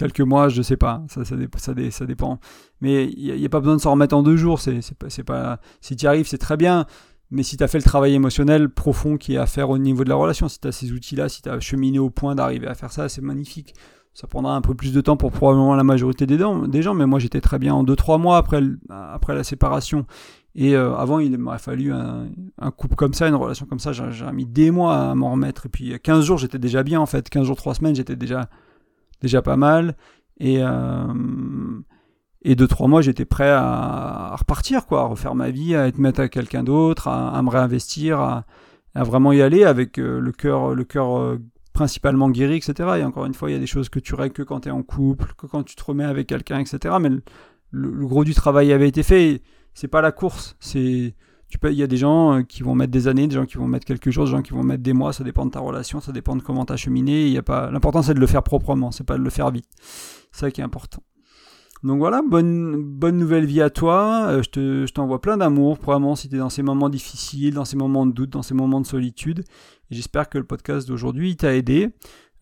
quelques 0.00 0.20
mois, 0.22 0.48
je 0.48 0.62
sais 0.62 0.78
pas, 0.78 1.02
ça, 1.08 2.04
dépend. 2.06 2.40
Mais 2.80 3.04
il 3.04 3.34
n'y 3.36 3.44
a, 3.44 3.48
pas 3.50 3.60
besoin 3.60 3.76
de 3.76 3.80
s'en 3.82 3.90
remettre 3.90 4.16
en 4.16 4.22
deux 4.22 4.36
jours, 4.36 4.58
si 4.58 4.70
tu 4.80 6.04
y 6.04 6.06
arrives, 6.06 6.26
c'est 6.26 6.38
très 6.38 6.56
bien. 6.56 6.86
Mais 7.30 7.42
si 7.42 7.58
tu 7.58 7.62
as 7.62 7.68
fait 7.68 7.78
le 7.78 7.84
travail 7.84 8.14
émotionnel 8.14 8.70
profond 8.70 9.18
qui 9.18 9.34
est 9.34 9.36
à 9.36 9.46
faire 9.46 9.68
au 9.68 9.76
niveau 9.76 10.02
de 10.02 10.08
la 10.08 10.14
relation, 10.14 10.48
si 10.48 10.58
tu 10.58 10.66
as 10.66 10.72
ces 10.72 10.90
outils-là, 10.92 11.28
si 11.28 11.42
tu 11.42 11.50
as 11.50 11.60
cheminé 11.60 11.98
au 11.98 12.08
point 12.08 12.34
d'arriver 12.34 12.66
à 12.66 12.74
faire 12.74 12.90
ça, 12.90 13.10
c'est 13.10 13.20
magnifique. 13.20 13.74
Ça 14.14 14.26
prendra 14.26 14.56
un 14.56 14.62
peu 14.62 14.74
plus 14.74 14.92
de 14.92 15.00
temps 15.02 15.16
pour 15.18 15.30
probablement 15.30 15.76
la 15.76 15.84
majorité 15.84 16.26
des, 16.26 16.38
gens, 16.38 16.94
mais 16.94 17.06
moi 17.06 17.18
j'étais 17.18 17.42
très 17.42 17.58
bien 17.58 17.74
en 17.74 17.84
2-3 17.84 18.18
mois 18.20 18.38
après, 18.38 18.62
la 18.88 19.44
séparation. 19.44 20.06
Et 20.56 20.74
euh, 20.74 20.96
avant, 20.96 21.20
il 21.20 21.36
m'aurait 21.38 21.60
fallu 21.60 21.92
un, 21.92 22.70
couple 22.76 22.96
comme 22.96 23.12
ça, 23.12 23.28
une 23.28 23.36
relation 23.36 23.66
comme 23.66 23.78
ça, 23.78 23.92
j'ai 23.92 24.32
mis 24.32 24.46
des 24.46 24.70
mois 24.72 25.10
à 25.10 25.14
m'en 25.14 25.30
remettre. 25.32 25.66
Et 25.66 25.68
puis 25.68 25.94
15 26.02 26.24
jours, 26.24 26.38
j'étais 26.38 26.58
déjà 26.58 26.82
bien 26.82 27.00
en 27.00 27.06
fait. 27.06 27.28
15 27.28 27.46
jours, 27.46 27.56
3 27.56 27.74
semaines, 27.74 27.94
j'étais 27.94 28.16
déjà 28.16 28.48
déjà 29.20 29.42
pas 29.42 29.56
mal. 29.56 29.96
Et, 30.38 30.58
euh, 30.60 31.12
et 32.42 32.54
deux, 32.54 32.66
trois 32.66 32.88
mois, 32.88 33.02
j'étais 33.02 33.26
prêt 33.26 33.50
à, 33.50 34.34
repartir, 34.36 34.86
quoi, 34.86 35.02
à 35.02 35.04
refaire 35.04 35.34
ma 35.34 35.50
vie, 35.50 35.74
à 35.74 35.86
être 35.86 35.98
mettre 35.98 36.20
à 36.20 36.28
quelqu'un 36.28 36.64
d'autre, 36.64 37.08
à, 37.08 37.40
me 37.42 37.50
réinvestir, 37.50 38.20
à, 38.20 38.44
vraiment 38.94 39.32
y 39.32 39.42
aller 39.42 39.64
avec 39.64 39.98
euh, 39.98 40.18
le 40.18 40.32
cœur, 40.32 40.74
le 40.74 40.84
cœur 40.84 41.18
euh, 41.18 41.38
principalement 41.74 42.30
guéri, 42.30 42.56
etc. 42.56 42.72
Et 42.98 43.04
encore 43.04 43.26
une 43.26 43.34
fois, 43.34 43.50
il 43.50 43.52
y 43.52 43.56
a 43.56 43.60
des 43.60 43.66
choses 43.66 43.88
que 43.88 44.00
tu 44.00 44.14
règles 44.14 44.34
que 44.34 44.42
quand 44.42 44.60
tu 44.60 44.68
es 44.68 44.72
en 44.72 44.82
couple, 44.82 45.34
que 45.36 45.46
quand 45.46 45.62
tu 45.62 45.76
te 45.76 45.84
remets 45.84 46.04
avec 46.04 46.26
quelqu'un, 46.26 46.58
etc. 46.58 46.96
Mais 47.00 47.10
le, 47.70 48.06
gros 48.06 48.24
du 48.24 48.34
travail 48.34 48.72
avait 48.72 48.88
été 48.88 49.02
fait. 49.02 49.42
C'est 49.74 49.88
pas 49.88 50.00
la 50.00 50.10
course, 50.10 50.56
c'est 50.58 51.14
il 51.64 51.72
y 51.72 51.82
a 51.82 51.86
des 51.86 51.96
gens 51.96 52.38
euh, 52.38 52.42
qui 52.42 52.62
vont 52.62 52.74
mettre 52.74 52.92
des 52.92 53.08
années, 53.08 53.26
des 53.26 53.34
gens 53.34 53.46
qui 53.46 53.56
vont 53.56 53.66
mettre 53.66 53.86
quelques 53.86 54.10
jours, 54.10 54.24
des 54.24 54.30
gens 54.30 54.42
qui 54.42 54.52
vont 54.52 54.62
mettre 54.62 54.82
des 54.82 54.92
mois, 54.92 55.12
ça 55.12 55.24
dépend 55.24 55.46
de 55.46 55.50
ta 55.50 55.60
relation, 55.60 56.00
ça 56.00 56.12
dépend 56.12 56.36
de 56.36 56.42
comment 56.42 56.64
tu 56.64 56.72
as 56.72 56.76
cheminé. 56.76 57.26
Il 57.26 57.36
a 57.36 57.42
pas... 57.42 57.70
L'important 57.70 58.02
c'est 58.02 58.14
de 58.14 58.20
le 58.20 58.26
faire 58.26 58.42
proprement, 58.42 58.90
c'est 58.90 59.04
pas 59.04 59.16
de 59.18 59.22
le 59.22 59.30
faire 59.30 59.50
vite. 59.50 59.66
C'est 60.32 60.40
ça 60.40 60.50
qui 60.50 60.60
est 60.60 60.64
important. 60.64 61.02
Donc 61.82 61.98
voilà, 61.98 62.20
bonne, 62.28 62.82
bonne 62.82 63.16
nouvelle 63.16 63.46
vie 63.46 63.62
à 63.62 63.70
toi. 63.70 64.26
Euh, 64.28 64.42
je, 64.42 64.92
t'envoie 64.92 65.20
plein 65.20 65.38
d'amour, 65.38 65.78
probablement 65.78 66.14
si 66.14 66.28
tu 66.28 66.36
es 66.36 66.38
dans 66.38 66.50
ces 66.50 66.62
moments 66.62 66.90
difficiles, 66.90 67.54
dans 67.54 67.64
ces 67.64 67.76
moments 67.76 68.04
de 68.04 68.12
doute, 68.12 68.30
dans 68.30 68.42
ces 68.42 68.54
moments 68.54 68.80
de 68.80 68.86
solitude. 68.86 69.44
J'espère 69.90 70.28
que 70.28 70.36
le 70.36 70.44
podcast 70.44 70.86
d'aujourd'hui 70.86 71.36
t'a 71.36 71.54
aidé. 71.56 71.88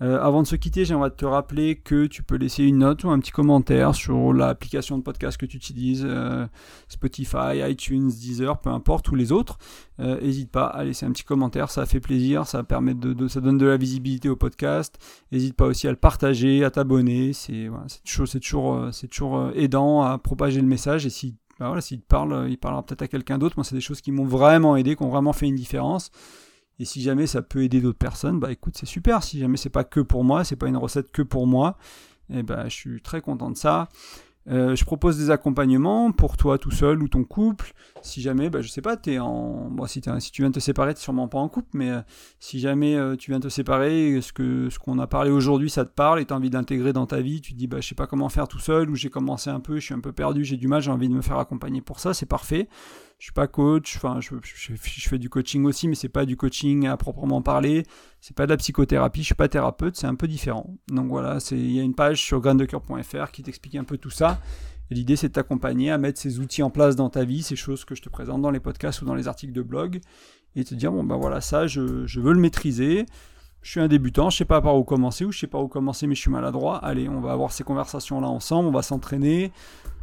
Euh, 0.01 0.21
avant 0.21 0.43
de 0.43 0.47
se 0.47 0.55
quitter, 0.55 0.85
j'aimerais 0.85 1.11
te 1.11 1.25
rappeler 1.25 1.77
que 1.77 2.07
tu 2.07 2.23
peux 2.23 2.37
laisser 2.37 2.63
une 2.63 2.79
note 2.79 3.03
ou 3.03 3.11
un 3.11 3.19
petit 3.19 3.33
commentaire 3.33 3.95
sur 3.95 4.33
l'application 4.33 4.97
de 4.97 5.03
podcast 5.03 5.37
que 5.37 5.47
tu 5.47 5.57
utilises, 5.57 6.05
euh, 6.07 6.47
Spotify, 6.89 7.69
iTunes, 7.69 8.09
Deezer, 8.09 8.61
peu 8.61 8.71
importe, 8.71 9.09
ou 9.11 9.17
les 9.17 9.33
autres. 9.33 9.59
N'hésite 9.99 10.49
euh, 10.49 10.53
pas 10.53 10.67
à 10.67 10.85
laisser 10.85 11.05
un 11.05 11.11
petit 11.11 11.25
commentaire, 11.25 11.71
ça 11.71 11.85
fait 11.85 11.99
plaisir, 11.99 12.47
ça 12.47 12.63
permet 12.63 12.95
de, 12.95 13.27
ça 13.27 13.41
donne 13.41 13.59
de 13.59 13.67
la 13.67 13.77
visibilité 13.77 14.29
au 14.29 14.37
podcast. 14.37 14.99
N'hésite 15.33 15.57
pas 15.57 15.67
aussi 15.67 15.89
à 15.89 15.91
le 15.91 15.97
partager, 15.97 16.63
à 16.65 16.71
t'abonner, 16.71 17.33
c'est 17.33 17.67
voilà, 17.67 17.87
toujours, 18.05 18.29
toujours, 18.29 18.89
c'est 18.93 19.09
toujours 19.09 19.51
aidant 19.57 20.03
à 20.03 20.19
propager 20.19 20.61
le 20.61 20.69
message. 20.69 21.07
Et 21.07 21.11
si 21.11 21.35
bah 21.59 21.67
voilà, 21.67 21.81
s'il 21.81 22.01
te 22.01 22.07
parle, 22.07 22.47
il 22.49 22.57
parlera 22.57 22.85
peut-être 22.85 23.03
à 23.03 23.09
quelqu'un 23.09 23.37
d'autre. 23.37 23.57
Moi, 23.57 23.65
c'est 23.65 23.75
des 23.75 23.81
choses 23.81 24.01
qui 24.01 24.13
m'ont 24.13 24.25
vraiment 24.25 24.77
aidé, 24.77 24.95
qui 24.95 25.03
ont 25.03 25.09
vraiment 25.09 25.33
fait 25.33 25.47
une 25.47 25.57
différence. 25.57 26.13
Et 26.79 26.85
si 26.85 27.03
jamais 27.03 27.27
ça 27.27 27.43
peut 27.43 27.63
aider 27.63 27.81
d'autres 27.81 27.99
personnes, 27.99 28.39
bah 28.39 28.53
écoute, 28.53 28.77
c'est 28.79 28.87
super. 28.87 29.23
Si 29.23 29.39
jamais 29.39 29.57
c'est 29.57 29.71
pas 29.71 29.85
que 29.85 30.01
pour 30.01 30.25
moi, 30.25 30.45
c'est 30.45 30.57
pas 30.57 30.69
une 30.69 30.77
recette 30.77 31.11
que 31.11 31.23
pour 31.23 31.47
moi, 31.47 31.77
eh 32.33 32.43
ben 32.43 32.69
je 32.69 32.75
suis 32.75 33.03
très 33.03 33.21
content 33.21 33.51
de 33.51 33.57
ça. 33.57 33.89
Euh, 34.51 34.75
je 34.75 34.85
propose 34.85 35.19
des 35.19 35.31
accompagnements 35.31 36.11
pour 36.11 36.39
toi 36.39 36.57
tout 36.57 36.71
seul 36.71 37.03
ou 37.03 37.09
ton 37.09 37.23
couple. 37.25 37.73
Si 38.01 38.23
jamais, 38.23 38.49
bah, 38.49 38.63
je 38.63 38.69
sais 38.69 38.81
pas, 38.81 38.97
es 39.07 39.19
en... 39.19 39.69
Bon, 39.71 39.87
si, 39.87 40.01
si, 40.21 40.33
tu 40.33 40.43
viens 40.43 40.49
de 40.49 40.55
te 40.55 40.61
séparer, 40.61 40.95
tu 40.95 41.03
sûrement 41.03 41.29
pas 41.29 41.39
en 41.39 41.49
couple, 41.49 41.69
mais 41.75 41.91
euh, 41.91 42.01
si 42.41 42.59
jamais 42.59 42.97
euh, 42.97 43.17
tu 43.17 43.31
viens 43.31 43.41
de 43.41 43.45
te 43.45 43.53
séparer, 43.53 44.19
ce 44.23 44.33
qu'on 44.33 44.97
ce 44.97 45.01
a 45.03 45.07
parlé 45.07 45.31
aujourd'hui, 45.31 45.69
ça 45.69 45.85
te 45.85 45.93
parle 45.93 46.21
et 46.21 46.25
tu 46.25 46.33
as 46.33 46.37
envie 46.37 46.49
d'intégrer 46.49 46.95
dans 46.95 47.07
ta 47.07 47.21
vie, 47.21 47.43
tu 47.43 47.53
te 47.53 47.59
dis, 47.59 47.67
bah, 47.67 47.81
je 47.81 47.89
sais 47.89 47.95
pas 47.95 48.07
comment 48.07 48.31
faire 48.31 48.49
tout 48.49 48.59
seul, 48.59 48.89
ou 48.89 48.95
j'ai 48.95 49.11
commencé 49.11 49.51
un 49.51 49.61
peu, 49.61 49.77
je 49.77 49.85
suis 49.85 49.95
un 49.95 50.01
peu 50.01 50.13
perdu, 50.13 50.45
j'ai 50.45 50.57
du 50.57 50.69
mal, 50.69 50.81
j'ai 50.81 50.91
envie 50.91 51.09
de 51.09 51.15
me 51.15 51.23
faire 51.23 51.39
accompagner 51.39 51.83
pour 51.83 52.01
ça, 52.01 52.15
c'est 52.15 52.27
parfait. 52.27 52.69
Je 53.19 53.25
suis 53.25 53.33
pas 53.33 53.49
coach, 53.49 53.97
enfin, 53.97 54.21
je, 54.21 54.37
fais 54.77 55.19
du 55.19 55.29
coaching 55.29 55.65
aussi, 55.65 55.89
mais 55.89 55.97
c'est 55.97 56.09
pas 56.09 56.25
du 56.25 56.37
coaching 56.37 56.87
à 56.87 56.97
proprement 56.97 57.43
parler, 57.43 57.85
c'est 58.21 58.37
pas 58.37 58.47
de 58.47 58.51
la 58.51 58.57
psychothérapie, 58.57 59.23
je 59.23 59.27
suis 59.27 59.35
pas 59.35 59.49
thérapeute, 59.49 59.97
c'est 59.97 60.07
un 60.07 60.15
peu 60.15 60.29
différent. 60.29 60.77
Donc 60.87 61.09
voilà, 61.09 61.39
il 61.51 61.73
y 61.73 61.81
a 61.81 61.83
une 61.83 61.97
page 61.97 62.23
sur 62.23 62.41
graindecoeur.fr 62.41 63.33
qui 63.33 63.43
t'explique 63.43 63.75
un 63.75 63.83
peu 63.83 63.99
tout 63.99 64.11
ça. 64.11 64.41
L'idée, 64.91 65.17
c'est 65.17 65.29
de 65.29 65.33
t'accompagner 65.33 65.91
à 65.91 65.99
mettre 65.99 66.21
ces 66.21 66.39
outils 66.39 66.63
en 66.63 66.71
place 66.71 66.95
dans 66.95 67.11
ta 67.11 67.25
vie, 67.25 67.43
ces 67.43 67.57
choses 67.57 67.85
que 67.85 67.97
je 67.97 68.03
te 68.03 68.09
présente 68.09 68.41
dans 68.41 68.53
les 68.53 68.61
podcasts 68.61 69.03
ou 69.03 69.05
dans 69.05 69.17
les 69.17 69.27
articles 69.27 69.53
de 69.53 69.63
blog, 69.63 70.01
et 70.55 70.65
te 70.65 70.75
dire, 70.77 70.93
bon 70.93 71.03
ben 71.03 71.17
voilà, 71.17 71.41
ça, 71.41 71.67
je, 71.67 72.07
je 72.07 72.21
veux 72.21 72.33
le 72.33 72.41
maîtriser, 72.41 73.05
je 73.63 73.71
suis 73.73 73.81
un 73.81 73.89
débutant, 73.89 74.31
je 74.31 74.39
sais 74.39 74.45
pas 74.45 74.61
par 74.61 74.77
où 74.77 74.85
commencer, 74.85 75.25
ou 75.25 75.33
je 75.33 75.41
sais 75.41 75.47
pas 75.47 75.59
où 75.59 75.67
commencer, 75.67 76.07
mais 76.07 76.15
je 76.15 76.21
suis 76.21 76.31
maladroit. 76.31 76.77
Allez, 76.79 77.09
on 77.09 77.21
va 77.21 77.33
avoir 77.33 77.53
ces 77.53 77.65
conversations-là 77.65 78.29
ensemble, 78.29 78.69
on 78.69 78.73
va 78.73 78.83
s'entraîner, 78.83 79.53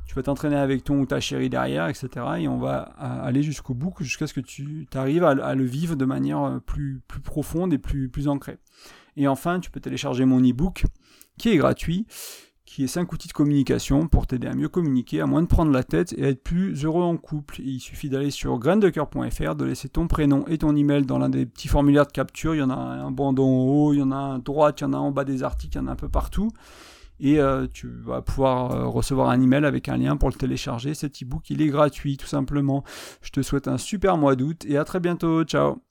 tu 0.05 0.13
peux 0.13 0.23
t'entraîner 0.23 0.55
avec 0.55 0.83
ton 0.83 0.99
ou 0.99 1.05
ta 1.05 1.19
chérie 1.19 1.49
derrière, 1.49 1.87
etc. 1.87 2.09
Et 2.39 2.47
on 2.47 2.57
va 2.57 2.77
aller 2.77 3.43
jusqu'au 3.43 3.73
bout, 3.73 3.93
jusqu'à 3.99 4.27
ce 4.27 4.33
que 4.33 4.39
tu 4.39 4.87
arrives 4.93 5.23
à, 5.23 5.55
le 5.55 5.63
vivre 5.63 5.95
de 5.95 6.05
manière 6.05 6.43
euh, 6.43 6.59
plus, 6.59 7.01
plus 7.07 7.21
profonde 7.21 7.73
et 7.73 7.77
plus, 7.77 8.09
plus 8.09 8.27
ancrée. 8.27 8.57
Et 9.17 9.27
enfin, 9.27 9.59
tu 9.59 9.71
peux 9.71 9.79
télécharger 9.79 10.25
mon 10.25 10.39
e-book 10.41 10.85
qui 11.37 11.49
est 11.49 11.57
gratuit, 11.57 12.05
qui 12.65 12.83
est 12.83 12.87
5 12.87 13.11
outils 13.13 13.27
de 13.27 13.33
communication 13.33 14.07
pour 14.07 14.27
t'aider 14.27 14.47
à 14.47 14.53
mieux 14.53 14.69
communiquer, 14.69 15.21
à 15.21 15.25
moins 15.25 15.41
de 15.41 15.47
prendre 15.47 15.71
la 15.71 15.83
tête 15.83 16.13
et 16.17 16.25
à 16.25 16.29
être 16.29 16.43
plus 16.43 16.83
heureux 16.83 17.03
en 17.03 17.17
couple. 17.17 17.61
il 17.61 17.79
suffit 17.79 18.09
d'aller 18.09 18.31
sur 18.31 18.59
graindecoeur.fr, 18.59 19.55
de 19.55 19.65
laisser 19.65 19.89
ton 19.89 20.07
prénom 20.07 20.45
et 20.47 20.57
ton 20.57 20.75
email 20.75 21.05
dans 21.05 21.17
l'un 21.17 21.29
des 21.29 21.45
petits 21.45 21.67
formulaires 21.67 22.05
de 22.05 22.11
capture. 22.11 22.53
Il 22.53 22.59
y 22.59 22.63
en 22.63 22.69
a 22.69 22.75
un 22.75 23.11
bandeau 23.11 23.45
en 23.45 23.63
haut, 23.65 23.93
il 23.93 23.99
y 23.99 24.03
en 24.03 24.11
a 24.11 24.15
un 24.15 24.35
à 24.35 24.39
droite, 24.39 24.81
il 24.81 24.83
y 24.83 24.87
en 24.87 24.93
a 24.93 24.97
en 24.97 25.11
bas 25.11 25.23
des 25.23 25.43
articles, 25.43 25.77
il 25.77 25.81
y 25.81 25.83
en 25.83 25.87
a 25.87 25.91
un 25.91 25.95
peu 25.95 26.09
partout 26.09 26.51
et 27.19 27.39
euh, 27.39 27.67
tu 27.71 27.87
vas 27.87 28.21
pouvoir 28.21 28.71
euh, 28.71 28.87
recevoir 28.87 29.29
un 29.29 29.41
email 29.41 29.65
avec 29.65 29.89
un 29.89 29.97
lien 29.97 30.17
pour 30.17 30.29
le 30.29 30.35
télécharger. 30.35 30.93
Cet 30.93 31.21
e-book, 31.23 31.49
il 31.49 31.61
est 31.61 31.67
gratuit 31.67 32.17
tout 32.17 32.27
simplement. 32.27 32.83
Je 33.21 33.31
te 33.31 33.41
souhaite 33.41 33.67
un 33.67 33.77
super 33.77 34.17
mois 34.17 34.35
d'août 34.35 34.65
et 34.67 34.77
à 34.77 34.83
très 34.83 34.99
bientôt. 34.99 35.43
Ciao 35.43 35.84